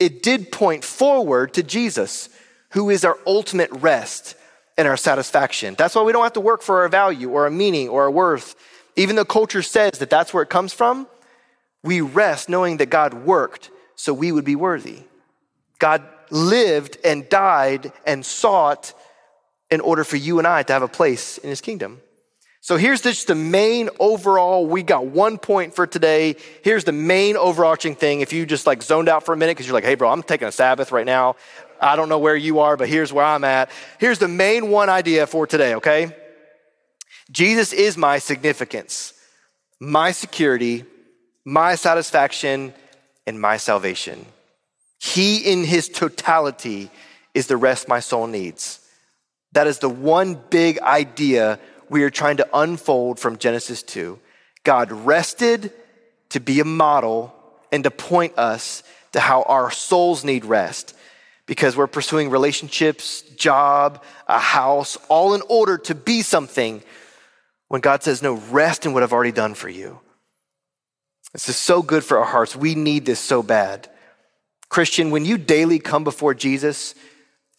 It 0.00 0.24
did 0.24 0.50
point 0.50 0.82
forward 0.82 1.54
to 1.54 1.62
Jesus, 1.62 2.30
who 2.72 2.90
is 2.90 3.04
our 3.04 3.16
ultimate 3.24 3.70
rest 3.70 4.34
and 4.76 4.88
our 4.88 4.96
satisfaction. 4.96 5.76
That's 5.78 5.94
why 5.94 6.02
we 6.02 6.10
don't 6.10 6.24
have 6.24 6.32
to 6.32 6.40
work 6.40 6.62
for 6.62 6.80
our 6.80 6.88
value 6.88 7.30
or 7.30 7.44
our 7.44 7.50
meaning 7.50 7.88
or 7.88 8.02
our 8.02 8.10
worth. 8.10 8.56
Even 8.96 9.14
though 9.14 9.24
culture 9.24 9.62
says 9.62 10.00
that 10.00 10.10
that's 10.10 10.34
where 10.34 10.42
it 10.42 10.50
comes 10.50 10.72
from, 10.72 11.06
we 11.84 12.00
rest 12.00 12.48
knowing 12.48 12.78
that 12.78 12.90
God 12.90 13.14
worked 13.14 13.70
so 13.94 14.12
we 14.12 14.32
would 14.32 14.44
be 14.44 14.56
worthy. 14.56 15.04
God 15.84 16.02
lived 16.30 16.96
and 17.04 17.28
died 17.28 17.92
and 18.06 18.24
sought 18.24 18.94
in 19.68 19.82
order 19.82 20.02
for 20.02 20.16
you 20.16 20.38
and 20.38 20.46
I 20.46 20.62
to 20.62 20.72
have 20.72 20.80
a 20.80 20.88
place 20.88 21.36
in 21.36 21.50
his 21.50 21.60
kingdom. 21.60 22.00
So 22.62 22.78
here's 22.78 23.02
just 23.02 23.26
the 23.26 23.34
main 23.34 23.90
overall. 24.00 24.66
We 24.66 24.82
got 24.82 25.04
one 25.04 25.36
point 25.36 25.74
for 25.74 25.86
today. 25.86 26.36
Here's 26.62 26.84
the 26.84 26.92
main 26.92 27.36
overarching 27.36 27.96
thing. 27.96 28.22
If 28.22 28.32
you 28.32 28.46
just 28.46 28.66
like 28.66 28.82
zoned 28.82 29.10
out 29.10 29.26
for 29.26 29.34
a 29.34 29.36
minute 29.36 29.58
because 29.58 29.66
you're 29.66 29.74
like, 29.74 29.84
hey, 29.84 29.94
bro, 29.94 30.08
I'm 30.08 30.22
taking 30.22 30.48
a 30.48 30.52
Sabbath 30.52 30.90
right 30.90 31.04
now. 31.04 31.36
I 31.78 31.96
don't 31.96 32.08
know 32.08 32.18
where 32.18 32.34
you 32.34 32.60
are, 32.60 32.78
but 32.78 32.88
here's 32.88 33.12
where 33.12 33.26
I'm 33.26 33.44
at. 33.44 33.70
Here's 33.98 34.18
the 34.18 34.26
main 34.26 34.70
one 34.70 34.88
idea 34.88 35.26
for 35.26 35.46
today, 35.46 35.74
okay? 35.74 36.16
Jesus 37.30 37.74
is 37.74 37.98
my 37.98 38.20
significance, 38.20 39.12
my 39.80 40.12
security, 40.12 40.86
my 41.44 41.74
satisfaction, 41.74 42.72
and 43.26 43.38
my 43.38 43.58
salvation. 43.58 44.24
He, 45.12 45.36
in 45.52 45.64
his 45.64 45.90
totality, 45.90 46.90
is 47.34 47.46
the 47.46 47.58
rest 47.58 47.88
my 47.88 48.00
soul 48.00 48.26
needs. 48.26 48.80
That 49.52 49.66
is 49.66 49.78
the 49.78 49.88
one 49.90 50.40
big 50.48 50.78
idea 50.80 51.58
we 51.90 52.04
are 52.04 52.10
trying 52.10 52.38
to 52.38 52.48
unfold 52.54 53.20
from 53.20 53.36
Genesis 53.36 53.82
2. 53.82 54.18
God 54.64 54.90
rested 54.90 55.72
to 56.30 56.40
be 56.40 56.58
a 56.60 56.64
model 56.64 57.34
and 57.70 57.84
to 57.84 57.90
point 57.90 58.38
us 58.38 58.82
to 59.12 59.20
how 59.20 59.42
our 59.42 59.70
souls 59.70 60.24
need 60.24 60.46
rest. 60.46 60.94
because 61.46 61.76
we're 61.76 61.86
pursuing 61.86 62.30
relationships, 62.30 63.22
job, 63.36 64.02
a 64.26 64.38
house, 64.38 64.96
all 65.08 65.34
in 65.34 65.42
order 65.48 65.76
to 65.76 65.94
be 65.94 66.22
something 66.22 66.82
when 67.68 67.80
God 67.80 68.02
says, 68.02 68.22
no, 68.22 68.34
rest 68.50 68.86
in 68.86 68.92
what 68.92 69.02
I've 69.02 69.12
already 69.12 69.32
done 69.32 69.54
for 69.54 69.68
you. 69.68 70.00
This 71.32 71.48
is 71.48 71.56
so 71.56 71.82
good 71.82 72.04
for 72.04 72.18
our 72.18 72.24
hearts. 72.24 72.54
We 72.54 72.74
need 72.74 73.04
this 73.04 73.20
so 73.20 73.42
bad. 73.42 73.88
Christian, 74.74 75.12
when 75.12 75.24
you 75.24 75.38
daily 75.38 75.78
come 75.78 76.02
before 76.02 76.34
Jesus 76.34 76.96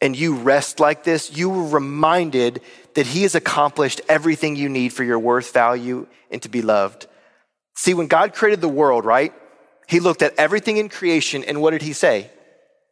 and 0.01 0.17
you 0.17 0.36
rest 0.36 0.82
like 0.82 1.06
this, 1.06 1.32
you 1.32 1.49
are 1.49 1.69
reminded 1.69 2.60
that 2.95 3.08
He 3.08 3.21
has 3.21 3.36
accomplished 3.36 4.01
everything 4.10 4.58
you 4.58 4.67
need 4.67 4.89
for 4.89 5.06
your 5.06 5.17
worth, 5.17 5.54
value, 5.54 6.08
and 6.30 6.41
to 6.41 6.49
be 6.49 6.62
loved. 6.62 7.08
See, 7.73 7.93
when 7.93 8.08
God 8.08 8.34
created 8.34 8.60
the 8.60 8.67
world, 8.67 9.06
right? 9.06 9.32
He 9.88 10.01
looked 10.01 10.23
at 10.23 10.36
everything 10.38 10.75
in 10.75 10.89
creation 10.89 11.45
and 11.45 11.62
what 11.62 11.71
did 11.71 11.84
He 11.84 11.93
say? 11.93 12.30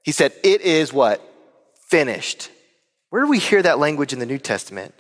He 0.03 0.13
said, 0.13 0.31
It 0.41 0.61
is 0.61 0.93
what? 0.93 1.21
Finished. 1.89 2.49
Where 3.09 3.23
do 3.23 3.27
we 3.27 3.39
hear 3.39 3.61
that 3.61 3.77
language 3.77 4.13
in 4.13 4.19
the 4.19 4.25
New 4.25 4.39
Testament? 4.39 4.95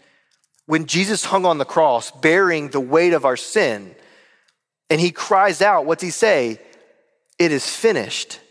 When 0.65 0.85
Jesus 0.85 1.23
hung 1.23 1.45
on 1.45 1.59
the 1.59 1.63
cross, 1.63 2.11
bearing 2.11 2.71
the 2.71 2.81
weight 2.81 3.13
of 3.13 3.23
our 3.23 3.37
sin, 3.37 3.95
and 4.89 4.99
he 4.99 5.11
cries 5.11 5.61
out, 5.61 5.85
what's 5.85 6.03
he 6.03 6.09
say? 6.09 6.59
It 7.39 7.53
is 7.53 7.73
finished. 7.73 8.41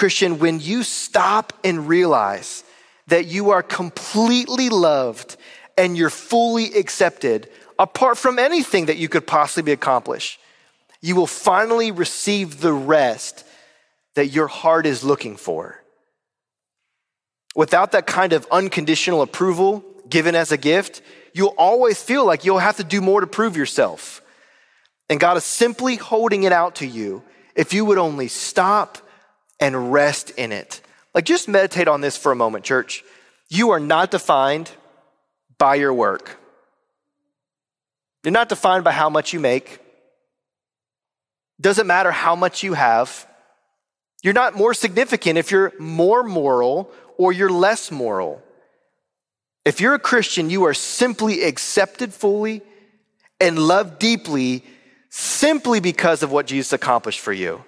Christian, 0.00 0.38
when 0.38 0.60
you 0.60 0.82
stop 0.82 1.52
and 1.62 1.86
realize 1.86 2.64
that 3.08 3.26
you 3.26 3.50
are 3.50 3.62
completely 3.62 4.70
loved 4.70 5.36
and 5.76 5.94
you're 5.94 6.08
fully 6.08 6.72
accepted, 6.72 7.50
apart 7.78 8.16
from 8.16 8.38
anything 8.38 8.86
that 8.86 8.96
you 8.96 9.10
could 9.10 9.26
possibly 9.26 9.72
accomplish, 9.72 10.38
you 11.02 11.14
will 11.16 11.26
finally 11.26 11.90
receive 11.90 12.62
the 12.62 12.72
rest 12.72 13.44
that 14.14 14.28
your 14.28 14.46
heart 14.46 14.86
is 14.86 15.04
looking 15.04 15.36
for. 15.36 15.82
Without 17.54 17.92
that 17.92 18.06
kind 18.06 18.32
of 18.32 18.46
unconditional 18.50 19.20
approval 19.20 19.84
given 20.08 20.34
as 20.34 20.50
a 20.50 20.56
gift, 20.56 21.02
you'll 21.34 21.54
always 21.58 22.02
feel 22.02 22.24
like 22.24 22.46
you'll 22.46 22.58
have 22.58 22.78
to 22.78 22.84
do 22.84 23.02
more 23.02 23.20
to 23.20 23.26
prove 23.26 23.54
yourself. 23.54 24.22
And 25.10 25.20
God 25.20 25.36
is 25.36 25.44
simply 25.44 25.96
holding 25.96 26.44
it 26.44 26.52
out 26.52 26.76
to 26.76 26.86
you 26.86 27.22
if 27.54 27.74
you 27.74 27.84
would 27.84 27.98
only 27.98 28.28
stop 28.28 28.96
and 29.60 29.92
rest 29.92 30.30
in 30.30 30.52
it. 30.52 30.80
Like, 31.14 31.24
just 31.24 31.48
meditate 31.48 31.88
on 31.88 32.00
this 32.00 32.16
for 32.16 32.32
a 32.32 32.36
moment, 32.36 32.64
church. 32.64 33.04
You 33.48 33.70
are 33.70 33.80
not 33.80 34.10
defined 34.10 34.70
by 35.58 35.74
your 35.74 35.92
work, 35.92 36.38
you're 38.24 38.32
not 38.32 38.48
defined 38.48 38.84
by 38.84 38.92
how 38.92 39.10
much 39.10 39.32
you 39.32 39.40
make. 39.40 39.80
Doesn't 41.60 41.86
matter 41.86 42.10
how 42.10 42.36
much 42.36 42.62
you 42.62 42.72
have. 42.72 43.26
You're 44.22 44.34
not 44.34 44.54
more 44.54 44.72
significant 44.72 45.38
if 45.38 45.50
you're 45.50 45.72
more 45.78 46.22
moral 46.22 46.90
or 47.18 47.32
you're 47.32 47.50
less 47.50 47.90
moral. 47.90 48.42
If 49.66 49.80
you're 49.80 49.94
a 49.94 49.98
Christian, 49.98 50.48
you 50.48 50.64
are 50.64 50.74
simply 50.74 51.42
accepted 51.42 52.14
fully 52.14 52.62
and 53.38 53.58
loved 53.58 53.98
deeply 53.98 54.64
simply 55.10 55.80
because 55.80 56.22
of 56.22 56.32
what 56.32 56.46
Jesus 56.46 56.72
accomplished 56.72 57.20
for 57.20 57.32
you. 57.32 57.62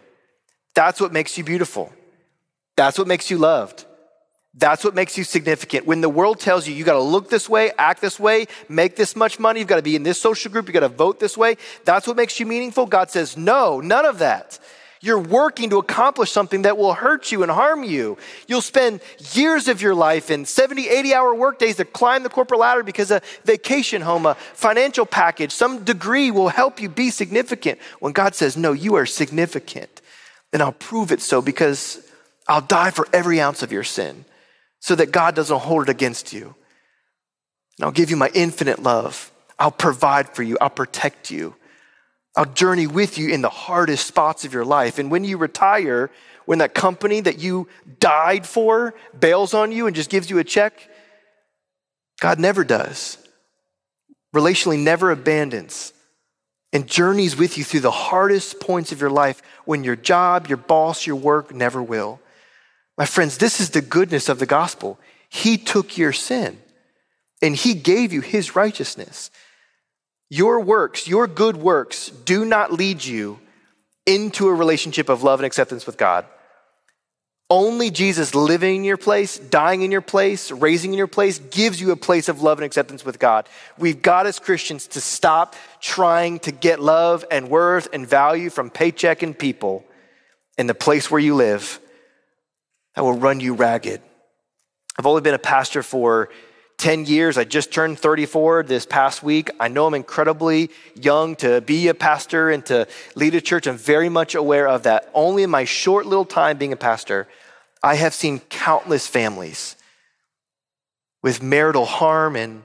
That's 0.75 1.01
what 1.01 1.13
makes 1.13 1.37
you 1.37 1.45
beautiful. 1.45 1.93
That's 2.77 2.99
what 2.99 3.07
makes 3.07 3.31
you 3.31 3.39
loved. 3.39 3.85
That's 4.55 4.85
what 4.85 4.95
makes 4.95 5.17
you 5.17 5.25
significant. 5.25 5.87
When 5.87 6.03
the 6.03 6.11
world 6.11 6.39
tells 6.39 6.69
you 6.69 6.75
you 6.75 6.85
got 6.85 6.95
to 6.95 7.01
look 7.01 7.31
this 7.31 7.49
way, 7.49 7.73
act 7.79 8.03
this 8.03 8.21
way, 8.21 8.47
make 8.69 8.97
this 8.97 9.17
much 9.17 9.39
money, 9.39 9.61
you've 9.61 9.69
got 9.69 9.77
to 9.77 9.83
be 9.83 9.97
in 9.97 10.03
this 10.03 10.21
social 10.21 10.53
group, 10.53 10.67
you 10.67 10.75
got 10.75 10.81
to 10.81 10.89
vote 10.89 11.19
this 11.19 11.39
way, 11.39 11.57
that's 11.85 12.07
what 12.07 12.17
makes 12.17 12.39
you 12.39 12.45
meaningful. 12.45 12.85
God 12.85 13.11
says, 13.11 13.37
no, 13.37 13.81
none 13.81 14.05
of 14.05 14.19
that. 14.19 14.59
You're 15.01 15.19
working 15.19 15.71
to 15.71 15.79
accomplish 15.79 16.31
something 16.31 16.63
that 16.63 16.77
will 16.77 16.95
hurt 16.95 17.33
you 17.33 17.43
and 17.43 17.51
harm 17.51 17.83
you. 17.83 18.19
You'll 18.47 18.61
spend 18.61 19.01
years 19.33 19.67
of 19.69 19.83
your 19.83 19.97
life 19.97 20.31
in 20.31 20.45
70, 20.45 20.89
80 20.89 21.15
hour 21.15 21.35
workdays 21.35 21.77
to 21.77 21.85
climb 21.85 22.23
the 22.23 22.29
corporate 22.29 22.61
ladder 22.61 22.85
because 22.85 23.11
a 23.11 23.23
vacation 23.45 24.03
home, 24.03 24.27
a 24.27 24.35
financial 24.35 25.07
package, 25.07 25.51
some 25.51 25.83
degree 25.83 26.31
will 26.31 26.51
help 26.51 26.81
you 26.81 26.89
be 26.89 27.11
significant. 27.11 27.81
When 28.01 28.13
God 28.13 28.37
says, 28.37 28.57
no, 28.57 28.73
you 28.73 28.95
are 28.95 29.07
significant, 29.07 30.02
then 30.53 30.61
I'll 30.61 30.73
prove 30.73 31.11
it 31.11 31.21
so 31.21 31.43
because 31.43 32.01
I'll 32.47 32.61
die 32.61 32.91
for 32.91 33.09
every 33.13 33.41
ounce 33.41 33.63
of 33.63 33.73
your 33.73 33.85
sin 33.85 34.25
so 34.81 34.95
that 34.95 35.11
God 35.11 35.35
doesn't 35.35 35.59
hold 35.59 35.85
it 35.85 35.89
against 35.89 36.33
you. 36.33 36.55
And 37.79 37.87
I'll 37.87 37.93
give 37.93 38.11
you 38.11 38.17
my 38.17 38.31
infinite 38.35 38.83
love. 38.83 39.33
I'll 39.59 39.71
provide 39.71 40.29
for 40.29 40.43
you. 40.43 40.59
I'll 40.61 40.71
protect 40.71 41.31
you. 41.31 41.55
I'll 42.37 42.47
journey 42.47 42.87
with 42.87 43.19
you 43.19 43.31
in 43.31 43.43
the 43.43 43.49
hardest 43.49 44.07
spots 44.07 44.45
of 44.45 44.53
your 44.53 44.65
life. 44.65 44.99
And 44.99 45.11
when 45.11 45.25
you 45.25 45.39
retire, 45.39 46.11
when 46.45 46.59
that 46.59 46.75
company 46.75 47.21
that 47.21 47.39
you 47.39 47.69
died 48.01 48.47
for 48.47 48.95
bails 49.19 49.55
on 49.55 49.73
you 49.73 49.87
and 49.87 49.97
just 49.97 50.11
gives 50.11 50.31
you 50.31 50.39
a 50.39 50.45
check, 50.45 50.89
God 52.21 52.39
never 52.39 52.65
does. 52.65 53.19
Relationally, 54.35 54.79
never 54.79 55.11
abandons 55.11 55.93
and 56.73 56.87
journeys 56.87 57.37
with 57.37 57.59
you 57.59 57.65
through 57.65 57.81
the 57.81 57.91
hardest 57.91 58.61
points 58.61 58.93
of 58.93 59.01
your 59.01 59.11
life 59.11 59.43
when 59.65 59.85
your 59.85 59.97
job, 59.97 60.47
your 60.47 60.57
boss, 60.57 61.07
your 61.07 61.17
work 61.17 61.55
never 61.55 61.83
will. 61.83 62.21
My 62.97 63.07
friends, 63.07 63.39
this 63.39 63.61
is 63.61 63.71
the 63.71 63.83
goodness 63.83 64.29
of 64.29 64.39
the 64.39 64.47
gospel. 64.47 64.99
He 65.29 65.59
took 65.59 65.99
your 65.99 66.13
sin 66.13 66.59
and 67.41 67.57
he 67.57 67.75
gave 67.75 68.13
you 68.13 68.21
his 68.21 68.57
righteousness. 68.57 69.31
Your 70.31 70.61
works, 70.61 71.07
your 71.07 71.27
good 71.27 71.57
works, 71.57 72.09
do 72.09 72.45
not 72.45 72.73
lead 72.73 73.05
you 73.05 73.39
into 74.07 74.49
a 74.49 74.55
relationship 74.55 75.09
of 75.09 75.23
love 75.23 75.41
and 75.41 75.47
acceptance 75.47 75.87
with 75.87 75.99
God. 75.99 76.25
Only 77.53 77.91
Jesus 77.91 78.35
living 78.35 78.77
in 78.77 78.85
your 78.85 78.97
place, 78.97 79.39
dying 79.39 79.83
in 79.83 79.93
your 79.93 80.01
place, 80.01 80.51
raising 80.51 80.93
in 80.93 80.97
your 80.97 81.07
place 81.07 81.39
gives 81.39 81.83
you 81.83 81.91
a 81.91 81.97
place 81.97 82.31
of 82.31 82.41
love 82.41 82.57
and 82.57 82.65
acceptance 82.65 83.05
with 83.05 83.19
God. 83.19 83.47
We've 83.77 84.01
got 84.01 84.27
as 84.27 84.39
Christians 84.39 84.87
to 84.87 85.03
stop 85.03 85.55
trying 85.79 86.39
to 86.39 86.51
get 86.51 86.81
love 86.81 87.27
and 87.31 87.51
worth 87.51 87.89
and 87.93 88.09
value 88.09 88.49
from 88.49 88.71
paycheck 88.71 89.23
and 89.23 89.39
people 89.39 89.85
in 90.57 90.67
the 90.67 90.73
place 90.73 91.11
where 91.11 91.21
you 91.21 91.35
live 91.35 91.79
that 92.95 93.03
will 93.03 93.13
run 93.13 93.39
you 93.39 93.53
ragged. 93.53 94.01
I've 94.99 95.05
only 95.05 95.21
been 95.21 95.35
a 95.35 95.39
pastor 95.39 95.83
for 95.83 96.31
10 96.79 97.05
years. 97.05 97.37
I 97.37 97.45
just 97.45 97.71
turned 97.71 97.99
34 97.99 98.63
this 98.63 98.87
past 98.87 99.23
week. 99.23 99.51
I 99.61 99.69
know 99.69 99.87
I'm 99.87 99.93
incredibly 99.93 100.71
young 100.95 101.37
to 101.37 101.61
be 101.61 101.89
a 101.89 101.95
pastor 101.95 102.49
and 102.49 102.65
to 102.67 102.89
lead 103.15 103.35
a 103.35 103.43
church. 103.43 103.67
I'm 103.67 103.77
very 103.77 104.09
much 104.09 104.35
aware 104.35 104.67
of 104.67 104.85
that. 104.85 105.11
Only 105.13 105.43
in 105.43 105.51
my 105.51 105.65
short 105.65 106.07
little 106.07 106.25
time 106.25 106.57
being 106.57 106.73
a 106.73 106.77
pastor, 106.77 107.29
I 107.83 107.97
have 107.97 108.15
seen 108.15 108.41
countless 108.49 109.07
families 109.07 109.77
with 111.23 111.43
marital 111.43 111.85
harm 111.85 112.37
and 112.37 112.63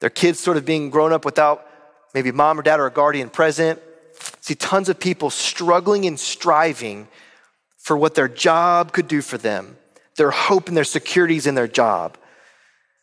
their 0.00 0.10
kids 0.10 0.38
sort 0.38 0.56
of 0.56 0.64
being 0.64 0.90
grown 0.90 1.12
up 1.12 1.24
without 1.24 1.66
maybe 2.14 2.30
mom 2.30 2.58
or 2.58 2.62
dad 2.62 2.80
or 2.80 2.86
a 2.86 2.90
guardian 2.90 3.30
present. 3.30 3.80
See 4.40 4.54
tons 4.54 4.88
of 4.88 4.98
people 4.98 5.30
struggling 5.30 6.06
and 6.06 6.18
striving 6.18 7.08
for 7.76 7.96
what 7.96 8.14
their 8.14 8.28
job 8.28 8.92
could 8.92 9.08
do 9.08 9.22
for 9.22 9.38
them, 9.38 9.76
their 10.16 10.30
hope 10.30 10.68
and 10.68 10.76
their 10.76 10.84
securities 10.84 11.46
in 11.46 11.54
their 11.54 11.68
job. 11.68 12.18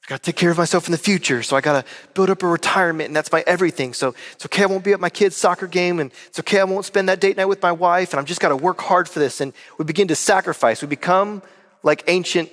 I 0.06 0.10
got 0.10 0.22
to 0.22 0.32
take 0.32 0.36
care 0.36 0.52
of 0.52 0.58
myself 0.58 0.86
in 0.88 0.92
the 0.92 1.00
future. 1.00 1.42
So 1.42 1.56
I 1.56 1.62
got 1.62 1.84
to 1.84 1.92
build 2.14 2.30
up 2.30 2.44
a 2.44 2.48
retirement, 2.48 3.08
and 3.08 3.16
that's 3.16 3.32
my 3.32 3.44
everything. 3.48 3.94
So 3.94 4.14
it's 4.34 4.46
okay, 4.46 4.62
I 4.62 4.68
won't 4.68 4.84
be 4.84 4.94
at 4.94 5.00
my 5.00 5.10
kid's 5.10 5.36
soccer 5.36 5.66
game, 5.66 6.00
and 6.00 6.12
it's 6.28 6.40
okay, 6.40 6.60
I 6.60 6.64
won't 6.64 6.86
spend 6.86 7.10
that 7.10 7.20
date 7.20 7.38
night 7.38 7.46
with 7.46 7.62
my 7.64 7.72
wife, 7.72 8.14
and 8.14 8.20
I'm 8.20 8.26
just 8.26 8.40
got 8.40 8.50
to 8.50 8.56
work 8.56 8.82
hard 8.82 9.10
for 9.10 9.18
this. 9.18 9.42
And 9.42 9.52
we 9.80 9.86
begin 9.86 10.08
to 10.10 10.16
sacrifice. 10.16 10.82
We 10.84 10.88
become 10.88 11.42
like 11.82 12.04
ancient 12.08 12.52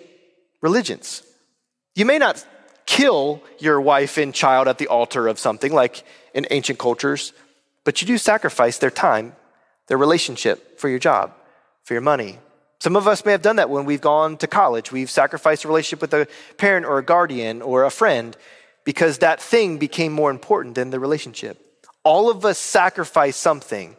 religions. 0.62 1.22
You 1.94 2.06
may 2.06 2.16
not 2.16 2.42
kill 2.86 3.42
your 3.58 3.80
wife 3.82 4.16
and 4.16 4.34
child 4.34 4.66
at 4.66 4.78
the 4.78 4.88
altar 4.88 5.28
of 5.28 5.38
something 5.38 5.74
like 5.74 6.04
in 6.32 6.46
ancient 6.50 6.78
cultures, 6.78 7.34
but 7.84 8.00
you 8.00 8.06
do 8.06 8.16
sacrifice 8.16 8.78
their 8.78 8.90
time, 8.90 9.36
their 9.88 9.98
relationship 9.98 10.80
for 10.80 10.88
your 10.88 10.98
job, 10.98 11.34
for 11.84 11.92
your 11.92 12.00
money, 12.00 12.38
some 12.82 12.96
of 12.96 13.06
us 13.06 13.24
may 13.24 13.30
have 13.30 13.42
done 13.42 13.54
that 13.56 13.70
when 13.70 13.84
we've 13.84 14.00
gone 14.00 14.36
to 14.38 14.48
college. 14.48 14.90
We've 14.90 15.08
sacrificed 15.08 15.62
a 15.62 15.68
relationship 15.68 16.00
with 16.00 16.12
a 16.14 16.26
parent 16.56 16.84
or 16.84 16.98
a 16.98 17.04
guardian 17.04 17.62
or 17.62 17.84
a 17.84 17.92
friend 17.92 18.36
because 18.82 19.18
that 19.18 19.40
thing 19.40 19.78
became 19.78 20.12
more 20.12 20.32
important 20.32 20.74
than 20.74 20.90
the 20.90 20.98
relationship. 20.98 21.86
All 22.02 22.28
of 22.28 22.44
us 22.44 22.58
sacrifice 22.58 23.36
something. 23.36 23.94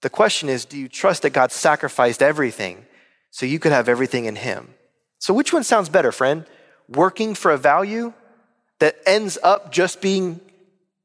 The 0.00 0.08
question 0.08 0.48
is 0.48 0.64
do 0.64 0.78
you 0.78 0.88
trust 0.88 1.20
that 1.20 1.34
God 1.34 1.52
sacrificed 1.52 2.22
everything 2.22 2.86
so 3.30 3.44
you 3.44 3.58
could 3.58 3.72
have 3.72 3.90
everything 3.90 4.24
in 4.24 4.36
Him? 4.36 4.72
So, 5.18 5.34
which 5.34 5.52
one 5.52 5.62
sounds 5.62 5.90
better, 5.90 6.12
friend? 6.12 6.46
Working 6.88 7.34
for 7.34 7.50
a 7.50 7.58
value 7.58 8.14
that 8.78 8.96
ends 9.04 9.36
up 9.42 9.70
just 9.70 10.00
being 10.00 10.40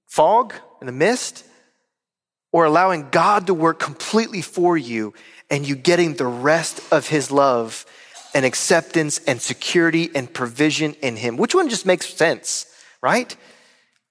fog 0.05 0.53
and 0.79 0.87
a 0.87 0.93
mist? 0.93 1.43
Or 2.53 2.63
allowing 2.63 3.09
God 3.09 3.47
to 3.47 3.53
work 3.53 3.77
completely 3.77 4.41
for 4.41 4.77
you 4.77 5.13
and 5.49 5.67
you 5.67 5.75
getting 5.75 6.15
the 6.15 6.25
rest 6.25 6.81
of 6.91 7.07
his 7.07 7.31
love 7.31 7.85
and 8.33 8.45
acceptance 8.45 9.19
and 9.25 9.41
security 9.41 10.09
and 10.13 10.31
provision 10.31 10.93
in 11.01 11.15
him. 11.15 11.37
Which 11.37 11.55
one 11.55 11.69
just 11.69 11.85
makes 11.85 12.13
sense, 12.13 12.65
right? 13.01 13.35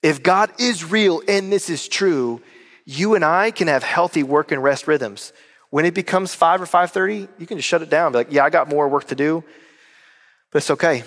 If 0.03 0.23
God 0.23 0.51
is 0.59 0.85
real 0.85 1.23
and 1.29 1.53
this 1.53 1.69
is 1.71 1.89
true, 1.89 2.41
you 2.85 3.15
and 3.15 3.25
I 3.25 3.51
can 3.51 3.69
have 3.69 3.83
healthy 3.83 4.23
work 4.23 4.53
and 4.53 4.63
rest 4.63 4.87
rhythms. 4.87 5.33
When 5.71 5.85
it 5.85 5.95
becomes 5.95 6.35
5 6.35 6.63
or 6.63 6.67
5:30, 6.67 7.29
you 7.39 7.47
can 7.47 7.59
just 7.59 7.69
shut 7.69 7.83
it 7.83 7.91
down. 7.91 8.13
Be 8.13 8.19
like, 8.19 8.29
"Yeah, 8.31 8.45
I 8.45 8.51
got 8.51 8.69
more 8.69 8.89
work 8.89 9.09
to 9.09 9.15
do." 9.15 9.43
But 10.53 10.59
it's 10.59 10.71
okay. 10.71 11.03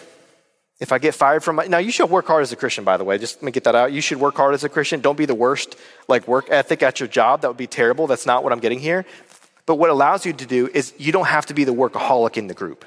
If 0.79 0.91
I 0.91 0.97
get 0.97 1.13
fired 1.13 1.43
from 1.43 1.57
my, 1.57 1.67
now 1.67 1.77
you 1.77 1.91
should 1.91 2.09
work 2.09 2.27
hard 2.27 2.41
as 2.41 2.51
a 2.51 2.55
Christian, 2.55 2.83
by 2.83 2.95
the 2.95 3.03
way. 3.03 3.17
Just 3.17 3.37
let 3.37 3.43
me 3.43 3.51
get 3.51 3.63
that 3.65 3.75
out. 3.75 3.91
You 3.91 3.99
should 3.99 4.19
work 4.19 4.35
hard 4.35 4.53
as 4.53 4.63
a 4.63 4.69
Christian. 4.69 5.01
Don't 5.01 5.17
be 5.17 5.25
the 5.25 5.35
worst, 5.35 5.75
like 6.07 6.27
work 6.27 6.47
ethic 6.49 6.83
at 6.83 6.99
your 6.99 7.07
job. 7.07 7.41
That 7.41 7.47
would 7.49 7.57
be 7.57 7.67
terrible. 7.67 8.07
That's 8.07 8.25
not 8.25 8.43
what 8.43 8.53
I'm 8.53 8.59
getting 8.59 8.79
here. 8.79 9.05
But 9.69 9.75
what 9.75 9.91
allows 9.91 10.25
you 10.25 10.33
to 10.33 10.47
do 10.47 10.67
is 10.73 10.95
you 10.97 11.11
don't 11.11 11.27
have 11.27 11.45
to 11.45 11.53
be 11.53 11.63
the 11.63 11.75
workaholic 11.75 12.37
in 12.37 12.47
the 12.47 12.55
group. 12.55 12.85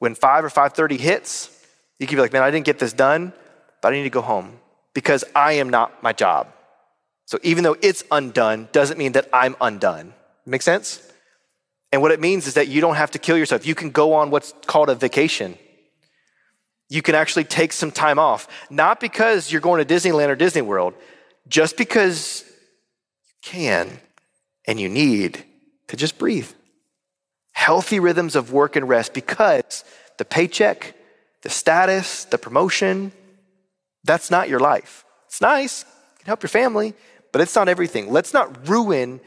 When 0.00 0.16
five 0.16 0.44
or 0.44 0.50
five 0.50 0.72
thirty 0.72 0.96
hits, 0.96 1.48
you 2.00 2.08
can 2.08 2.16
be 2.16 2.22
like, 2.22 2.32
man, 2.32 2.42
I 2.42 2.50
didn't 2.50 2.66
get 2.66 2.80
this 2.80 2.92
done, 2.92 3.32
but 3.80 3.92
I 3.92 3.96
need 3.96 4.02
to 4.02 4.10
go 4.10 4.20
home 4.20 4.58
because 4.94 5.22
I 5.36 5.52
am 5.52 5.70
not 5.70 6.02
my 6.02 6.12
job. 6.12 6.48
So 7.26 7.38
even 7.44 7.62
though 7.62 7.76
it's 7.80 8.02
undone, 8.10 8.68
doesn't 8.72 8.98
mean 8.98 9.12
that 9.12 9.28
I'm 9.32 9.54
undone. 9.60 10.12
Make 10.44 10.62
sense? 10.62 11.08
And 11.92 12.02
what 12.02 12.10
it 12.10 12.18
means 12.18 12.48
is 12.48 12.54
that 12.54 12.66
you 12.66 12.80
don't 12.80 12.96
have 12.96 13.12
to 13.12 13.20
kill 13.20 13.38
yourself. 13.38 13.64
You 13.64 13.76
can 13.76 13.90
go 13.90 14.14
on 14.14 14.32
what's 14.32 14.52
called 14.66 14.90
a 14.90 14.96
vacation 14.96 15.56
you 16.90 17.02
can 17.02 17.14
actually 17.14 17.44
take 17.44 17.72
some 17.72 17.90
time 17.90 18.18
off, 18.18 18.48
not 18.70 18.98
because 18.98 19.52
you're 19.52 19.60
going 19.60 19.86
to 19.86 19.94
Disneyland 19.94 20.28
or 20.28 20.36
Disney 20.36 20.62
World, 20.62 20.94
just 21.46 21.76
because 21.76 22.44
you 23.26 23.34
can 23.42 24.00
and 24.68 24.78
you 24.78 24.88
need 24.88 25.44
to 25.88 25.96
just 25.96 26.18
breathe. 26.18 26.48
Healthy 27.52 27.98
rhythms 27.98 28.36
of 28.36 28.52
work 28.52 28.76
and 28.76 28.88
rest 28.88 29.14
because 29.14 29.82
the 30.18 30.24
paycheck, 30.24 30.94
the 31.42 31.48
status, 31.48 32.26
the 32.26 32.38
promotion, 32.38 33.10
that's 34.04 34.30
not 34.30 34.48
your 34.48 34.60
life. 34.60 35.04
It's 35.26 35.40
nice, 35.40 35.82
it 35.82 36.18
can 36.18 36.26
help 36.26 36.42
your 36.42 36.50
family, 36.50 36.94
but 37.32 37.40
it's 37.40 37.54
not 37.56 37.68
everything. 37.68 38.12
Let's 38.12 38.34
not 38.34 38.68
ruin 38.68 39.20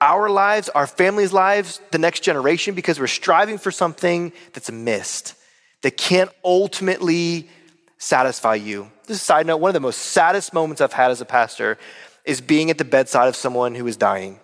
our 0.00 0.28
lives, 0.28 0.68
our 0.70 0.86
family's 0.86 1.32
lives, 1.32 1.80
the 1.92 1.98
next 1.98 2.20
generation 2.20 2.74
because 2.74 2.98
we're 2.98 3.06
striving 3.06 3.58
for 3.58 3.70
something 3.70 4.32
that's 4.52 4.70
missed 4.70 5.34
that 5.82 5.96
can't 5.96 6.30
ultimately 6.44 7.48
satisfy 7.98 8.56
you. 8.56 8.90
Just 9.06 9.22
a 9.22 9.24
side 9.24 9.46
note, 9.46 9.58
one 9.58 9.68
of 9.68 9.74
the 9.74 9.80
most 9.80 9.98
saddest 9.98 10.52
moments 10.52 10.80
I've 10.80 10.92
had 10.92 11.10
as 11.10 11.20
a 11.20 11.26
pastor 11.26 11.78
is 12.24 12.40
being 12.40 12.70
at 12.70 12.78
the 12.78 12.84
bedside 12.84 13.28
of 13.28 13.36
someone 13.36 13.74
who 13.74 13.86
is 13.86 13.96
dying. 13.96 14.40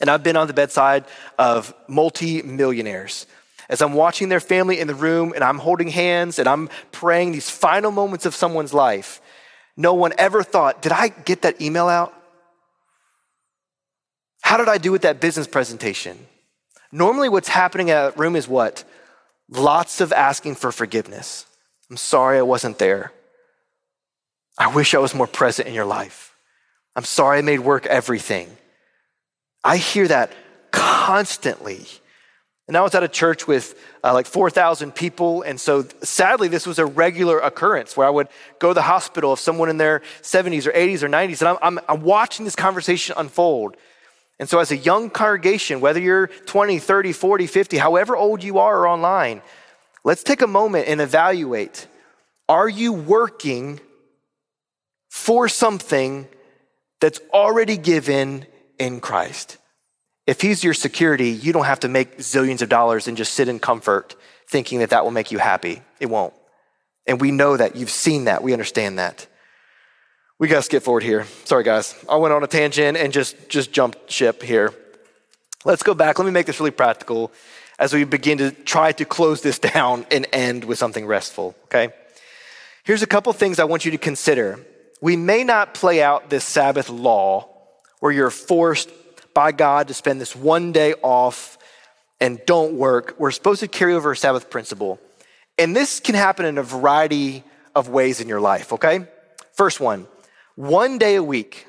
And 0.00 0.10
I've 0.10 0.22
been 0.22 0.36
on 0.36 0.46
the 0.46 0.52
bedside 0.52 1.04
of 1.38 1.74
multi-millionaires. 1.88 3.26
As 3.68 3.80
I'm 3.80 3.94
watching 3.94 4.28
their 4.28 4.40
family 4.40 4.78
in 4.78 4.88
the 4.88 4.94
room 4.94 5.32
and 5.34 5.42
I'm 5.42 5.58
holding 5.58 5.88
hands 5.88 6.38
and 6.38 6.48
I'm 6.48 6.68
praying 6.92 7.32
these 7.32 7.48
final 7.48 7.90
moments 7.90 8.26
of 8.26 8.34
someone's 8.34 8.74
life, 8.74 9.20
no 9.76 9.94
one 9.94 10.12
ever 10.18 10.42
thought, 10.42 10.82
did 10.82 10.92
I 10.92 11.08
get 11.08 11.42
that 11.42 11.60
email 11.60 11.88
out? 11.88 12.12
How 14.42 14.58
did 14.58 14.68
I 14.68 14.78
do 14.78 14.92
with 14.92 15.02
that 15.02 15.20
business 15.20 15.46
presentation? 15.46 16.26
Normally, 16.92 17.28
what's 17.28 17.48
happening 17.48 17.88
in 17.88 17.94
that 17.94 18.18
room 18.18 18.36
is 18.36 18.46
what? 18.46 18.84
Lots 19.48 20.00
of 20.00 20.12
asking 20.12 20.56
for 20.56 20.70
forgiveness. 20.70 21.46
I'm 21.90 21.96
sorry 21.96 22.38
I 22.38 22.42
wasn't 22.42 22.78
there. 22.78 23.12
I 24.58 24.72
wish 24.72 24.94
I 24.94 24.98
was 24.98 25.14
more 25.14 25.26
present 25.26 25.66
in 25.66 25.74
your 25.74 25.86
life. 25.86 26.34
I'm 26.94 27.04
sorry 27.04 27.38
I 27.38 27.42
made 27.42 27.60
work 27.60 27.86
everything. 27.86 28.56
I 29.64 29.78
hear 29.78 30.06
that 30.08 30.32
constantly. 30.70 31.86
And 32.66 32.76
I 32.76 32.82
was 32.82 32.94
at 32.94 33.02
a 33.02 33.08
church 33.08 33.46
with 33.46 33.78
uh, 34.02 34.12
like 34.12 34.26
4,000 34.26 34.94
people. 34.94 35.42
And 35.42 35.60
so 35.60 35.86
sadly, 36.02 36.48
this 36.48 36.66
was 36.66 36.78
a 36.78 36.86
regular 36.86 37.38
occurrence 37.38 37.96
where 37.96 38.06
I 38.06 38.10
would 38.10 38.28
go 38.58 38.68
to 38.68 38.74
the 38.74 38.82
hospital 38.82 39.32
of 39.32 39.40
someone 39.40 39.68
in 39.68 39.76
their 39.76 40.00
70s 40.22 40.66
or 40.66 40.72
80s 40.72 41.02
or 41.02 41.08
90s. 41.08 41.40
And 41.40 41.48
I'm, 41.48 41.58
I'm, 41.62 41.80
I'm 41.88 42.02
watching 42.02 42.44
this 42.44 42.56
conversation 42.56 43.14
unfold. 43.18 43.76
And 44.40 44.48
so, 44.48 44.58
as 44.58 44.72
a 44.72 44.76
young 44.76 45.10
congregation, 45.10 45.80
whether 45.80 46.00
you're 46.00 46.26
20, 46.26 46.80
30, 46.80 47.12
40, 47.12 47.46
50, 47.46 47.76
however 47.76 48.16
old 48.16 48.42
you 48.42 48.58
are 48.58 48.80
or 48.80 48.88
online, 48.88 49.42
let's 50.02 50.24
take 50.24 50.42
a 50.42 50.46
moment 50.46 50.88
and 50.88 51.00
evaluate 51.00 51.86
are 52.48 52.68
you 52.68 52.92
working 52.92 53.80
for 55.08 55.48
something 55.48 56.26
that's 57.00 57.20
already 57.32 57.76
given 57.76 58.46
in 58.78 59.00
Christ? 59.00 59.58
If 60.26 60.40
He's 60.40 60.64
your 60.64 60.74
security, 60.74 61.30
you 61.30 61.52
don't 61.52 61.64
have 61.66 61.80
to 61.80 61.88
make 61.88 62.18
zillions 62.18 62.62
of 62.62 62.68
dollars 62.68 63.08
and 63.08 63.16
just 63.16 63.34
sit 63.34 63.48
in 63.48 63.58
comfort 63.58 64.16
thinking 64.48 64.78
that 64.80 64.90
that 64.90 65.04
will 65.04 65.10
make 65.10 65.30
you 65.30 65.38
happy. 65.38 65.82
It 66.00 66.06
won't. 66.06 66.34
And 67.06 67.20
we 67.20 67.30
know 67.30 67.56
that. 67.56 67.76
You've 67.76 67.90
seen 67.90 68.24
that. 68.24 68.42
We 68.42 68.52
understand 68.52 68.98
that. 68.98 69.26
We 70.38 70.48
got 70.48 70.56
to 70.56 70.62
skip 70.62 70.82
forward 70.82 71.02
here. 71.02 71.26
Sorry, 71.44 71.64
guys. 71.64 71.94
I 72.08 72.16
went 72.16 72.34
on 72.34 72.42
a 72.42 72.46
tangent 72.46 72.96
and 72.96 73.12
just, 73.12 73.48
just 73.48 73.72
jumped 73.72 74.10
ship 74.10 74.42
here. 74.42 74.74
Let's 75.64 75.82
go 75.82 75.94
back. 75.94 76.18
Let 76.18 76.24
me 76.24 76.30
make 76.30 76.46
this 76.46 76.60
really 76.60 76.70
practical 76.70 77.32
as 77.78 77.92
we 77.92 78.04
begin 78.04 78.38
to 78.38 78.50
try 78.50 78.92
to 78.92 79.04
close 79.04 79.42
this 79.42 79.58
down 79.74 80.06
and 80.10 80.26
end 80.32 80.64
with 80.64 80.78
something 80.78 81.06
restful, 81.06 81.54
okay? 81.64 81.92
Here's 82.84 83.02
a 83.02 83.06
couple 83.06 83.32
things 83.32 83.58
I 83.58 83.64
want 83.64 83.84
you 83.84 83.90
to 83.92 83.98
consider. 83.98 84.58
We 85.00 85.16
may 85.16 85.44
not 85.44 85.74
play 85.74 86.02
out 86.02 86.30
this 86.30 86.44
Sabbath 86.44 86.88
law 86.88 87.48
where 88.00 88.12
you're 88.12 88.30
forced 88.30 88.90
by 89.34 89.52
God 89.52 89.88
to 89.88 89.94
spend 89.94 90.20
this 90.20 90.34
one 90.36 90.72
day 90.72 90.94
off 91.02 91.58
and 92.20 92.40
don't 92.46 92.74
work. 92.74 93.16
We're 93.18 93.30
supposed 93.30 93.60
to 93.60 93.68
carry 93.68 93.94
over 93.94 94.12
a 94.12 94.16
Sabbath 94.16 94.50
principle. 94.50 95.00
And 95.58 95.74
this 95.74 96.00
can 96.00 96.14
happen 96.14 96.46
in 96.46 96.58
a 96.58 96.62
variety 96.62 97.44
of 97.74 97.88
ways 97.88 98.20
in 98.20 98.28
your 98.28 98.40
life, 98.40 98.72
okay? 98.72 99.06
First 99.52 99.80
one, 99.80 100.06
one 100.56 100.98
day 100.98 101.16
a 101.16 101.22
week, 101.22 101.66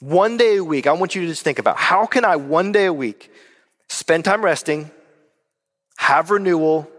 one 0.00 0.36
day 0.36 0.56
a 0.56 0.64
week, 0.64 0.86
I 0.86 0.92
want 0.92 1.14
you 1.14 1.22
to 1.22 1.28
just 1.28 1.42
think 1.42 1.58
about 1.58 1.76
how 1.76 2.06
can 2.06 2.24
I 2.24 2.36
one 2.36 2.72
day 2.72 2.86
a 2.86 2.92
week 2.92 3.30
spend 3.88 4.24
time 4.24 4.44
resting, 4.44 4.90
have 5.96 6.30
renewal, 6.30 6.90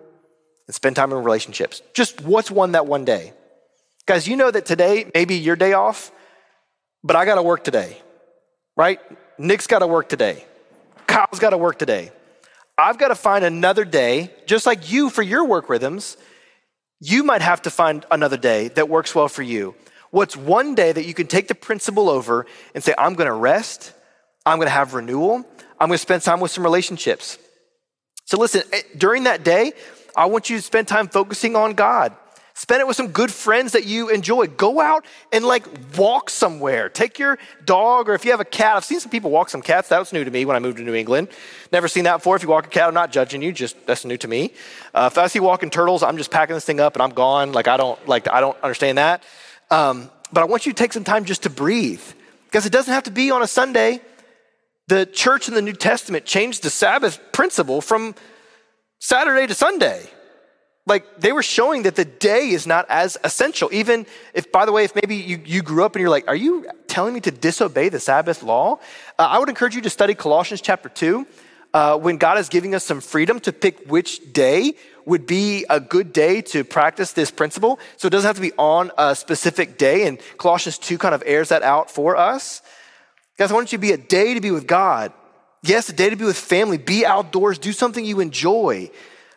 and 0.68 0.76
spend 0.76 0.96
time 0.96 1.12
in 1.12 1.24
relationships? 1.24 1.82
Just 1.94 2.22
what's 2.22 2.50
one 2.50 2.72
that 2.74 2.86
one 2.86 3.06
day? 3.06 3.34
Guys, 4.06 4.28
you 4.28 4.36
know 4.36 4.52
that 4.52 4.66
today, 4.66 5.10
maybe 5.14 5.36
your 5.36 5.56
day 5.56 5.74
off, 5.74 6.12
but 7.04 7.16
I 7.16 7.26
got 7.26 7.36
to 7.36 7.44
work 7.44 7.64
today, 7.64 7.98
right? 8.76 9.00
Nick's 9.38 9.68
got 9.68 9.80
to 9.80 9.88
work 9.88 10.10
today. 10.10 10.46
Kyle's 11.08 11.40
got 11.40 11.52
to 11.52 11.58
work 11.58 11.78
today. 11.80 12.12
I've 12.78 12.98
got 12.98 13.10
to 13.10 13.16
find 13.16 13.46
another 13.46 13.86
day, 13.86 14.32
just 14.46 14.66
like 14.66 14.92
you 14.92 15.10
for 15.10 15.22
your 15.22 15.46
work 15.46 15.70
rhythms. 15.70 16.18
You 17.00 17.24
might 17.24 17.42
have 17.42 17.62
to 17.64 17.70
find 17.70 18.06
another 18.10 18.38
day 18.38 18.70
that 18.70 18.90
works 18.90 19.14
well 19.14 19.28
for 19.28 19.44
you. 19.44 19.76
What's 20.10 20.38
one 20.38 20.76
day 20.76 20.92
that 20.92 21.06
you 21.06 21.14
can 21.14 21.28
take 21.28 21.48
the 21.48 21.56
principle 21.56 22.10
over 22.10 22.46
and 22.74 22.84
say, 22.84 22.94
I'm 22.98 23.16
going 23.16 23.28
to 23.28 23.34
rest, 23.34 23.94
I'm 24.46 24.58
going 24.58 24.68
to 24.68 24.72
have 24.74 24.94
renewal, 24.94 25.46
I'm 25.80 25.88
going 25.88 25.98
to 25.98 25.98
spend 25.98 26.22
time 26.22 26.40
with 26.40 26.52
some 26.52 26.64
relationships. 26.64 27.38
So 28.26 28.40
listen, 28.40 28.64
eh, 28.72 28.82
during 28.98 29.24
that 29.24 29.44
day, 29.44 29.74
I 30.16 30.28
want 30.28 30.50
you 30.50 30.58
to 30.58 30.62
spend 30.62 30.88
time 30.88 31.08
focusing 31.08 31.56
on 31.56 31.74
God. 31.74 32.16
Spend 32.56 32.82
it 32.82 32.88
with 32.88 32.96
some 32.96 33.08
good 33.08 33.32
friends 33.32 33.72
that 33.72 33.86
you 33.86 34.10
enjoy. 34.10 34.46
Go 34.46 34.80
out 34.80 35.06
and 35.32 35.44
like 35.44 35.66
walk 35.98 36.30
somewhere. 36.30 36.88
Take 36.88 37.18
your 37.18 37.40
dog, 37.66 38.08
or 38.08 38.14
if 38.14 38.26
you 38.26 38.32
have 38.32 38.40
a 38.42 38.46
cat. 38.46 38.76
I've 38.76 38.86
seen 38.86 39.00
some 39.00 39.10
people 39.10 39.32
walk 39.32 39.50
some 39.50 39.64
cats. 39.64 39.90
That 39.90 39.98
was 39.98 40.14
new 40.14 40.24
to 40.24 40.30
me 40.30 40.46
when 40.46 40.56
I 40.56 40.60
moved 40.60 40.78
to 40.78 40.84
New 40.84 40.94
England. 40.94 41.30
Never 41.72 41.88
seen 41.88 42.04
that 42.04 42.18
before. 42.18 42.36
If 42.36 42.44
you 42.44 42.50
walk 42.50 42.68
a 42.68 42.70
cat, 42.70 42.88
I'm 42.88 42.94
not 42.94 43.12
judging 43.12 43.42
you. 43.42 43.52
Just 43.52 43.84
that's 43.88 44.06
new 44.06 44.18
to 44.18 44.28
me. 44.28 44.54
Uh, 44.94 45.10
if 45.12 45.18
I 45.18 45.26
see 45.28 45.40
walking 45.40 45.72
turtles, 45.72 46.04
I'm 46.04 46.18
just 46.18 46.30
packing 46.30 46.54
this 46.54 46.64
thing 46.64 46.80
up 46.80 46.94
and 46.94 47.02
I'm 47.02 47.10
gone. 47.10 47.54
Like 47.54 47.68
I 47.68 47.76
don't 47.76 48.08
like 48.08 48.30
I 48.30 48.40
don't 48.40 48.58
understand 48.62 49.00
that. 49.00 49.24
Um, 49.72 50.12
but 50.32 50.42
I 50.42 50.46
want 50.46 50.68
you 50.68 50.74
to 50.74 50.78
take 50.78 50.94
some 50.94 51.04
time 51.04 51.26
just 51.26 51.44
to 51.44 51.50
breathe 51.50 52.04
because 52.46 52.68
it 52.68 52.72
doesn't 52.72 52.94
have 52.94 53.04
to 53.04 53.12
be 53.12 53.32
on 53.32 53.42
a 53.42 53.48
Sunday. 53.48 54.00
The 54.90 55.08
church 55.08 55.48
in 55.48 55.56
the 55.56 55.62
New 55.62 55.74
Testament 55.74 56.26
changed 56.26 56.62
the 56.62 56.70
Sabbath 56.70 57.20
principle 57.32 57.82
from 57.82 58.14
Saturday 59.00 59.48
to 59.48 59.56
Sunday. 59.56 60.08
Like 60.86 61.20
they 61.20 61.32
were 61.32 61.44
showing 61.44 61.84
that 61.84 61.96
the 61.96 62.06
day 62.06 62.50
is 62.50 62.68
not 62.68 62.86
as 62.90 63.18
essential. 63.24 63.70
Even 63.72 64.06
if, 64.34 64.52
by 64.52 64.66
the 64.66 64.72
way, 64.72 64.84
if 64.84 64.94
maybe 64.96 65.16
you, 65.16 65.42
you 65.46 65.62
grew 65.62 65.86
up 65.86 65.96
and 65.96 66.02
you're 66.02 66.10
like, 66.10 66.28
are 66.28 66.36
you 66.36 66.66
telling 66.88 67.14
me 67.14 67.22
to 67.22 67.32
disobey 67.32 67.90
the 67.90 68.00
Sabbath 68.00 68.44
law? 68.44 68.80
Uh, 69.18 69.24
I 69.24 69.40
would 69.40 69.48
encourage 69.48 69.76
you 69.76 69.82
to 69.82 69.90
study 69.90 70.14
Colossians 70.14 70.60
chapter 70.62 70.90
2 70.90 71.26
uh, 71.74 71.98
when 71.98 72.18
God 72.18 72.38
is 72.38 72.50
giving 72.50 72.76
us 72.76 72.84
some 72.84 73.00
freedom 73.00 73.40
to 73.42 73.54
pick 73.54 73.88
which 73.88 74.34
day 74.34 74.74
would 75.06 75.26
be 75.26 75.66
a 75.70 75.80
good 75.80 76.12
day 76.12 76.42
to 76.42 76.64
practice 76.64 77.14
this 77.14 77.32
principle. 77.32 77.80
So 77.98 78.08
it 78.08 78.12
doesn't 78.12 78.28
have 78.28 78.36
to 78.36 78.42
be 78.42 78.54
on 78.58 78.92
a 78.98 79.16
specific 79.16 79.78
day. 79.78 80.06
And 80.06 80.20
Colossians 80.38 80.78
2 80.78 80.98
kind 80.98 81.16
of 81.16 81.24
airs 81.26 81.50
that 81.50 81.64
out 81.64 81.90
for 81.90 82.18
us. 82.18 82.62
Guys, 83.38 83.52
I 83.52 83.54
want 83.54 83.72
you 83.72 83.78
to 83.78 83.82
be 83.82 83.94
a 83.94 83.98
day 83.98 84.34
to 84.34 84.42
be 84.42 84.52
with 84.52 84.68
God. 84.68 85.14
Yes, 85.64 85.88
a 85.90 85.94
day 85.94 86.10
to 86.10 86.16
be 86.16 86.26
with 86.26 86.38
family. 86.38 86.78
Be 86.78 87.06
outdoors. 87.06 87.58
Do 87.58 87.72
something 87.72 88.04
you 88.04 88.20
enjoy. 88.20 88.92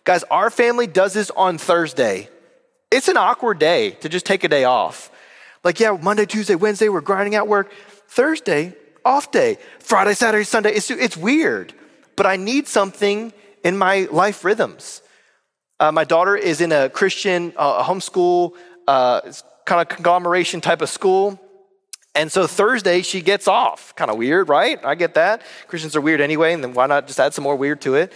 Guys, 0.07 0.23
our 0.31 0.51
family 0.51 0.87
does 0.87 1.15
this 1.15 1.33
on 1.33 1.59
Thursday. 1.59 2.29
It's 2.93 3.09
an 3.09 3.17
awkward 3.17 3.59
day 3.59 3.91
to 4.03 4.09
just 4.09 4.25
take 4.25 4.45
a 4.45 4.49
day 4.49 4.63
off. 4.63 5.11
Like, 5.65 5.81
yeah, 5.81 5.99
Monday, 6.01 6.27
Tuesday, 6.27 6.55
Wednesday, 6.55 6.89
we're 6.89 7.01
grinding 7.01 7.35
out 7.35 7.49
work. 7.49 7.73
Thursday, 8.07 8.73
off 9.05 9.33
day. 9.33 9.59
Friday, 9.81 10.15
Saturday, 10.15 10.45
Sunday. 10.45 10.71
It's, 10.75 10.93
it's 10.93 11.17
weird. 11.17 11.75
But 12.15 12.25
I 12.25 12.37
need 12.37 12.69
something 12.69 13.33
in 13.65 13.77
my 13.77 14.07
life 14.13 14.45
rhythms. 14.45 15.03
Uh, 15.81 15.91
my 15.91 16.05
daughter 16.05 16.37
is 16.37 16.61
in 16.61 16.71
a 16.71 16.89
Christian 16.89 17.53
uh, 17.57 17.83
homeschool, 17.83 18.53
uh, 18.87 19.23
kind 19.65 19.81
of 19.81 19.89
conglomeration 19.89 20.61
type 20.61 20.83
of 20.83 20.89
school. 20.89 21.41
And 22.15 22.31
so 22.31 22.47
Thursday 22.47 23.03
she 23.03 23.23
gets 23.23 23.49
off. 23.49 23.93
Kind 23.97 24.13
of 24.13 24.19
weird, 24.19 24.49
right? 24.49 24.79
I 24.85 24.95
get 24.95 25.15
that. 25.15 25.43
Christians 25.67 25.97
are 25.97 26.01
weird 26.01 26.21
anyway, 26.21 26.53
and 26.53 26.63
then 26.63 26.75
why 26.75 26.87
not 26.87 27.09
just 27.09 27.19
add 27.19 27.35
some 27.35 27.43
more 27.43 27.57
weird 27.57 27.81
to 27.81 27.97
it? 27.97 28.13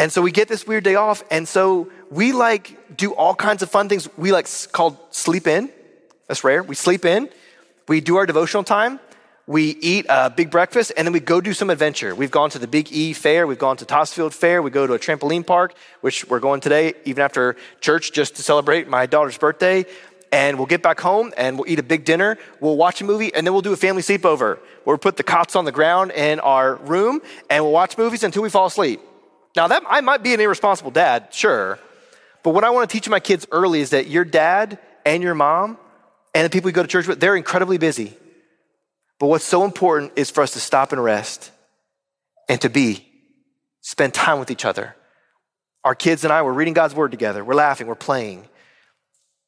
And 0.00 0.10
so 0.10 0.22
we 0.22 0.32
get 0.32 0.48
this 0.48 0.66
weird 0.66 0.82
day 0.82 0.94
off. 0.94 1.22
And 1.30 1.46
so 1.46 1.90
we 2.10 2.32
like 2.32 2.96
do 2.96 3.12
all 3.12 3.34
kinds 3.34 3.62
of 3.62 3.70
fun 3.70 3.90
things. 3.90 4.08
We 4.16 4.32
like 4.32 4.48
called 4.72 4.96
sleep 5.10 5.46
in. 5.46 5.68
That's 6.26 6.42
rare. 6.42 6.62
We 6.62 6.74
sleep 6.74 7.04
in. 7.04 7.28
We 7.86 8.00
do 8.00 8.16
our 8.16 8.24
devotional 8.24 8.64
time. 8.64 8.98
We 9.46 9.76
eat 9.82 10.06
a 10.08 10.30
big 10.30 10.50
breakfast 10.50 10.92
and 10.96 11.06
then 11.06 11.12
we 11.12 11.20
go 11.20 11.42
do 11.42 11.52
some 11.52 11.68
adventure. 11.68 12.14
We've 12.14 12.30
gone 12.30 12.48
to 12.48 12.58
the 12.58 12.66
Big 12.66 12.90
E 12.90 13.12
Fair. 13.12 13.46
We've 13.46 13.58
gone 13.58 13.76
to 13.76 13.84
Topsfield 13.84 14.32
Fair. 14.32 14.62
We 14.62 14.70
go 14.70 14.86
to 14.86 14.94
a 14.94 14.98
trampoline 14.98 15.46
park, 15.46 15.74
which 16.00 16.26
we're 16.26 16.40
going 16.40 16.62
today, 16.62 16.94
even 17.04 17.22
after 17.22 17.56
church, 17.82 18.12
just 18.12 18.36
to 18.36 18.42
celebrate 18.42 18.88
my 18.88 19.04
daughter's 19.04 19.36
birthday. 19.36 19.84
And 20.32 20.56
we'll 20.56 20.66
get 20.66 20.82
back 20.82 20.98
home 20.98 21.34
and 21.36 21.58
we'll 21.58 21.68
eat 21.68 21.78
a 21.78 21.82
big 21.82 22.06
dinner. 22.06 22.38
We'll 22.58 22.78
watch 22.78 23.02
a 23.02 23.04
movie 23.04 23.34
and 23.34 23.46
then 23.46 23.52
we'll 23.52 23.60
do 23.60 23.74
a 23.74 23.76
family 23.76 24.00
sleepover 24.00 24.60
where 24.84 24.96
we 24.96 24.98
put 24.98 25.18
the 25.18 25.24
cots 25.24 25.56
on 25.56 25.66
the 25.66 25.72
ground 25.72 26.12
in 26.12 26.40
our 26.40 26.76
room 26.76 27.20
and 27.50 27.62
we'll 27.64 27.74
watch 27.74 27.98
movies 27.98 28.22
until 28.22 28.42
we 28.42 28.48
fall 28.48 28.64
asleep. 28.64 29.02
Now, 29.56 29.68
that 29.68 29.82
I 29.88 30.00
might 30.00 30.22
be 30.22 30.34
an 30.34 30.40
irresponsible 30.40 30.90
dad, 30.90 31.28
sure. 31.30 31.78
But 32.42 32.54
what 32.54 32.64
I 32.64 32.70
want 32.70 32.88
to 32.88 32.92
teach 32.92 33.08
my 33.08 33.20
kids 33.20 33.46
early 33.50 33.80
is 33.80 33.90
that 33.90 34.06
your 34.06 34.24
dad 34.24 34.78
and 35.04 35.22
your 35.22 35.34
mom 35.34 35.78
and 36.34 36.44
the 36.44 36.50
people 36.50 36.70
you 36.70 36.74
go 36.74 36.82
to 36.82 36.88
church 36.88 37.06
with, 37.06 37.20
they're 37.20 37.36
incredibly 37.36 37.78
busy. 37.78 38.16
But 39.18 39.26
what's 39.26 39.44
so 39.44 39.64
important 39.64 40.12
is 40.16 40.30
for 40.30 40.42
us 40.42 40.52
to 40.52 40.60
stop 40.60 40.92
and 40.92 41.02
rest 41.02 41.50
and 42.48 42.60
to 42.62 42.70
be, 42.70 43.06
spend 43.82 44.14
time 44.14 44.38
with 44.38 44.50
each 44.50 44.64
other. 44.64 44.96
Our 45.84 45.94
kids 45.94 46.24
and 46.24 46.32
I, 46.32 46.42
we're 46.42 46.52
reading 46.52 46.74
God's 46.74 46.94
word 46.94 47.10
together. 47.10 47.44
We're 47.44 47.54
laughing, 47.54 47.86
we're 47.86 47.94
playing. 47.94 48.48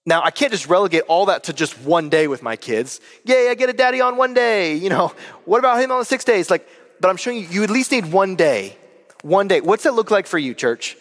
Now, 0.04 0.22
I 0.22 0.30
can't 0.30 0.50
just 0.50 0.68
relegate 0.68 1.02
all 1.08 1.26
that 1.26 1.44
to 1.44 1.52
just 1.52 1.80
one 1.80 2.08
day 2.08 2.26
with 2.26 2.42
my 2.42 2.56
kids. 2.56 3.00
Yay, 3.24 3.48
I 3.48 3.54
get 3.54 3.70
a 3.70 3.72
daddy 3.72 4.00
on 4.00 4.16
one 4.16 4.34
day. 4.34 4.74
You 4.74 4.90
know, 4.90 5.14
what 5.44 5.58
about 5.58 5.80
him 5.80 5.92
on 5.92 6.00
the 6.00 6.04
six 6.04 6.24
days? 6.24 6.50
Like, 6.50 6.68
but 7.00 7.08
I'm 7.08 7.16
showing 7.16 7.38
you, 7.38 7.46
you 7.48 7.62
at 7.62 7.70
least 7.70 7.92
need 7.92 8.10
one 8.12 8.34
day. 8.34 8.76
One 9.22 9.48
day. 9.48 9.60
What's 9.60 9.84
that 9.84 9.94
look 9.94 10.10
like 10.10 10.26
for 10.26 10.38
you, 10.38 10.54
church? 10.54 10.96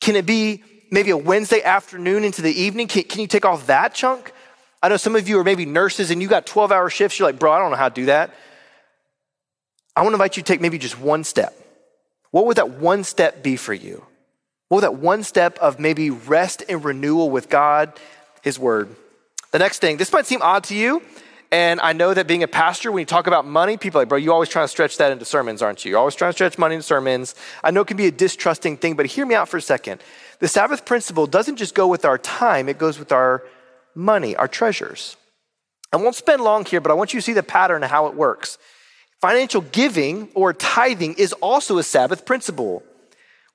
Can 0.00 0.14
it 0.16 0.26
be 0.26 0.62
maybe 0.90 1.10
a 1.10 1.16
Wednesday 1.16 1.62
afternoon 1.62 2.24
into 2.24 2.42
the 2.42 2.52
evening? 2.52 2.86
Can, 2.86 3.02
can 3.04 3.20
you 3.20 3.26
take 3.26 3.44
off 3.44 3.66
that 3.66 3.94
chunk? 3.94 4.32
I 4.82 4.88
know 4.88 4.96
some 4.96 5.16
of 5.16 5.28
you 5.28 5.38
are 5.38 5.44
maybe 5.44 5.66
nurses 5.66 6.10
and 6.10 6.22
you 6.22 6.28
got 6.28 6.46
12 6.46 6.70
hour 6.70 6.90
shifts. 6.90 7.18
You're 7.18 7.28
like, 7.28 7.38
bro, 7.38 7.50
I 7.50 7.58
don't 7.58 7.70
know 7.70 7.76
how 7.76 7.88
to 7.88 7.94
do 7.94 8.06
that. 8.06 8.32
I 9.96 10.02
want 10.02 10.12
to 10.12 10.16
invite 10.16 10.36
you 10.36 10.42
to 10.42 10.46
take 10.46 10.60
maybe 10.60 10.78
just 10.78 11.00
one 11.00 11.24
step. 11.24 11.54
What 12.30 12.46
would 12.46 12.58
that 12.58 12.70
one 12.70 13.02
step 13.02 13.42
be 13.42 13.56
for 13.56 13.72
you? 13.72 14.04
What 14.68 14.76
would 14.76 14.84
that 14.84 14.96
one 14.96 15.22
step 15.22 15.58
of 15.58 15.80
maybe 15.80 16.10
rest 16.10 16.62
and 16.68 16.84
renewal 16.84 17.30
with 17.30 17.48
God, 17.48 17.98
His 18.42 18.58
Word? 18.58 18.94
The 19.52 19.58
next 19.58 19.78
thing, 19.78 19.96
this 19.96 20.12
might 20.12 20.26
seem 20.26 20.42
odd 20.42 20.64
to 20.64 20.74
you. 20.74 21.02
And 21.52 21.80
I 21.80 21.92
know 21.92 22.12
that 22.12 22.26
being 22.26 22.42
a 22.42 22.48
pastor, 22.48 22.90
when 22.90 23.00
you 23.00 23.06
talk 23.06 23.26
about 23.28 23.46
money, 23.46 23.76
people 23.76 24.00
are 24.00 24.02
like, 24.02 24.08
bro, 24.08 24.18
you 24.18 24.32
always 24.32 24.48
trying 24.48 24.64
to 24.64 24.68
stretch 24.68 24.96
that 24.98 25.12
into 25.12 25.24
sermons, 25.24 25.62
aren't 25.62 25.84
you? 25.84 25.90
You're 25.90 26.00
always 26.00 26.16
trying 26.16 26.30
to 26.30 26.34
stretch 26.34 26.58
money 26.58 26.74
into 26.74 26.82
sermons. 26.82 27.34
I 27.62 27.70
know 27.70 27.82
it 27.82 27.86
can 27.86 27.96
be 27.96 28.06
a 28.06 28.10
distrusting 28.10 28.78
thing, 28.78 28.94
but 28.94 29.06
hear 29.06 29.24
me 29.24 29.34
out 29.34 29.48
for 29.48 29.56
a 29.56 29.62
second. 29.62 30.02
The 30.40 30.48
Sabbath 30.48 30.84
principle 30.84 31.26
doesn't 31.26 31.56
just 31.56 31.74
go 31.74 31.86
with 31.86 32.04
our 32.04 32.18
time, 32.18 32.68
it 32.68 32.78
goes 32.78 32.98
with 32.98 33.12
our 33.12 33.44
money, 33.94 34.34
our 34.36 34.48
treasures. 34.48 35.16
I 35.92 35.98
won't 35.98 36.16
spend 36.16 36.42
long 36.42 36.64
here, 36.64 36.80
but 36.80 36.90
I 36.90 36.94
want 36.94 37.14
you 37.14 37.20
to 37.20 37.24
see 37.24 37.32
the 37.32 37.42
pattern 37.42 37.84
of 37.84 37.90
how 37.90 38.06
it 38.06 38.14
works. 38.14 38.58
Financial 39.20 39.60
giving 39.60 40.28
or 40.34 40.52
tithing 40.52 41.14
is 41.14 41.32
also 41.34 41.78
a 41.78 41.82
Sabbath 41.82 42.26
principle. 42.26 42.82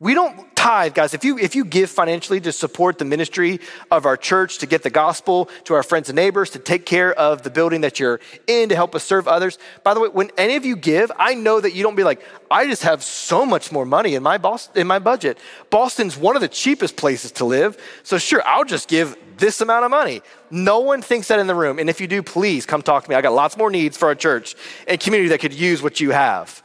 We 0.02 0.16
don't 0.16 0.56
tithe, 0.56 0.96
guys. 0.96 1.14
If 1.14 1.24
you, 1.24 1.38
if 1.38 1.56
you 1.56 1.64
give 1.64 1.88
financially 1.92 2.42
to 2.42 2.52
support 2.52 2.98
the 2.98 3.06
ministry 3.06 3.60
of 3.92 4.08
our 4.08 4.18
church, 4.18 4.58
to 4.58 4.66
get 4.66 4.82
the 4.82 4.90
gospel 4.90 5.48
to 5.66 5.76
our 5.76 5.84
friends 5.84 6.10
and 6.10 6.16
neighbors, 6.16 6.50
to 6.52 6.60
take 6.60 6.88
care 6.88 7.14
of 7.14 7.44
the 7.44 7.52
building 7.52 7.82
that 7.82 8.00
you're 8.00 8.20
in, 8.48 8.70
to 8.70 8.76
help 8.76 8.96
us 8.96 9.04
serve 9.04 9.28
others. 9.28 9.60
By 9.84 9.94
the 9.94 10.00
way, 10.00 10.10
when 10.10 10.32
any 10.40 10.56
of 10.56 10.66
you 10.66 10.76
give, 10.76 11.12
I 11.20 11.36
know 11.36 11.62
that 11.62 11.76
you 11.76 11.84
don't 11.84 11.94
be 11.94 12.04
like, 12.04 12.20
I 12.50 12.66
just 12.66 12.82
have 12.82 13.04
so 13.04 13.46
much 13.46 13.72
more 13.72 13.86
money 13.86 14.16
in 14.16 14.24
my, 14.24 14.40
Boston, 14.40 14.82
in 14.82 14.88
my 14.88 14.98
budget. 14.98 15.38
Boston's 15.70 16.18
one 16.18 16.36
of 16.36 16.42
the 16.42 16.48
cheapest 16.48 16.96
places 16.96 17.32
to 17.34 17.46
live. 17.46 17.78
So 18.02 18.18
sure, 18.18 18.42
I'll 18.44 18.66
just 18.66 18.90
give 18.90 19.16
this 19.38 19.62
amount 19.62 19.86
of 19.86 19.92
money. 19.92 20.24
No 20.50 20.80
one 20.80 21.04
thinks 21.04 21.28
that 21.28 21.38
in 21.38 21.46
the 21.46 21.54
room. 21.54 21.78
And 21.78 21.92
if 21.92 22.02
you 22.02 22.08
do, 22.08 22.24
please 22.24 22.66
come 22.66 22.82
talk 22.82 23.04
to 23.04 23.10
me. 23.12 23.16
I 23.16 23.22
got 23.22 23.34
lots 23.34 23.56
more 23.56 23.70
needs 23.70 23.98
for 23.98 24.08
our 24.08 24.16
church 24.16 24.56
and 24.88 25.00
community 25.00 25.30
that 25.30 25.42
could 25.42 25.54
use 25.54 25.84
what 25.84 26.00
you 26.00 26.10
have. 26.10 26.64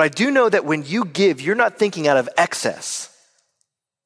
But 0.00 0.04
I 0.04 0.08
do 0.08 0.30
know 0.30 0.48
that 0.48 0.64
when 0.64 0.82
you 0.86 1.04
give, 1.04 1.42
you're 1.42 1.54
not 1.54 1.78
thinking 1.78 2.08
out 2.08 2.16
of 2.16 2.26
excess. 2.38 3.14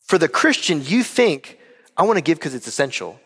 For 0.07 0.19
the 0.19 0.27
Christian, 0.27 0.83
you 0.85 1.05
think, 1.05 1.57
I 1.97 2.03
want 2.03 2.17
to 2.17 2.21
give 2.21 2.37
because 2.37 2.53
it's 2.53 2.67
essential. 2.67 3.21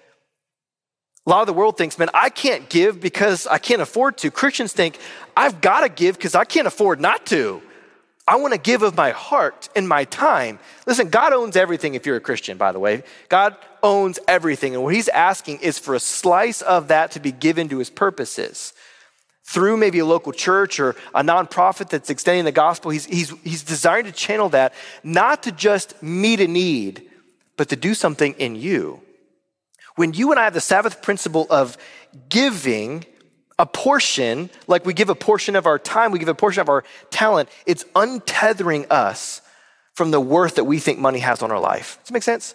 A 1.24 1.30
lot 1.30 1.40
of 1.40 1.46
the 1.46 1.54
world 1.54 1.78
thinks, 1.78 1.98
man, 1.98 2.10
I 2.12 2.28
can't 2.28 2.68
give 2.68 3.00
because 3.00 3.46
I 3.46 3.56
can't 3.56 3.80
afford 3.80 4.18
to. 4.18 4.30
Christians 4.30 4.74
think, 4.74 4.98
I've 5.34 5.62
got 5.62 5.80
to 5.80 5.88
give 5.88 6.18
because 6.18 6.34
I 6.34 6.44
can't 6.44 6.66
afford 6.66 7.00
not 7.00 7.24
to. 7.28 7.62
I 8.26 8.36
want 8.36 8.52
to 8.52 8.60
give 8.60 8.82
of 8.82 8.94
my 8.94 9.12
heart 9.12 9.70
and 9.74 9.88
my 9.88 10.04
time. 10.04 10.58
Listen, 10.86 11.08
God 11.08 11.32
owns 11.32 11.56
everything 11.56 11.94
if 11.94 12.04
you're 12.04 12.16
a 12.16 12.20
Christian, 12.20 12.58
by 12.58 12.72
the 12.72 12.78
way. 12.78 13.02
God 13.30 13.56
owns 13.82 14.18
everything. 14.28 14.74
And 14.74 14.84
what 14.84 14.94
he's 14.94 15.08
asking 15.08 15.60
is 15.60 15.78
for 15.78 15.94
a 15.94 16.00
slice 16.00 16.60
of 16.60 16.88
that 16.88 17.12
to 17.12 17.18
be 17.18 17.32
given 17.32 17.70
to 17.70 17.78
his 17.78 17.88
purposes 17.88 18.74
through 19.48 19.78
maybe 19.78 19.98
a 19.98 20.04
local 20.04 20.30
church 20.30 20.78
or 20.78 20.90
a 21.14 21.22
nonprofit 21.22 21.88
that's 21.88 22.10
extending 22.10 22.44
the 22.44 22.52
gospel. 22.52 22.90
He's, 22.90 23.06
he's, 23.06 23.30
he's 23.42 23.62
designed 23.62 24.06
to 24.06 24.12
channel 24.12 24.50
that 24.50 24.74
not 25.02 25.44
to 25.44 25.52
just 25.52 26.02
meet 26.02 26.40
a 26.40 26.46
need, 26.46 27.08
but 27.56 27.70
to 27.70 27.76
do 27.76 27.94
something 27.94 28.34
in 28.34 28.56
you. 28.56 29.00
When 29.96 30.12
you 30.12 30.32
and 30.32 30.38
I 30.38 30.44
have 30.44 30.52
the 30.52 30.60
Sabbath 30.60 31.00
principle 31.00 31.46
of 31.48 31.78
giving 32.28 33.06
a 33.58 33.64
portion, 33.64 34.50
like 34.66 34.84
we 34.84 34.92
give 34.92 35.08
a 35.08 35.14
portion 35.14 35.56
of 35.56 35.64
our 35.64 35.78
time, 35.78 36.12
we 36.12 36.18
give 36.18 36.28
a 36.28 36.34
portion 36.34 36.60
of 36.60 36.68
our 36.68 36.84
talent, 37.08 37.48
it's 37.64 37.84
untethering 37.96 38.86
us 38.90 39.40
from 39.94 40.10
the 40.10 40.20
worth 40.20 40.56
that 40.56 40.64
we 40.64 40.78
think 40.78 40.98
money 40.98 41.20
has 41.20 41.42
on 41.42 41.50
our 41.50 41.58
life. 41.58 41.96
Does 42.02 42.08
that 42.08 42.12
make 42.12 42.22
sense? 42.22 42.54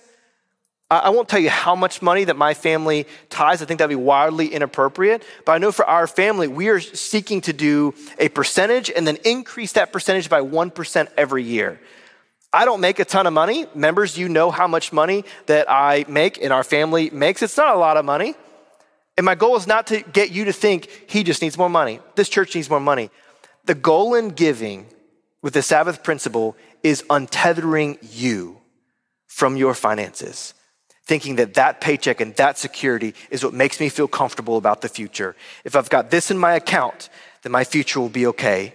I 0.89 1.09
won't 1.09 1.27
tell 1.27 1.39
you 1.39 1.49
how 1.49 1.75
much 1.75 2.01
money 2.01 2.25
that 2.25 2.35
my 2.35 2.53
family 2.53 3.07
ties. 3.29 3.61
I 3.61 3.65
think 3.65 3.79
that'd 3.79 3.89
be 3.89 3.95
wildly 3.95 4.47
inappropriate. 4.47 5.23
But 5.45 5.53
I 5.53 5.57
know 5.57 5.71
for 5.71 5.85
our 5.85 6.07
family, 6.07 6.47
we 6.47 6.69
are 6.69 6.79
seeking 6.79 7.41
to 7.41 7.53
do 7.53 7.95
a 8.19 8.29
percentage 8.29 8.91
and 8.91 9.07
then 9.07 9.17
increase 9.25 9.71
that 9.73 9.91
percentage 9.91 10.29
by 10.29 10.41
1% 10.41 11.07
every 11.17 11.43
year. 11.43 11.79
I 12.51 12.65
don't 12.65 12.81
make 12.81 12.99
a 12.99 13.05
ton 13.05 13.25
of 13.25 13.33
money. 13.33 13.65
Members, 13.73 14.17
you 14.17 14.29
know 14.29 14.51
how 14.51 14.67
much 14.67 14.93
money 14.93 15.25
that 15.47 15.65
I 15.69 16.05
make 16.07 16.39
and 16.41 16.53
our 16.53 16.63
family 16.63 17.09
makes. 17.09 17.41
It's 17.41 17.57
not 17.57 17.75
a 17.75 17.79
lot 17.79 17.97
of 17.97 18.05
money. 18.05 18.35
And 19.17 19.25
my 19.25 19.35
goal 19.35 19.55
is 19.55 19.65
not 19.65 19.87
to 19.87 20.01
get 20.01 20.31
you 20.31 20.45
to 20.45 20.53
think 20.53 20.89
he 21.07 21.23
just 21.23 21.41
needs 21.41 21.57
more 21.57 21.69
money. 21.69 21.99
This 22.15 22.29
church 22.29 22.53
needs 22.53 22.69
more 22.69 22.79
money. 22.79 23.09
The 23.65 23.75
goal 23.75 24.13
in 24.13 24.29
giving 24.29 24.87
with 25.41 25.53
the 25.53 25.61
Sabbath 25.63 26.03
principle 26.03 26.55
is 26.83 27.01
untethering 27.03 27.97
you 28.01 28.59
from 29.27 29.57
your 29.57 29.73
finances 29.73 30.53
thinking 31.05 31.35
that 31.35 31.55
that 31.55 31.81
paycheck 31.81 32.21
and 32.21 32.35
that 32.35 32.57
security 32.57 33.13
is 33.29 33.43
what 33.43 33.53
makes 33.53 33.79
me 33.79 33.89
feel 33.89 34.07
comfortable 34.07 34.57
about 34.57 34.81
the 34.81 34.89
future. 34.89 35.35
If 35.63 35.75
I've 35.75 35.89
got 35.89 36.11
this 36.11 36.31
in 36.31 36.37
my 36.37 36.53
account, 36.53 37.09
then 37.41 37.51
my 37.51 37.63
future 37.63 37.99
will 37.99 38.09
be 38.09 38.27
okay. 38.27 38.73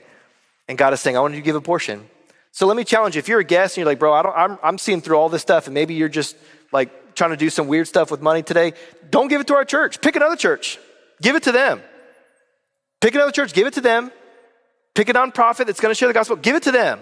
And 0.68 0.76
God 0.76 0.93
is 0.93 1.01
saying, 1.01 1.16
I 1.16 1.20
want 1.20 1.35
you 1.35 1.41
to 1.41 1.45
give 1.45 1.57
a 1.57 1.61
portion. 1.61 2.09
So 2.53 2.66
let 2.66 2.76
me 2.76 2.85
challenge 2.85 3.14
you. 3.14 3.20
If 3.20 3.29
you're 3.29 3.41
a 3.41 3.45
guest 3.45 3.76
and 3.76 3.83
you're 3.83 3.87
like, 3.87 3.99
bro, 3.99 4.12
I 4.12 4.22
don't, 4.22 4.37
I'm, 4.37 4.59
I'm 4.62 4.79
seeing 4.79 5.01
through 5.01 5.16
all 5.16 5.29
this 5.29 5.43
stuff, 5.43 5.66
and 5.66 5.74
maybe 5.74 5.95
you're 5.95 6.09
just 6.09 6.37
like 6.72 7.14
trying 7.14 7.31
to 7.31 7.37
do 7.37 7.51
some 7.51 7.66
weird 7.66 7.89
stuff 7.89 8.11
with 8.11 8.20
money 8.20 8.43
today, 8.43 8.74
don't 9.11 9.29
give 9.29 9.41
it 9.41 9.47
to 9.47 9.55
our 9.55 9.64
church. 9.64 10.01
Pick 10.01 10.16
another 10.16 10.37
church. 10.37 10.79
Give 11.22 11.35
it 11.35 11.45
to 11.45 11.53
them. 11.53 11.81
Pick 13.01 13.14
another 13.14 13.33
church, 13.33 13.53
give 13.53 13.66
it 13.66 13.74
to 13.74 13.81
them. 13.81 14.11
Pick 14.95 15.09
a 15.09 15.12
nonprofit 15.12 15.66
that's 15.66 15.81
going 15.81 15.91
to 15.91 15.95
share 15.95 16.09
the 16.09 16.14
gospel, 16.14 16.37
give 16.37 16.57
it 16.57 16.64
to 16.64 16.72
them. 16.72 17.01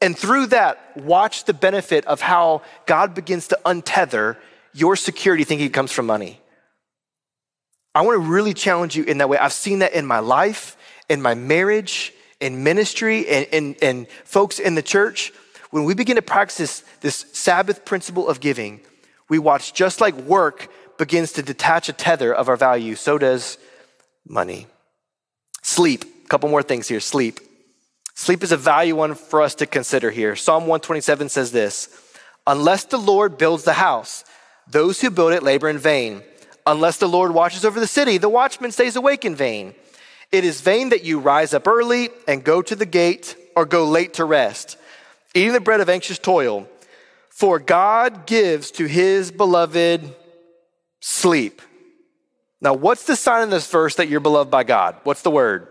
And 0.00 0.16
through 0.16 0.46
that, 0.46 0.96
watch 0.96 1.44
the 1.44 1.52
benefit 1.52 2.06
of 2.06 2.20
how 2.20 2.62
God 2.86 3.14
begins 3.14 3.48
to 3.48 3.58
untether 3.66 4.36
your 4.72 4.96
security 4.96 5.44
thinking 5.44 5.66
it 5.66 5.74
comes 5.74 5.92
from 5.92 6.06
money. 6.06 6.40
I 7.94 8.02
want 8.02 8.22
to 8.22 8.28
really 8.28 8.54
challenge 8.54 8.96
you 8.96 9.04
in 9.04 9.18
that 9.18 9.28
way. 9.28 9.36
I've 9.36 9.52
seen 9.52 9.80
that 9.80 9.92
in 9.92 10.06
my 10.06 10.20
life, 10.20 10.76
in 11.08 11.20
my 11.20 11.34
marriage, 11.34 12.14
in 12.38 12.62
ministry, 12.62 13.28
and, 13.28 13.76
and 13.82 14.08
folks 14.24 14.58
in 14.58 14.74
the 14.74 14.82
church. 14.82 15.32
When 15.70 15.84
we 15.84 15.94
begin 15.94 16.16
to 16.16 16.22
practice 16.22 16.82
this 17.00 17.26
Sabbath 17.32 17.84
principle 17.84 18.28
of 18.28 18.40
giving, 18.40 18.80
we 19.28 19.38
watch 19.38 19.74
just 19.74 20.00
like 20.00 20.14
work 20.14 20.68
begins 20.98 21.32
to 21.32 21.42
detach 21.42 21.88
a 21.88 21.92
tether 21.92 22.32
of 22.32 22.48
our 22.48 22.56
value, 22.56 22.94
so 22.94 23.18
does 23.18 23.58
money. 24.26 24.66
Sleep, 25.62 26.04
a 26.24 26.28
couple 26.28 26.48
more 26.48 26.62
things 26.62 26.88
here 26.88 27.00
sleep. 27.00 27.40
Sleep 28.20 28.42
is 28.42 28.52
a 28.52 28.58
value 28.58 28.96
one 28.96 29.14
for 29.14 29.40
us 29.40 29.54
to 29.54 29.66
consider 29.66 30.10
here. 30.10 30.36
Psalm 30.36 30.64
127 30.64 31.30
says 31.30 31.52
this 31.52 31.88
Unless 32.46 32.84
the 32.84 32.98
Lord 32.98 33.38
builds 33.38 33.64
the 33.64 33.72
house, 33.72 34.24
those 34.68 35.00
who 35.00 35.08
build 35.08 35.32
it 35.32 35.42
labor 35.42 35.70
in 35.70 35.78
vain. 35.78 36.22
Unless 36.66 36.98
the 36.98 37.08
Lord 37.08 37.32
watches 37.32 37.64
over 37.64 37.80
the 37.80 37.86
city, 37.86 38.18
the 38.18 38.28
watchman 38.28 38.72
stays 38.72 38.94
awake 38.94 39.24
in 39.24 39.34
vain. 39.34 39.74
It 40.30 40.44
is 40.44 40.60
vain 40.60 40.90
that 40.90 41.02
you 41.02 41.18
rise 41.18 41.54
up 41.54 41.66
early 41.66 42.10
and 42.28 42.44
go 42.44 42.60
to 42.60 42.76
the 42.76 42.84
gate 42.84 43.36
or 43.56 43.64
go 43.64 43.86
late 43.86 44.12
to 44.14 44.26
rest, 44.26 44.76
eating 45.34 45.54
the 45.54 45.58
bread 45.58 45.80
of 45.80 45.88
anxious 45.88 46.18
toil. 46.18 46.68
For 47.30 47.58
God 47.58 48.26
gives 48.26 48.70
to 48.72 48.84
his 48.84 49.30
beloved 49.30 50.14
sleep. 51.00 51.62
Now, 52.60 52.74
what's 52.74 53.04
the 53.04 53.16
sign 53.16 53.44
in 53.44 53.48
this 53.48 53.70
verse 53.70 53.94
that 53.94 54.10
you're 54.10 54.20
beloved 54.20 54.50
by 54.50 54.64
God? 54.64 54.96
What's 55.04 55.22
the 55.22 55.30
word? 55.30 55.68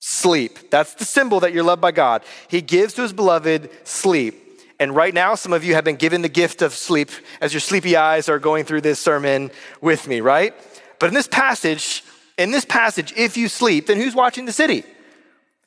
Sleep. 0.00 0.70
That's 0.70 0.94
the 0.94 1.04
symbol 1.04 1.40
that 1.40 1.52
you're 1.52 1.64
loved 1.64 1.82
by 1.82 1.92
God. 1.92 2.22
He 2.48 2.60
gives 2.60 2.94
to 2.94 3.02
his 3.02 3.12
beloved 3.12 3.70
sleep. 3.84 4.44
And 4.80 4.94
right 4.94 5.12
now, 5.12 5.34
some 5.34 5.52
of 5.52 5.64
you 5.64 5.74
have 5.74 5.84
been 5.84 5.96
given 5.96 6.22
the 6.22 6.28
gift 6.28 6.62
of 6.62 6.72
sleep 6.72 7.10
as 7.40 7.52
your 7.52 7.60
sleepy 7.60 7.96
eyes 7.96 8.28
are 8.28 8.38
going 8.38 8.64
through 8.64 8.82
this 8.82 9.00
sermon 9.00 9.50
with 9.80 10.06
me, 10.06 10.20
right? 10.20 10.54
But 11.00 11.08
in 11.08 11.14
this 11.14 11.26
passage, 11.26 12.04
in 12.36 12.52
this 12.52 12.64
passage, 12.64 13.12
if 13.16 13.36
you 13.36 13.48
sleep, 13.48 13.88
then 13.88 13.96
who's 13.96 14.14
watching 14.14 14.44
the 14.44 14.52
city? 14.52 14.84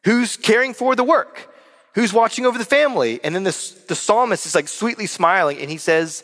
Who's 0.05 0.37
caring 0.37 0.73
for 0.73 0.95
the 0.95 1.03
work? 1.03 1.53
Who's 1.95 2.13
watching 2.13 2.45
over 2.45 2.57
the 2.57 2.65
family? 2.65 3.19
And 3.23 3.35
then 3.35 3.43
this, 3.43 3.71
the 3.71 3.95
psalmist 3.95 4.45
is 4.45 4.55
like 4.55 4.69
sweetly 4.69 5.07
smiling 5.07 5.57
and 5.57 5.69
he 5.69 5.77
says, 5.77 6.23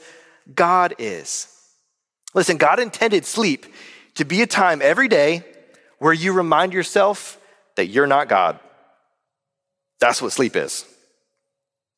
God 0.56 0.96
is. 0.98 1.54
Listen, 2.34 2.58
God 2.58 2.80
intended 2.80 3.26
sleep 3.26 3.66
to 4.16 4.24
be 4.24 4.42
a 4.42 4.48
time 4.48 4.82
every 4.82 5.10
day 5.10 5.44
where 6.00 6.14
you 6.14 6.32
remind 6.32 6.72
yourself 6.72 7.38
that 7.78 7.88
you're 7.88 8.08
not 8.08 8.28
God. 8.28 8.60
That's 10.00 10.22
what 10.22 10.34
sleep 10.34 10.56
is. 10.56 10.86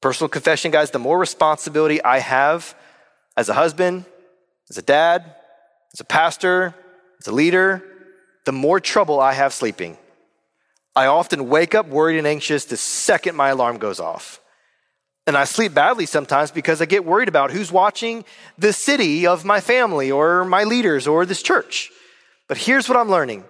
Personal 0.01 0.30
confession, 0.30 0.71
guys, 0.71 0.91
the 0.91 0.99
more 0.99 1.17
responsibility 1.17 2.01
I 2.01 2.19
have 2.19 2.75
as 3.36 3.49
a 3.49 3.53
husband, 3.53 4.05
as 4.69 4.77
a 4.77 4.82
dad, 4.82 5.36
as 5.93 5.99
a 5.99 6.05
pastor, 6.05 6.75
as 7.19 7.27
a 7.27 7.34
leader, 7.34 7.84
the 8.45 8.51
more 8.51 8.80
trouble 8.80 9.19
I 9.19 9.34
have 9.34 9.53
sleeping. 9.53 9.97
I 10.95 11.07
often 11.07 11.49
wake 11.49 11.75
up 11.75 11.88
worried 11.88 12.17
and 12.17 12.27
anxious 12.27 12.65
the 12.65 12.77
second 12.77 13.36
my 13.36 13.49
alarm 13.49 13.77
goes 13.77 13.99
off. 13.99 14.39
And 15.27 15.38
I 15.38 15.43
sleep 15.43 15.73
badly 15.73 16.05
sometimes 16.05 16.49
because 16.49 16.82
I 16.82 16.86
get 16.86 17.05
worried 17.05 17.27
about 17.27 17.51
who's 17.51 17.71
watching 17.71 18.25
the 18.57 18.73
city 18.73 19.27
of 19.27 19.45
my 19.45 19.61
family 19.61 20.11
or 20.11 20.43
my 20.45 20.63
leaders 20.63 21.07
or 21.07 21.25
this 21.25 21.43
church. 21.43 21.91
But 22.47 22.57
here's 22.57 22.89
what 22.89 22.97
I'm 22.97 23.09
learning 23.09 23.45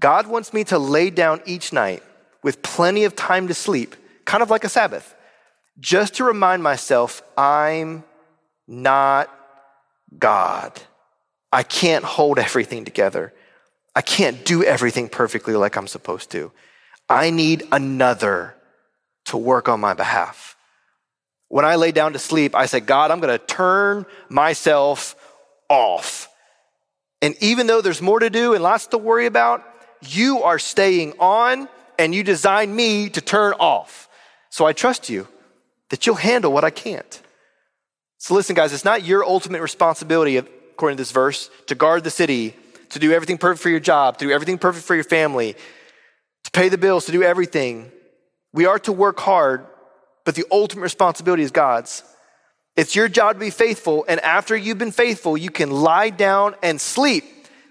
God 0.00 0.26
wants 0.26 0.52
me 0.52 0.64
to 0.64 0.78
lay 0.78 1.10
down 1.10 1.40
each 1.46 1.72
night 1.72 2.02
with 2.42 2.62
plenty 2.62 3.04
of 3.04 3.14
time 3.14 3.48
to 3.48 3.54
sleep, 3.54 3.94
kind 4.24 4.42
of 4.42 4.50
like 4.50 4.64
a 4.64 4.68
Sabbath 4.68 5.14
just 5.80 6.14
to 6.14 6.24
remind 6.24 6.62
myself 6.62 7.22
I'm 7.36 8.04
not 8.68 9.34
God. 10.16 10.80
I 11.52 11.62
can't 11.62 12.04
hold 12.04 12.38
everything 12.38 12.84
together. 12.84 13.32
I 13.96 14.02
can't 14.02 14.44
do 14.44 14.62
everything 14.62 15.08
perfectly 15.08 15.54
like 15.54 15.76
I'm 15.76 15.88
supposed 15.88 16.30
to. 16.32 16.52
I 17.08 17.30
need 17.30 17.64
another 17.72 18.54
to 19.26 19.36
work 19.36 19.68
on 19.68 19.80
my 19.80 19.94
behalf. 19.94 20.56
When 21.48 21.64
I 21.64 21.74
lay 21.74 21.90
down 21.90 22.12
to 22.12 22.20
sleep, 22.20 22.54
I 22.54 22.66
say, 22.66 22.78
God, 22.78 23.10
I'm 23.10 23.18
going 23.18 23.36
to 23.36 23.44
turn 23.44 24.06
myself 24.28 25.16
off. 25.68 26.28
And 27.20 27.34
even 27.40 27.66
though 27.66 27.80
there's 27.80 28.00
more 28.00 28.20
to 28.20 28.30
do 28.30 28.54
and 28.54 28.62
lots 28.62 28.86
to 28.88 28.98
worry 28.98 29.26
about, 29.26 29.64
you 30.02 30.42
are 30.42 30.58
staying 30.58 31.14
on 31.18 31.68
and 31.98 32.14
you 32.14 32.22
designed 32.22 32.74
me 32.74 33.08
to 33.10 33.20
turn 33.20 33.52
off. 33.54 34.08
So 34.50 34.66
I 34.66 34.72
trust 34.72 35.08
you 35.08 35.28
that 35.90 36.06
you'll 36.06 36.16
handle 36.16 36.52
what 36.52 36.64
I 36.64 36.70
can't. 36.70 37.22
So 38.18 38.34
listen, 38.34 38.54
guys, 38.54 38.72
it's 38.72 38.84
not 38.84 39.04
your 39.04 39.24
ultimate 39.24 39.62
responsibility, 39.62 40.36
according 40.36 40.96
to 40.96 41.00
this 41.00 41.12
verse, 41.12 41.50
to 41.66 41.74
guard 41.74 42.04
the 42.04 42.10
city, 42.10 42.54
to 42.90 42.98
do 42.98 43.12
everything 43.12 43.38
perfect 43.38 43.62
for 43.62 43.70
your 43.70 43.80
job, 43.80 44.18
to 44.18 44.26
do 44.26 44.30
everything 44.30 44.58
perfect 44.58 44.84
for 44.84 44.94
your 44.94 45.04
family, 45.04 45.54
to 46.44 46.50
pay 46.50 46.68
the 46.68 46.78
bills, 46.78 47.06
to 47.06 47.12
do 47.12 47.22
everything. 47.22 47.90
We 48.52 48.66
are 48.66 48.78
to 48.80 48.92
work 48.92 49.20
hard, 49.20 49.66
but 50.24 50.34
the 50.34 50.44
ultimate 50.50 50.82
responsibility 50.82 51.42
is 51.42 51.50
God's. 51.50 52.02
It's 52.76 52.96
your 52.96 53.08
job 53.08 53.34
to 53.34 53.40
be 53.40 53.50
faithful, 53.50 54.04
and 54.08 54.20
after 54.20 54.56
you've 54.56 54.78
been 54.78 54.92
faithful, 54.92 55.36
you 55.36 55.50
can 55.50 55.70
lie 55.70 56.10
down 56.10 56.56
and 56.62 56.80
sleep. 56.80 57.24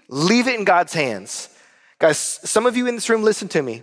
Leave 0.08 0.48
it 0.48 0.56
in 0.56 0.64
God's 0.64 0.92
hands. 0.92 1.48
Guys, 2.00 2.18
some 2.18 2.66
of 2.66 2.78
you 2.78 2.86
in 2.86 2.94
this 2.94 3.10
room, 3.10 3.22
listen 3.22 3.46
to 3.48 3.62
me. 3.62 3.82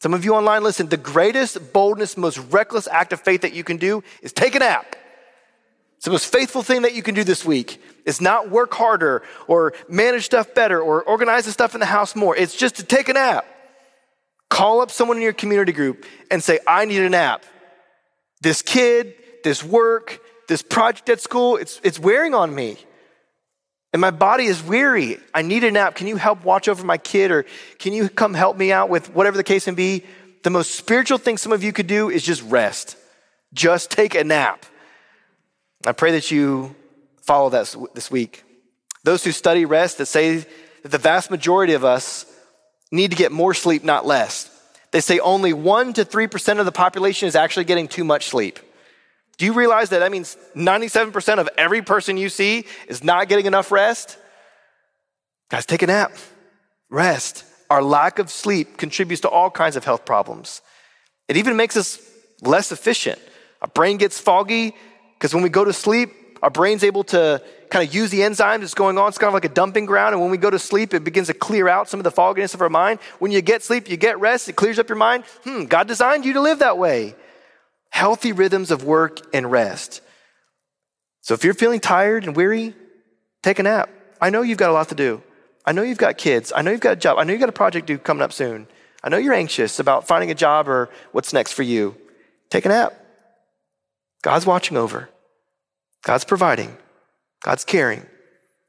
Some 0.00 0.14
of 0.14 0.24
you 0.24 0.34
online, 0.34 0.64
listen, 0.64 0.88
the 0.88 0.96
greatest 0.96 1.74
boldness, 1.74 2.16
most 2.16 2.38
reckless 2.38 2.88
act 2.88 3.12
of 3.12 3.20
faith 3.20 3.42
that 3.42 3.52
you 3.52 3.62
can 3.62 3.76
do 3.76 4.02
is 4.22 4.32
take 4.32 4.54
a 4.54 4.60
nap. 4.60 4.96
It's 5.96 6.06
the 6.06 6.10
most 6.10 6.32
faithful 6.32 6.62
thing 6.62 6.82
that 6.82 6.94
you 6.94 7.02
can 7.02 7.14
do 7.14 7.22
this 7.22 7.44
week. 7.44 7.82
It's 8.06 8.22
not 8.22 8.48
work 8.48 8.72
harder 8.72 9.22
or 9.46 9.74
manage 9.90 10.24
stuff 10.24 10.54
better 10.54 10.80
or 10.80 11.02
organize 11.02 11.44
the 11.44 11.52
stuff 11.52 11.74
in 11.74 11.80
the 11.80 11.86
house 11.86 12.16
more. 12.16 12.34
It's 12.34 12.56
just 12.56 12.76
to 12.76 12.82
take 12.82 13.10
a 13.10 13.12
nap. 13.12 13.44
Call 14.48 14.80
up 14.80 14.90
someone 14.90 15.18
in 15.18 15.22
your 15.22 15.34
community 15.34 15.72
group 15.72 16.06
and 16.30 16.42
say, 16.42 16.60
I 16.66 16.86
need 16.86 17.02
a 17.02 17.10
nap. 17.10 17.44
This 18.40 18.62
kid, 18.62 19.14
this 19.44 19.62
work, 19.62 20.18
this 20.48 20.62
project 20.62 21.10
at 21.10 21.20
school, 21.20 21.58
it's, 21.58 21.78
it's 21.84 21.98
wearing 21.98 22.32
on 22.32 22.54
me 22.54 22.78
and 23.92 24.00
my 24.00 24.10
body 24.10 24.44
is 24.44 24.62
weary. 24.62 25.18
I 25.34 25.42
need 25.42 25.64
a 25.64 25.70
nap. 25.70 25.96
Can 25.96 26.06
you 26.06 26.16
help 26.16 26.44
watch 26.44 26.68
over 26.68 26.84
my 26.84 26.98
kid 26.98 27.30
or 27.30 27.44
can 27.78 27.92
you 27.92 28.08
come 28.08 28.34
help 28.34 28.56
me 28.56 28.72
out 28.72 28.88
with 28.88 29.12
whatever 29.14 29.36
the 29.36 29.44
case 29.44 29.66
may 29.66 29.74
be? 29.74 30.04
The 30.42 30.50
most 30.50 30.74
spiritual 30.74 31.18
thing 31.18 31.36
some 31.36 31.52
of 31.52 31.64
you 31.64 31.72
could 31.72 31.86
do 31.86 32.08
is 32.08 32.22
just 32.22 32.42
rest. 32.42 32.96
Just 33.52 33.90
take 33.90 34.14
a 34.14 34.22
nap. 34.22 34.64
I 35.84 35.92
pray 35.92 36.12
that 36.12 36.30
you 36.30 36.74
follow 37.22 37.50
that 37.50 37.74
this 37.94 38.10
week. 38.10 38.44
Those 39.02 39.24
who 39.24 39.32
study 39.32 39.64
rest 39.64 39.98
that 39.98 40.06
say 40.06 40.46
that 40.82 40.90
the 40.90 40.98
vast 40.98 41.30
majority 41.30 41.72
of 41.72 41.84
us 41.84 42.26
need 42.92 43.10
to 43.10 43.16
get 43.16 43.32
more 43.32 43.54
sleep, 43.54 43.82
not 43.82 44.06
less. 44.06 44.48
They 44.92 45.00
say 45.00 45.18
only 45.18 45.52
1% 45.52 45.94
to 45.94 46.04
3% 46.04 46.58
of 46.58 46.64
the 46.64 46.72
population 46.72 47.28
is 47.28 47.34
actually 47.34 47.64
getting 47.64 47.88
too 47.88 48.04
much 48.04 48.28
sleep. 48.28 48.58
Do 49.40 49.46
you 49.46 49.54
realize 49.54 49.88
that 49.88 50.00
that 50.00 50.12
means 50.12 50.36
97% 50.54 51.38
of 51.38 51.48
every 51.56 51.80
person 51.80 52.18
you 52.18 52.28
see 52.28 52.66
is 52.88 53.02
not 53.02 53.26
getting 53.26 53.46
enough 53.46 53.72
rest? 53.72 54.18
Guys, 55.48 55.64
take 55.64 55.80
a 55.80 55.86
nap. 55.86 56.12
Rest. 56.90 57.44
Our 57.70 57.82
lack 57.82 58.18
of 58.18 58.28
sleep 58.28 58.76
contributes 58.76 59.22
to 59.22 59.30
all 59.30 59.50
kinds 59.50 59.76
of 59.76 59.84
health 59.86 60.04
problems. 60.04 60.60
It 61.26 61.38
even 61.38 61.56
makes 61.56 61.78
us 61.78 62.06
less 62.42 62.70
efficient. 62.70 63.18
Our 63.62 63.68
brain 63.68 63.96
gets 63.96 64.20
foggy 64.20 64.74
because 65.14 65.32
when 65.32 65.42
we 65.42 65.48
go 65.48 65.64
to 65.64 65.72
sleep, 65.72 66.10
our 66.42 66.50
brain's 66.50 66.84
able 66.84 67.04
to 67.04 67.42
kind 67.70 67.88
of 67.88 67.94
use 67.94 68.10
the 68.10 68.20
enzymes 68.20 68.60
that's 68.60 68.74
going 68.74 68.98
on. 68.98 69.08
It's 69.08 69.16
kind 69.16 69.28
of 69.28 69.34
like 69.34 69.46
a 69.46 69.54
dumping 69.54 69.86
ground. 69.86 70.12
And 70.12 70.20
when 70.20 70.30
we 70.30 70.36
go 70.36 70.50
to 70.50 70.58
sleep, 70.58 70.92
it 70.92 71.02
begins 71.02 71.28
to 71.28 71.34
clear 71.34 71.66
out 71.66 71.88
some 71.88 71.98
of 71.98 72.04
the 72.04 72.10
fogginess 72.10 72.52
of 72.52 72.60
our 72.60 72.68
mind. 72.68 73.00
When 73.20 73.32
you 73.32 73.40
get 73.40 73.62
sleep, 73.62 73.88
you 73.88 73.96
get 73.96 74.20
rest, 74.20 74.50
it 74.50 74.56
clears 74.56 74.78
up 74.78 74.90
your 74.90 74.98
mind. 74.98 75.24
Hmm, 75.44 75.64
God 75.64 75.88
designed 75.88 76.26
you 76.26 76.34
to 76.34 76.42
live 76.42 76.58
that 76.58 76.76
way 76.76 77.14
healthy 77.90 78.32
rhythms 78.32 78.70
of 78.70 78.84
work 78.84 79.20
and 79.34 79.50
rest. 79.50 80.00
So 81.20 81.34
if 81.34 81.44
you're 81.44 81.54
feeling 81.54 81.80
tired 81.80 82.24
and 82.24 82.34
weary, 82.34 82.74
take 83.42 83.58
a 83.58 83.62
nap. 83.62 83.90
I 84.20 84.30
know 84.30 84.42
you've 84.42 84.58
got 84.58 84.70
a 84.70 84.72
lot 84.72 84.88
to 84.88 84.94
do. 84.94 85.22
I 85.66 85.72
know 85.72 85.82
you've 85.82 85.98
got 85.98 86.16
kids. 86.16 86.52
I 86.54 86.62
know 86.62 86.70
you've 86.70 86.80
got 86.80 86.94
a 86.94 86.96
job. 86.96 87.18
I 87.18 87.24
know 87.24 87.32
you've 87.32 87.40
got 87.40 87.48
a 87.48 87.52
project 87.52 87.86
due 87.86 87.98
coming 87.98 88.22
up 88.22 88.32
soon. 88.32 88.66
I 89.04 89.08
know 89.08 89.18
you're 89.18 89.34
anxious 89.34 89.78
about 89.78 90.06
finding 90.06 90.30
a 90.30 90.34
job 90.34 90.68
or 90.68 90.88
what's 91.12 91.32
next 91.32 91.52
for 91.52 91.62
you. 91.62 91.96
Take 92.48 92.64
a 92.64 92.68
nap. 92.68 92.94
God's 94.22 94.46
watching 94.46 94.76
over. 94.76 95.08
God's 96.02 96.24
providing. 96.24 96.76
God's 97.42 97.64
caring. 97.64 98.06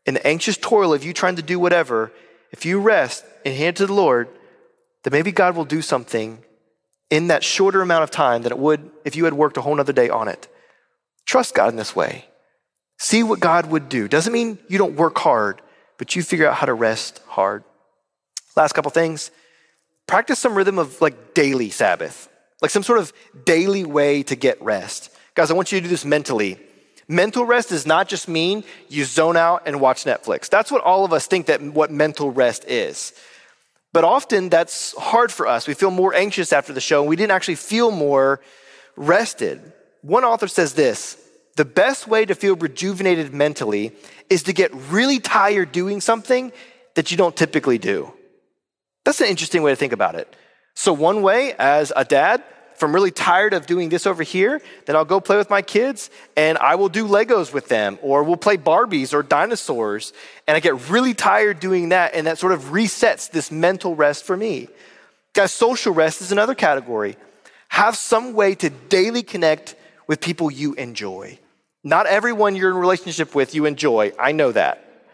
In 0.05 0.13
the 0.13 0.25
anxious 0.25 0.57
toil 0.57 0.93
of 0.93 1.03
you 1.03 1.13
trying 1.13 1.35
to 1.35 1.41
do 1.41 1.59
whatever, 1.59 2.11
if 2.51 2.65
you 2.65 2.79
rest 2.79 3.25
and 3.45 3.55
hand 3.55 3.77
to 3.77 3.87
the 3.87 3.93
Lord, 3.93 4.29
then 5.03 5.11
maybe 5.11 5.31
God 5.31 5.55
will 5.55 5.65
do 5.65 5.81
something 5.81 6.43
in 7.11 7.27
that 7.27 7.43
shorter 7.43 7.81
amount 7.81 8.03
of 8.03 8.09
time 8.09 8.41
than 8.41 8.51
it 8.51 8.57
would 8.57 8.89
if 9.05 9.15
you 9.15 9.25
had 9.25 9.33
worked 9.33 9.57
a 9.57 9.61
whole 9.61 9.79
other 9.79 9.93
day 9.93 10.09
on 10.09 10.27
it. 10.27 10.47
Trust 11.25 11.53
God 11.53 11.69
in 11.69 11.75
this 11.75 11.95
way. 11.95 12.25
See 12.97 13.21
what 13.21 13.39
God 13.39 13.67
would 13.67 13.89
do. 13.89 14.07
Doesn't 14.07 14.33
mean 14.33 14.57
you 14.67 14.77
don't 14.77 14.95
work 14.95 15.19
hard, 15.19 15.61
but 15.97 16.15
you 16.15 16.23
figure 16.23 16.47
out 16.47 16.55
how 16.55 16.65
to 16.65 16.73
rest 16.73 17.21
hard. 17.27 17.63
Last 18.55 18.73
couple 18.73 18.89
things. 18.91 19.29
Practice 20.07 20.39
some 20.39 20.55
rhythm 20.55 20.79
of 20.79 20.99
like 21.01 21.33
daily 21.33 21.69
Sabbath, 21.69 22.29
like 22.61 22.71
some 22.71 22.83
sort 22.83 22.99
of 22.99 23.13
daily 23.45 23.83
way 23.83 24.23
to 24.23 24.35
get 24.35 24.61
rest. 24.61 25.09
Guys, 25.35 25.51
I 25.51 25.53
want 25.53 25.71
you 25.71 25.79
to 25.79 25.83
do 25.83 25.89
this 25.89 26.05
mentally. 26.05 26.57
Mental 27.07 27.45
rest 27.45 27.69
does 27.69 27.85
not 27.85 28.07
just 28.07 28.29
mean 28.29 28.63
you 28.87 29.03
zone 29.03 29.35
out 29.35 29.63
and 29.65 29.81
watch 29.81 30.05
Netflix. 30.05 30.49
That's 30.49 30.71
what 30.71 30.81
all 30.81 31.03
of 31.03 31.11
us 31.11 31.27
think 31.27 31.47
that 31.47 31.61
what 31.61 31.91
mental 31.91 32.31
rest 32.31 32.63
is. 32.67 33.13
But 33.93 34.03
often 34.03 34.49
that's 34.49 34.95
hard 34.97 35.31
for 35.31 35.47
us. 35.47 35.67
We 35.67 35.73
feel 35.73 35.91
more 35.91 36.13
anxious 36.13 36.53
after 36.53 36.73
the 36.73 36.81
show, 36.81 37.01
and 37.01 37.09
we 37.09 37.15
didn't 37.15 37.31
actually 37.31 37.55
feel 37.55 37.91
more 37.91 38.39
rested. 38.95 39.73
One 40.01 40.23
author 40.23 40.47
says 40.47 40.73
this 40.73 41.17
the 41.57 41.65
best 41.65 42.07
way 42.07 42.25
to 42.25 42.35
feel 42.35 42.55
rejuvenated 42.55 43.33
mentally 43.33 43.91
is 44.29 44.43
to 44.43 44.53
get 44.53 44.73
really 44.89 45.19
tired 45.19 45.71
doing 45.71 45.99
something 45.99 46.51
that 46.95 47.11
you 47.11 47.17
don't 47.17 47.35
typically 47.35 47.77
do. 47.77 48.13
That's 49.03 49.19
an 49.21 49.27
interesting 49.27 49.63
way 49.63 49.71
to 49.71 49.75
think 49.75 49.93
about 49.93 50.15
it. 50.15 50.33
So, 50.75 50.93
one 50.93 51.21
way, 51.21 51.53
as 51.59 51.91
a 51.95 52.05
dad, 52.05 52.43
if 52.81 52.83
I'm 52.83 52.95
really 52.95 53.11
tired 53.11 53.53
of 53.53 53.67
doing 53.67 53.89
this 53.89 54.07
over 54.07 54.23
here, 54.23 54.59
then 54.87 54.95
I'll 54.95 55.05
go 55.05 55.19
play 55.19 55.37
with 55.37 55.51
my 55.51 55.61
kids 55.61 56.09
and 56.35 56.57
I 56.57 56.73
will 56.73 56.89
do 56.89 57.07
Legos 57.07 57.53
with 57.53 57.67
them, 57.67 57.99
or 58.01 58.23
we'll 58.23 58.37
play 58.37 58.57
Barbies 58.57 59.13
or 59.13 59.21
dinosaurs. 59.21 60.13
And 60.47 60.57
I 60.57 60.61
get 60.61 60.89
really 60.89 61.13
tired 61.13 61.59
doing 61.59 61.89
that, 61.89 62.15
and 62.15 62.25
that 62.25 62.39
sort 62.39 62.53
of 62.53 62.71
resets 62.71 63.29
this 63.29 63.51
mental 63.51 63.95
rest 63.95 64.23
for 64.23 64.35
me. 64.35 64.67
Guys, 65.33 65.51
social 65.51 65.93
rest 65.93 66.21
is 66.21 66.31
another 66.31 66.55
category. 66.55 67.17
Have 67.67 67.95
some 67.95 68.33
way 68.33 68.55
to 68.55 68.71
daily 68.71 69.21
connect 69.21 69.75
with 70.07 70.19
people 70.19 70.51
you 70.51 70.73
enjoy. 70.73 71.37
Not 71.83 72.07
everyone 72.07 72.55
you're 72.55 72.71
in 72.71 72.77
relationship 72.77 73.35
with 73.35 73.53
you 73.53 73.65
enjoy. 73.67 74.11
I 74.17 74.31
know 74.31 74.51
that. 74.53 75.05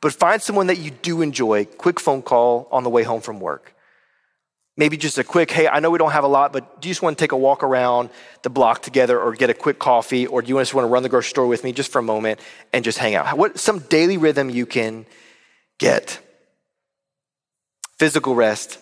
But 0.00 0.14
find 0.14 0.40
someone 0.40 0.68
that 0.68 0.78
you 0.78 0.90
do 0.90 1.20
enjoy. 1.20 1.66
Quick 1.66 2.00
phone 2.00 2.22
call 2.22 2.68
on 2.72 2.84
the 2.84 2.90
way 2.90 3.02
home 3.02 3.20
from 3.20 3.38
work. 3.38 3.74
Maybe 4.76 4.96
just 4.96 5.18
a 5.18 5.24
quick, 5.24 5.50
hey, 5.50 5.68
I 5.68 5.80
know 5.80 5.90
we 5.90 5.98
don't 5.98 6.12
have 6.12 6.24
a 6.24 6.28
lot, 6.28 6.52
but 6.52 6.80
do 6.80 6.88
you 6.88 6.92
just 6.94 7.02
want 7.02 7.18
to 7.18 7.22
take 7.22 7.32
a 7.32 7.36
walk 7.36 7.62
around 7.62 8.08
the 8.42 8.48
block 8.48 8.80
together 8.80 9.20
or 9.20 9.32
get 9.32 9.50
a 9.50 9.54
quick 9.54 9.78
coffee? 9.78 10.26
Or 10.26 10.40
do 10.40 10.48
you 10.48 10.58
just 10.58 10.72
want 10.72 10.84
to 10.86 10.88
run 10.88 11.02
the 11.02 11.10
grocery 11.10 11.28
store 11.28 11.46
with 11.46 11.62
me 11.62 11.72
just 11.72 11.92
for 11.92 11.98
a 11.98 12.02
moment 12.02 12.40
and 12.72 12.82
just 12.82 12.96
hang 12.96 13.14
out? 13.14 13.36
What 13.36 13.58
some 13.58 13.80
daily 13.80 14.16
rhythm 14.16 14.48
you 14.48 14.64
can 14.64 15.04
get. 15.82 16.20
Physical 17.98 18.34
rest. 18.34 18.78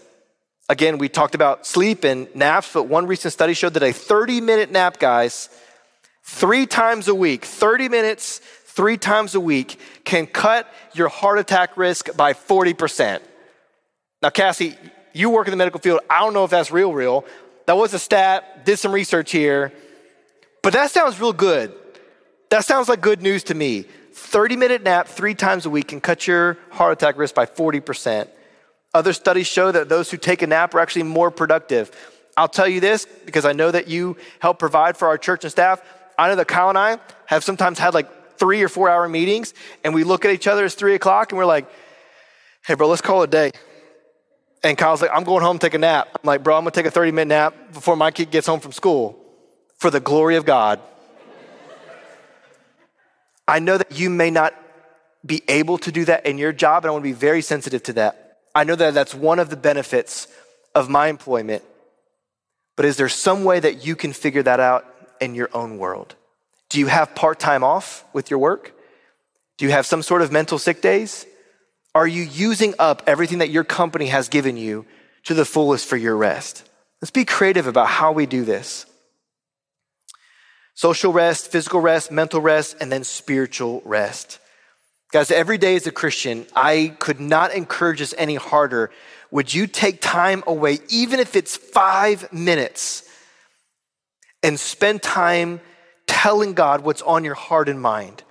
Again, 0.68 0.99
we 0.99 1.09
talked 1.09 1.34
about 1.34 1.66
sleep 1.66 2.05
and 2.05 2.28
naps, 2.34 2.72
but 2.72 2.84
one 2.84 3.07
recent 3.07 3.32
study 3.32 3.55
showed 3.55 3.74
that 3.74 3.82
a 3.82 3.93
30 3.93 4.41
minute 4.41 4.70
nap, 4.70 4.99
guys, 4.99 5.49
three 6.22 6.66
times 6.66 7.09
a 7.09 7.14
week, 7.14 7.45
30 7.45 7.88
minutes, 7.88 8.38
three 8.66 8.97
times 8.99 9.34
a 9.34 9.41
week, 9.41 9.80
can 10.05 10.26
cut 10.26 10.72
your 10.93 11.09
heart 11.09 11.38
attack 11.38 11.76
risk 11.76 12.14
by 12.16 12.34
40%. 12.34 13.20
Now, 14.22 14.30
Cassie, 14.30 14.76
you 15.13 15.31
work 15.31 15.47
in 15.47 15.51
the 15.51 15.57
medical 15.57 15.81
field. 15.81 16.01
I 16.09 16.21
don't 16.21 16.35
know 16.35 16.45
if 16.45 16.51
that's 16.51 16.71
real, 16.71 16.93
real. 16.93 17.25
That 17.67 17.77
was 17.77 17.95
a 17.95 17.99
stat, 17.99 18.65
did 18.65 18.79
some 18.79 18.93
research 18.93 19.31
here. 19.31 19.73
But 20.63 20.73
that 20.73 20.91
sounds 20.91 21.21
real 21.21 21.33
good. 21.33 21.73
That 22.51 22.65
sounds 22.65 22.89
like 22.89 23.01
good 23.01 23.23
news 23.23 23.45
to 23.45 23.55
me. 23.55 23.85
30 24.13 24.57
minute 24.57 24.83
nap 24.83 25.09
three 25.09 25.35
times 25.35 25.67
a 25.67 25.71
week 25.71 25.89
can 25.89 26.01
cut 26.01 26.27
your 26.27 26.59
heart 26.71 26.93
attack 26.93 27.17
risk 27.17 27.35
by 27.35 27.47
40%. 27.47 28.29
Other 28.93 29.13
studies 29.13 29.47
show 29.47 29.71
that 29.71 29.89
those 29.89 30.11
who 30.11 30.17
take 30.17 30.43
a 30.43 30.47
nap 30.47 30.75
are 30.75 30.81
actually 30.81 31.05
more 31.05 31.31
productive. 31.31 31.91
I'll 32.37 32.49
tell 32.49 32.67
you 32.67 32.81
this 32.81 33.07
because 33.25 33.45
I 33.45 33.53
know 33.53 33.71
that 33.71 33.89
you 33.89 34.17
help 34.41 34.59
provide 34.59 34.97
for 34.97 35.09
our 35.09 35.17
church 35.17 35.45
and 35.45 35.51
staff. 35.51 35.81
I 36.19 36.29
know 36.29 36.37
that 36.37 36.49
Kyle 36.49 36.69
and 36.69 36.79
I 36.79 36.99
have 37.27 37.45
sometimes 37.45 37.79
had 37.79 37.95
like 37.95 38.37
three 38.37 38.63
or 38.63 38.69
four 38.69 38.89
hour 38.89 39.09
meetings, 39.09 39.55
and 39.85 39.95
we 39.95 40.03
look 40.03 40.25
at 40.25 40.33
each 40.33 40.49
other, 40.49 40.65
it's 40.65 40.75
three 40.75 40.95
o'clock, 40.95 41.31
and 41.31 41.39
we're 41.39 41.47
like, 41.47 41.71
hey, 42.67 42.75
bro, 42.75 42.89
let's 42.89 43.03
call 43.03 43.23
it 43.23 43.29
a 43.29 43.31
day. 43.31 43.53
And 44.63 44.77
Kyle's 44.77 45.01
like, 45.01 45.11
I'm 45.13 45.25
going 45.25 45.43
home 45.43 45.59
take 45.59 45.75
a 45.75 45.79
nap. 45.79 46.09
I'm 46.15 46.27
like, 46.27 46.43
bro, 46.43 46.57
I'm 46.57 46.63
gonna 46.63 46.73
take 46.73 46.87
a 46.87 46.91
30 46.91 47.13
minute 47.13 47.29
nap 47.29 47.73
before 47.73 47.97
my 47.97 48.11
kid 48.11 48.31
gets 48.31 48.47
home 48.47 48.61
from 48.61 48.73
school 48.73 49.19
for 49.79 49.91
the 49.91 50.01
glory 50.01 50.37
of 50.37 50.45
God. 50.45 50.81
I 53.49 53.59
know 53.59 53.79
that 53.79 53.93
you 53.93 54.11
may 54.11 54.31
not 54.31 54.55
be 55.25 55.43
able 55.49 55.79
to 55.79 55.91
do 55.91 56.05
that 56.05 56.27
in 56.27 56.39
your 56.39 56.53
job, 56.53 56.85
and 56.85 56.91
I 56.91 56.93
wanna 56.93 57.03
be 57.03 57.13
very 57.13 57.43
sensitive 57.43 57.83
to 57.85 57.95
that. 57.95 58.39
I 58.55 58.65
know 58.65 58.75
that 58.75 58.95
that's 58.95 59.15
one 59.15 59.39
of 59.39 59.49
the 59.49 59.57
benefits 59.57 60.29
of 60.75 60.89
my 60.89 61.09
employment, 61.09 61.65
but 62.77 62.85
is 62.85 62.97
there 62.97 63.09
some 63.09 63.45
way 63.45 63.61
that 63.61 63.87
you 63.87 63.97
can 63.97 64.13
figure 64.13 64.43
that 64.43 64.61
out 64.61 64.85
in 65.21 65.35
your 65.35 65.49
own 65.53 65.79
world? 65.79 66.15
Do 66.69 66.79
you 66.79 66.87
have 66.87 67.15
part 67.15 67.41
time 67.41 67.65
off 67.65 68.05
with 68.13 68.31
your 68.31 68.39
work? 68.39 68.73
Do 69.57 69.65
you 69.65 69.73
have 69.73 69.87
some 69.87 70.03
sort 70.03 70.23
of 70.23 70.33
mental 70.33 70.59
sick 70.59 70.81
days? 70.81 71.27
Are 71.95 72.07
you 72.07 72.22
using 72.22 72.74
up 72.78 73.03
everything 73.07 73.38
that 73.38 73.51
your 73.51 73.64
company 73.64 74.07
has 74.07 74.28
given 74.28 74.57
you 74.57 74.86
to 75.24 75.34
the 75.34 75.45
fullest 75.45 75.86
for 75.86 75.97
your 75.97 76.16
rest? 76.16 76.68
Let's 77.03 77.11
be 77.11 77.24
creative 77.24 77.66
about 77.66 77.88
how 77.88 78.12
we 78.12 78.26
do 78.26 78.45
this. 78.45 78.86
Social 80.74 81.12
rest, 81.12 81.51
physical 81.51 81.80
rest, 81.80 82.11
mental 82.11 82.41
rest, 82.41 82.76
and 82.80 82.91
then 82.93 83.05
spiritual 83.05 83.82
rest. 83.84 84.38
Guys, 85.12 85.30
every 85.30 85.59
day 85.59 85.74
as 85.74 85.86
a 85.86 85.93
Christian, 85.93 86.47
I 86.55 86.95
could 87.01 87.18
not 87.20 87.53
encourage 87.53 88.01
us 88.01 88.14
any 88.16 88.36
harder. 88.36 88.91
Would 89.32 89.53
you 89.53 89.66
take 89.66 90.01
time 90.01 90.45
away, 90.47 90.78
even 90.88 91.18
if 91.18 91.34
it's 91.34 91.57
five 91.57 92.32
minutes, 92.32 93.03
and 94.43 94.59
spend 94.59 95.03
time 95.03 95.61
telling 96.07 96.55
God 96.55 96.82
what's 96.82 97.03
on 97.03 97.24
your 97.24 97.34
heart 97.34 97.68
and 97.68 97.80
mind? 97.80 98.22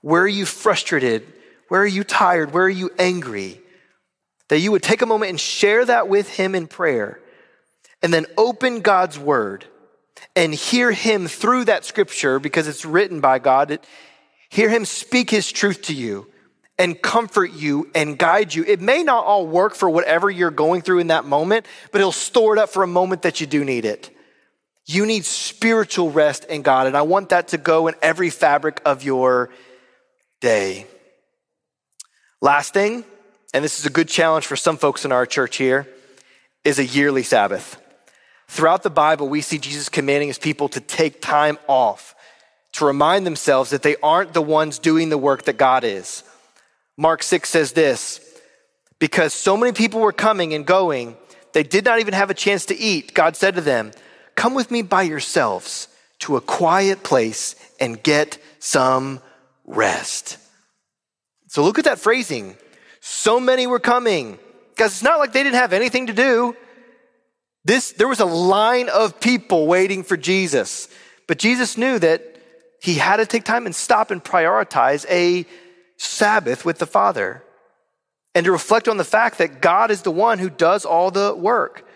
Where 0.00 0.22
are 0.22 0.28
you 0.28 0.46
frustrated? 0.46 1.30
Where 1.72 1.80
are 1.80 1.86
you 1.86 2.04
tired? 2.04 2.52
Where 2.52 2.64
are 2.64 2.68
you 2.68 2.90
angry? 2.98 3.58
That 4.48 4.58
you 4.58 4.72
would 4.72 4.82
take 4.82 5.00
a 5.00 5.06
moment 5.06 5.30
and 5.30 5.40
share 5.40 5.82
that 5.82 6.06
with 6.06 6.28
Him 6.28 6.54
in 6.54 6.66
prayer, 6.66 7.18
and 8.02 8.12
then 8.12 8.26
open 8.36 8.82
God's 8.82 9.18
Word 9.18 9.64
and 10.36 10.52
hear 10.52 10.92
Him 10.92 11.28
through 11.28 11.64
that 11.64 11.86
scripture 11.86 12.38
because 12.38 12.68
it's 12.68 12.84
written 12.84 13.22
by 13.22 13.38
God. 13.38 13.78
Hear 14.50 14.68
Him 14.68 14.84
speak 14.84 15.30
His 15.30 15.50
truth 15.50 15.80
to 15.84 15.94
you 15.94 16.26
and 16.78 17.00
comfort 17.00 17.52
you 17.54 17.90
and 17.94 18.18
guide 18.18 18.54
you. 18.54 18.64
It 18.64 18.82
may 18.82 19.02
not 19.02 19.24
all 19.24 19.46
work 19.46 19.74
for 19.74 19.88
whatever 19.88 20.30
you're 20.30 20.50
going 20.50 20.82
through 20.82 20.98
in 20.98 21.06
that 21.06 21.24
moment, 21.24 21.64
but 21.90 22.02
He'll 22.02 22.12
store 22.12 22.54
it 22.54 22.58
up 22.58 22.68
for 22.68 22.82
a 22.82 22.86
moment 22.86 23.22
that 23.22 23.40
you 23.40 23.46
do 23.46 23.64
need 23.64 23.86
it. 23.86 24.14
You 24.84 25.06
need 25.06 25.24
spiritual 25.24 26.10
rest 26.10 26.44
in 26.44 26.60
God, 26.60 26.86
and 26.86 26.98
I 26.98 27.00
want 27.00 27.30
that 27.30 27.48
to 27.48 27.56
go 27.56 27.88
in 27.88 27.94
every 28.02 28.28
fabric 28.28 28.82
of 28.84 29.02
your 29.02 29.48
day. 30.42 30.86
Last 32.42 32.74
thing, 32.74 33.04
and 33.54 33.64
this 33.64 33.78
is 33.78 33.86
a 33.86 33.90
good 33.90 34.08
challenge 34.08 34.46
for 34.46 34.56
some 34.56 34.76
folks 34.76 35.04
in 35.04 35.12
our 35.12 35.26
church 35.26 35.58
here, 35.58 35.86
is 36.64 36.80
a 36.80 36.84
yearly 36.84 37.22
Sabbath. 37.22 37.80
Throughout 38.48 38.82
the 38.82 38.90
Bible, 38.90 39.28
we 39.28 39.40
see 39.42 39.58
Jesus 39.58 39.88
commanding 39.88 40.26
his 40.26 40.40
people 40.40 40.68
to 40.70 40.80
take 40.80 41.20
time 41.20 41.56
off, 41.68 42.16
to 42.72 42.84
remind 42.84 43.24
themselves 43.24 43.70
that 43.70 43.84
they 43.84 43.94
aren't 44.02 44.32
the 44.34 44.42
ones 44.42 44.80
doing 44.80 45.08
the 45.08 45.16
work 45.16 45.44
that 45.44 45.56
God 45.56 45.84
is. 45.84 46.24
Mark 46.96 47.22
6 47.22 47.48
says 47.48 47.72
this 47.74 48.20
because 48.98 49.32
so 49.32 49.56
many 49.56 49.70
people 49.70 50.00
were 50.00 50.12
coming 50.12 50.52
and 50.52 50.66
going, 50.66 51.16
they 51.52 51.62
did 51.62 51.84
not 51.84 52.00
even 52.00 52.12
have 52.12 52.30
a 52.30 52.34
chance 52.34 52.66
to 52.66 52.76
eat. 52.76 53.14
God 53.14 53.36
said 53.36 53.54
to 53.54 53.60
them, 53.60 53.92
Come 54.34 54.54
with 54.54 54.68
me 54.72 54.82
by 54.82 55.02
yourselves 55.02 55.86
to 56.20 56.36
a 56.36 56.40
quiet 56.40 57.04
place 57.04 57.54
and 57.78 58.02
get 58.02 58.38
some 58.58 59.20
rest. 59.64 60.38
So 61.52 61.62
look 61.62 61.78
at 61.78 61.84
that 61.84 61.98
phrasing. 61.98 62.56
So 63.00 63.38
many 63.38 63.66
were 63.66 63.78
coming. 63.78 64.38
Because 64.70 64.92
it's 64.92 65.02
not 65.02 65.18
like 65.18 65.34
they 65.34 65.42
didn't 65.42 65.56
have 65.56 65.74
anything 65.74 66.06
to 66.06 66.14
do. 66.14 66.56
This, 67.62 67.92
there 67.92 68.08
was 68.08 68.20
a 68.20 68.24
line 68.24 68.88
of 68.88 69.20
people 69.20 69.66
waiting 69.66 70.02
for 70.02 70.16
Jesus. 70.16 70.88
But 71.28 71.38
Jesus 71.38 71.76
knew 71.76 71.98
that 71.98 72.22
he 72.80 72.94
had 72.94 73.18
to 73.18 73.26
take 73.26 73.44
time 73.44 73.66
and 73.66 73.74
stop 73.74 74.10
and 74.10 74.24
prioritize 74.24 75.04
a 75.10 75.44
Sabbath 75.98 76.64
with 76.64 76.78
the 76.78 76.86
Father 76.86 77.44
and 78.34 78.46
to 78.46 78.50
reflect 78.50 78.88
on 78.88 78.96
the 78.96 79.04
fact 79.04 79.36
that 79.36 79.60
God 79.60 79.90
is 79.90 80.00
the 80.00 80.10
one 80.10 80.38
who 80.38 80.48
does 80.48 80.86
all 80.86 81.10
the 81.10 81.34
work. 81.34 81.86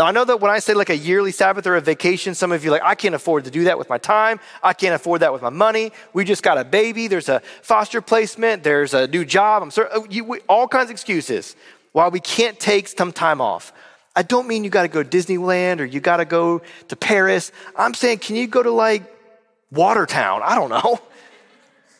Now, 0.00 0.06
I 0.06 0.12
know 0.12 0.24
that 0.24 0.40
when 0.40 0.50
I 0.50 0.60
say 0.60 0.72
like 0.72 0.88
a 0.88 0.96
yearly 0.96 1.30
Sabbath 1.30 1.66
or 1.66 1.76
a 1.76 1.80
vacation, 1.82 2.34
some 2.34 2.52
of 2.52 2.64
you 2.64 2.70
like, 2.70 2.82
I 2.82 2.94
can't 2.94 3.14
afford 3.14 3.44
to 3.44 3.50
do 3.50 3.64
that 3.64 3.76
with 3.76 3.90
my 3.90 3.98
time. 3.98 4.40
I 4.62 4.72
can't 4.72 4.94
afford 4.94 5.20
that 5.20 5.30
with 5.30 5.42
my 5.42 5.50
money. 5.50 5.92
We 6.14 6.24
just 6.24 6.42
got 6.42 6.56
a 6.56 6.64
baby. 6.64 7.06
There's 7.06 7.28
a 7.28 7.40
foster 7.60 8.00
placement. 8.00 8.62
There's 8.62 8.94
a 8.94 9.06
new 9.08 9.26
job. 9.26 9.62
I'm 9.62 9.70
sorry. 9.70 9.90
Oh, 9.92 10.06
you, 10.08 10.24
we, 10.24 10.40
all 10.48 10.66
kinds 10.66 10.86
of 10.86 10.92
excuses 10.92 11.54
why 11.92 12.08
we 12.08 12.18
can't 12.18 12.58
take 12.58 12.88
some 12.88 13.12
time 13.12 13.42
off. 13.42 13.74
I 14.16 14.22
don't 14.22 14.48
mean 14.48 14.64
you 14.64 14.70
got 14.70 14.82
to 14.84 14.88
go 14.88 15.02
to 15.02 15.18
Disneyland 15.18 15.80
or 15.80 15.84
you 15.84 16.00
got 16.00 16.16
to 16.16 16.24
go 16.24 16.62
to 16.88 16.96
Paris. 16.96 17.52
I'm 17.76 17.92
saying, 17.92 18.20
can 18.20 18.36
you 18.36 18.46
go 18.46 18.62
to 18.62 18.70
like 18.70 19.02
Watertown? 19.70 20.40
I 20.42 20.54
don't 20.54 20.70
know. 20.70 20.98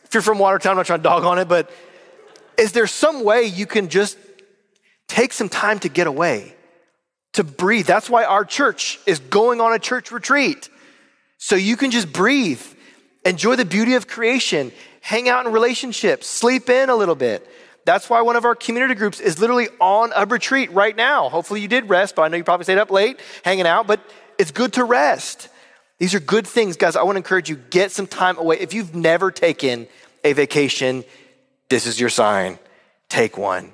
If 0.05 0.15
you're 0.15 0.23
from 0.23 0.39
Watertown, 0.39 0.71
I'm 0.71 0.77
not 0.77 0.87
trying 0.87 0.99
to 0.99 1.03
dog 1.03 1.23
on 1.23 1.37
it, 1.37 1.47
but 1.47 1.71
is 2.57 2.71
there 2.71 2.87
some 2.87 3.23
way 3.23 3.43
you 3.43 3.67
can 3.67 3.87
just 3.87 4.17
take 5.07 5.31
some 5.31 5.47
time 5.47 5.77
to 5.79 5.87
get 5.87 6.07
away? 6.07 6.55
To 7.33 7.43
breathe. 7.43 7.85
That's 7.85 8.09
why 8.09 8.25
our 8.25 8.45
church 8.45 8.99
is 9.05 9.19
going 9.19 9.61
on 9.61 9.73
a 9.73 9.79
church 9.79 10.11
retreat. 10.11 10.69
So 11.37 11.55
you 11.55 11.77
can 11.77 11.91
just 11.91 12.11
breathe, 12.11 12.61
enjoy 13.25 13.55
the 13.55 13.65
beauty 13.65 13.95
of 13.95 14.07
creation, 14.07 14.71
hang 15.01 15.29
out 15.29 15.45
in 15.45 15.51
relationships, 15.51 16.27
sleep 16.27 16.69
in 16.69 16.89
a 16.89 16.95
little 16.95 17.15
bit. 17.15 17.47
That's 17.85 18.09
why 18.09 18.21
one 18.21 18.35
of 18.35 18.45
our 18.45 18.53
community 18.53 18.93
groups 18.93 19.19
is 19.19 19.39
literally 19.39 19.69
on 19.79 20.11
a 20.15 20.25
retreat 20.25 20.71
right 20.71 20.95
now. 20.95 21.29
Hopefully 21.29 21.61
you 21.61 21.67
did 21.67 21.89
rest, 21.89 22.15
but 22.15 22.23
I 22.23 22.27
know 22.27 22.37
you 22.37 22.43
probably 22.43 22.65
stayed 22.65 22.77
up 22.77 22.91
late 22.91 23.19
hanging 23.43 23.65
out, 23.65 23.87
but 23.87 23.99
it's 24.37 24.51
good 24.51 24.73
to 24.73 24.83
rest. 24.83 25.49
These 25.97 26.13
are 26.13 26.19
good 26.19 26.45
things, 26.45 26.77
guys. 26.77 26.95
I 26.95 27.03
want 27.03 27.15
to 27.15 27.17
encourage 27.17 27.49
you 27.49 27.55
get 27.55 27.91
some 27.91 28.07
time 28.07 28.37
away. 28.37 28.59
If 28.59 28.73
you've 28.73 28.93
never 28.93 29.31
taken 29.31 29.87
a 30.23 30.33
vacation, 30.33 31.03
this 31.69 31.87
is 31.87 31.99
your 31.99 32.09
sign. 32.09 32.59
Take 33.09 33.37
one. 33.37 33.71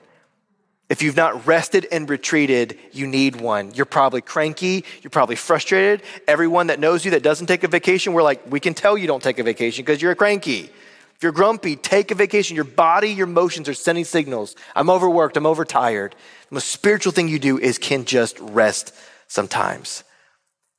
If 0.89 1.01
you've 1.01 1.17
not 1.17 1.45
rested 1.45 1.85
and 1.91 2.09
retreated, 2.09 2.79
you 2.93 3.07
need 3.07 3.41
one. 3.41 3.73
You're 3.73 3.85
probably 3.85 4.21
cranky. 4.21 4.85
You're 5.01 5.11
probably 5.11 5.35
frustrated. 5.35 6.01
Everyone 6.27 6.67
that 6.67 6.79
knows 6.79 7.03
you 7.03 7.11
that 7.11 7.23
doesn't 7.23 7.47
take 7.47 7.63
a 7.63 7.67
vacation, 7.67 8.13
we're 8.13 8.23
like, 8.23 8.49
we 8.49 8.61
can 8.61 8.73
tell 8.73 8.97
you 8.97 9.05
don't 9.05 9.21
take 9.21 9.38
a 9.39 9.43
vacation 9.43 9.83
because 9.83 10.01
you're 10.01 10.15
cranky. 10.15 10.69
If 11.15 11.23
you're 11.23 11.33
grumpy, 11.33 11.75
take 11.75 12.11
a 12.11 12.15
vacation. 12.15 12.55
Your 12.55 12.63
body, 12.63 13.09
your 13.09 13.27
emotions 13.27 13.67
are 13.67 13.73
sending 13.73 14.05
signals. 14.05 14.55
I'm 14.75 14.89
overworked. 14.89 15.35
I'm 15.35 15.45
overtired. 15.45 16.15
The 16.49 16.55
most 16.55 16.69
spiritual 16.69 17.11
thing 17.11 17.27
you 17.27 17.39
do 17.39 17.57
is 17.57 17.77
can 17.77 18.05
just 18.05 18.39
rest 18.39 18.93
sometimes. 19.27 20.05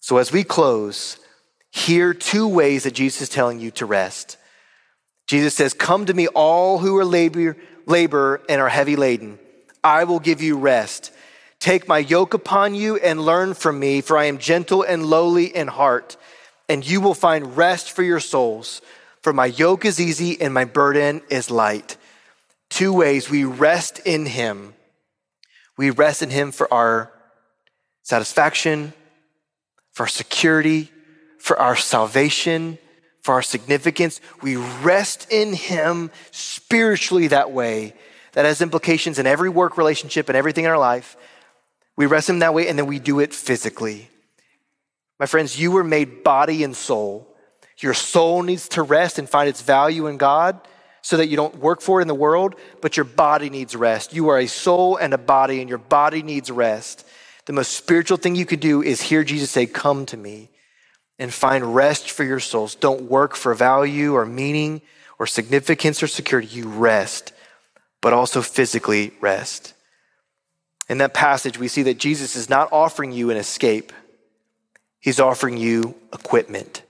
So 0.01 0.17
as 0.17 0.33
we 0.33 0.43
close, 0.43 1.19
here 1.71 2.15
two 2.15 2.49
ways 2.49 2.85
that 2.85 2.95
Jesus 2.95 3.23
is 3.23 3.29
telling 3.29 3.61
you 3.61 3.71
to 3.73 3.85
rest. 3.85 4.39
Jesus 5.27 5.55
says, 5.55 5.75
Come 5.75 6.07
to 6.07 6.15
me, 6.15 6.29
all 6.29 6.79
who 6.79 6.97
are 6.97 7.05
labor, 7.05 7.59
labor 7.85 8.41
and 8.49 8.59
are 8.59 8.71
heavy 8.71 8.97
laden 8.97 9.39
I 9.89 10.05
will 10.05 10.21
give 10.21 10.43
you 10.43 10.59
rest. 10.59 11.13
Take 11.61 11.89
my 11.89 11.97
yoke 11.97 12.35
upon 12.35 12.75
you 12.75 12.99
and 12.99 13.25
learn 13.25 13.55
from 13.55 13.79
me, 13.79 14.03
for 14.03 14.19
I 14.19 14.25
am 14.27 14.37
gentle 14.37 14.83
and 14.83 15.07
lowly 15.07 15.47
in 15.47 15.67
heart, 15.67 16.19
and 16.69 16.87
you 16.87 17.01
will 17.01 17.15
find 17.15 17.57
rest 17.57 17.91
for 17.91 18.03
your 18.03 18.21
souls. 18.21 18.83
For 19.23 19.33
my 19.33 19.47
yoke 19.47 19.87
is 19.87 19.99
easy 19.99 20.39
and 20.43 20.53
my 20.53 20.67
burden 20.67 21.23
is 21.31 21.51
light. 21.51 21.97
Two 22.69 22.93
ways 22.93 23.31
we 23.31 23.45
rest 23.45 23.99
in 24.05 24.27
him. 24.27 24.75
We 25.79 25.89
rest 25.89 26.23
in 26.23 26.29
him 26.29 26.53
for 26.53 26.73
our 26.73 27.11
satisfaction, 28.03 28.93
for 29.93 30.03
our 30.03 30.09
security, 30.09 30.93
for 31.39 31.59
our 31.59 31.77
salvation, 31.77 32.77
for 33.23 33.37
our 33.37 33.43
significance. 33.43 34.21
We 34.43 34.57
rest 34.57 35.31
in 35.31 35.53
Him 35.53 36.11
spiritually 36.31 37.29
that 37.29 37.53
way. 37.53 37.95
That 38.39 38.45
has 38.45 38.63
implications 38.63 39.19
in 39.19 39.27
every 39.27 39.49
work 39.49 39.77
relationship 39.77 40.29
and 40.29 40.37
everything 40.37 40.63
in 40.63 40.71
our 40.71 40.79
life. 40.79 41.17
We 41.97 42.07
rest 42.07 42.29
in 42.29 42.37
Him 42.37 42.39
that 42.39 42.55
way, 42.55 42.69
and 42.69 42.79
then 42.79 42.87
we 42.87 43.01
do 43.01 43.19
it 43.19 43.35
physically. 43.35 44.11
My 45.19 45.27
friends, 45.27 45.59
you 45.59 45.73
were 45.73 45.83
made 45.83 46.23
body 46.23 46.63
and 46.63 46.77
soul. 46.77 47.35
Your 47.79 47.95
soul 47.95 48.45
needs 48.45 48.69
to 48.69 48.83
rest 48.83 49.19
and 49.19 49.29
find 49.29 49.49
its 49.49 49.61
value 49.63 50.07
in 50.07 50.19
God 50.19 50.61
so 51.03 51.17
that 51.17 51.27
you 51.27 51.37
don't 51.37 51.59
work 51.59 51.81
for 51.81 51.99
it 51.99 52.03
in 52.03 52.07
the 52.07 52.15
world, 52.15 52.55
but 52.81 52.97
your 52.97 53.03
body 53.03 53.51
needs 53.51 53.75
rest. 53.75 54.15
You 54.15 54.29
are 54.29 54.39
a 54.39 54.47
soul 54.47 54.95
and 54.95 55.13
a 55.13 55.19
body, 55.19 55.59
and 55.59 55.69
your 55.69 55.79
body 55.79 56.23
needs 56.23 56.49
rest. 56.49 57.05
The 57.47 57.53
most 57.53 57.73
spiritual 57.73 58.19
thing 58.19 58.37
you 58.37 58.47
could 58.47 58.61
do 58.61 58.85
is 58.85 59.01
hear 59.01 59.25
Jesus 59.25 59.51
say, 59.51 59.67
Come 59.67 60.07
to 60.07 60.17
me 60.17 60.49
and 61.19 61.35
find 61.35 61.75
rest 61.75 62.09
for 62.09 62.23
your 62.23 62.39
souls. 62.39 62.77
Don't 62.77 63.11
work 63.11 63.35
for 63.35 63.53
value 63.53 64.15
or 64.15 64.25
meaning 64.25 64.81
or 65.19 65.27
significance 65.27 66.05
or 66.05 66.07
security. 66.07 66.47
You 66.47 66.69
rest, 66.69 67.33
but 68.01 68.13
also 68.13 68.43
physically 68.43 69.13
rest. 69.21 69.75
In 70.89 70.99
that 70.99 71.15
passage, 71.15 71.59
we 71.59 71.69
see 71.69 71.83
that 71.85 71.99
Jesus 71.99 72.37
is 72.37 72.49
not 72.49 72.73
offering 72.73 73.13
you 73.13 73.31
an 73.31 73.37
escape, 73.37 73.93
He's 75.01 75.21
offering 75.21 75.57
you 75.57 75.95
equipment. 76.13 76.83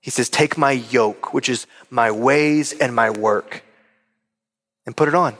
He 0.00 0.10
says, 0.10 0.28
Take 0.28 0.56
my 0.56 0.72
yoke, 0.72 1.32
which 1.32 1.48
is 1.48 1.66
my 1.90 2.10
ways 2.10 2.72
and 2.72 2.94
my 2.94 3.10
work, 3.10 3.62
and 4.86 4.96
put 4.96 5.08
it 5.08 5.14
on. 5.14 5.36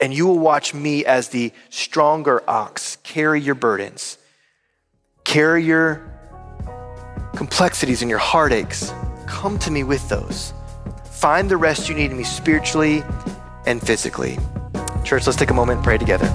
And 0.00 0.12
you 0.12 0.26
will 0.26 0.38
watch 0.38 0.74
me 0.74 1.04
as 1.04 1.28
the 1.28 1.52
stronger 1.70 2.42
ox 2.48 2.96
carry 3.02 3.40
your 3.40 3.54
burdens, 3.54 4.18
carry 5.24 5.64
your 5.64 6.02
complexities 7.34 8.02
and 8.02 8.10
your 8.10 8.18
heartaches. 8.18 8.92
Come 9.26 9.58
to 9.60 9.70
me 9.70 9.82
with 9.82 10.06
those. 10.08 10.52
Find 11.10 11.50
the 11.50 11.56
rest 11.56 11.88
you 11.88 11.94
need 11.94 12.10
in 12.10 12.16
me 12.16 12.24
spiritually 12.24 13.02
and 13.66 13.80
physically. 13.80 14.38
Church, 15.04 15.26
let's 15.26 15.36
take 15.36 15.50
a 15.50 15.54
moment 15.54 15.78
and 15.78 15.84
pray 15.84 15.98
together. 15.98 16.26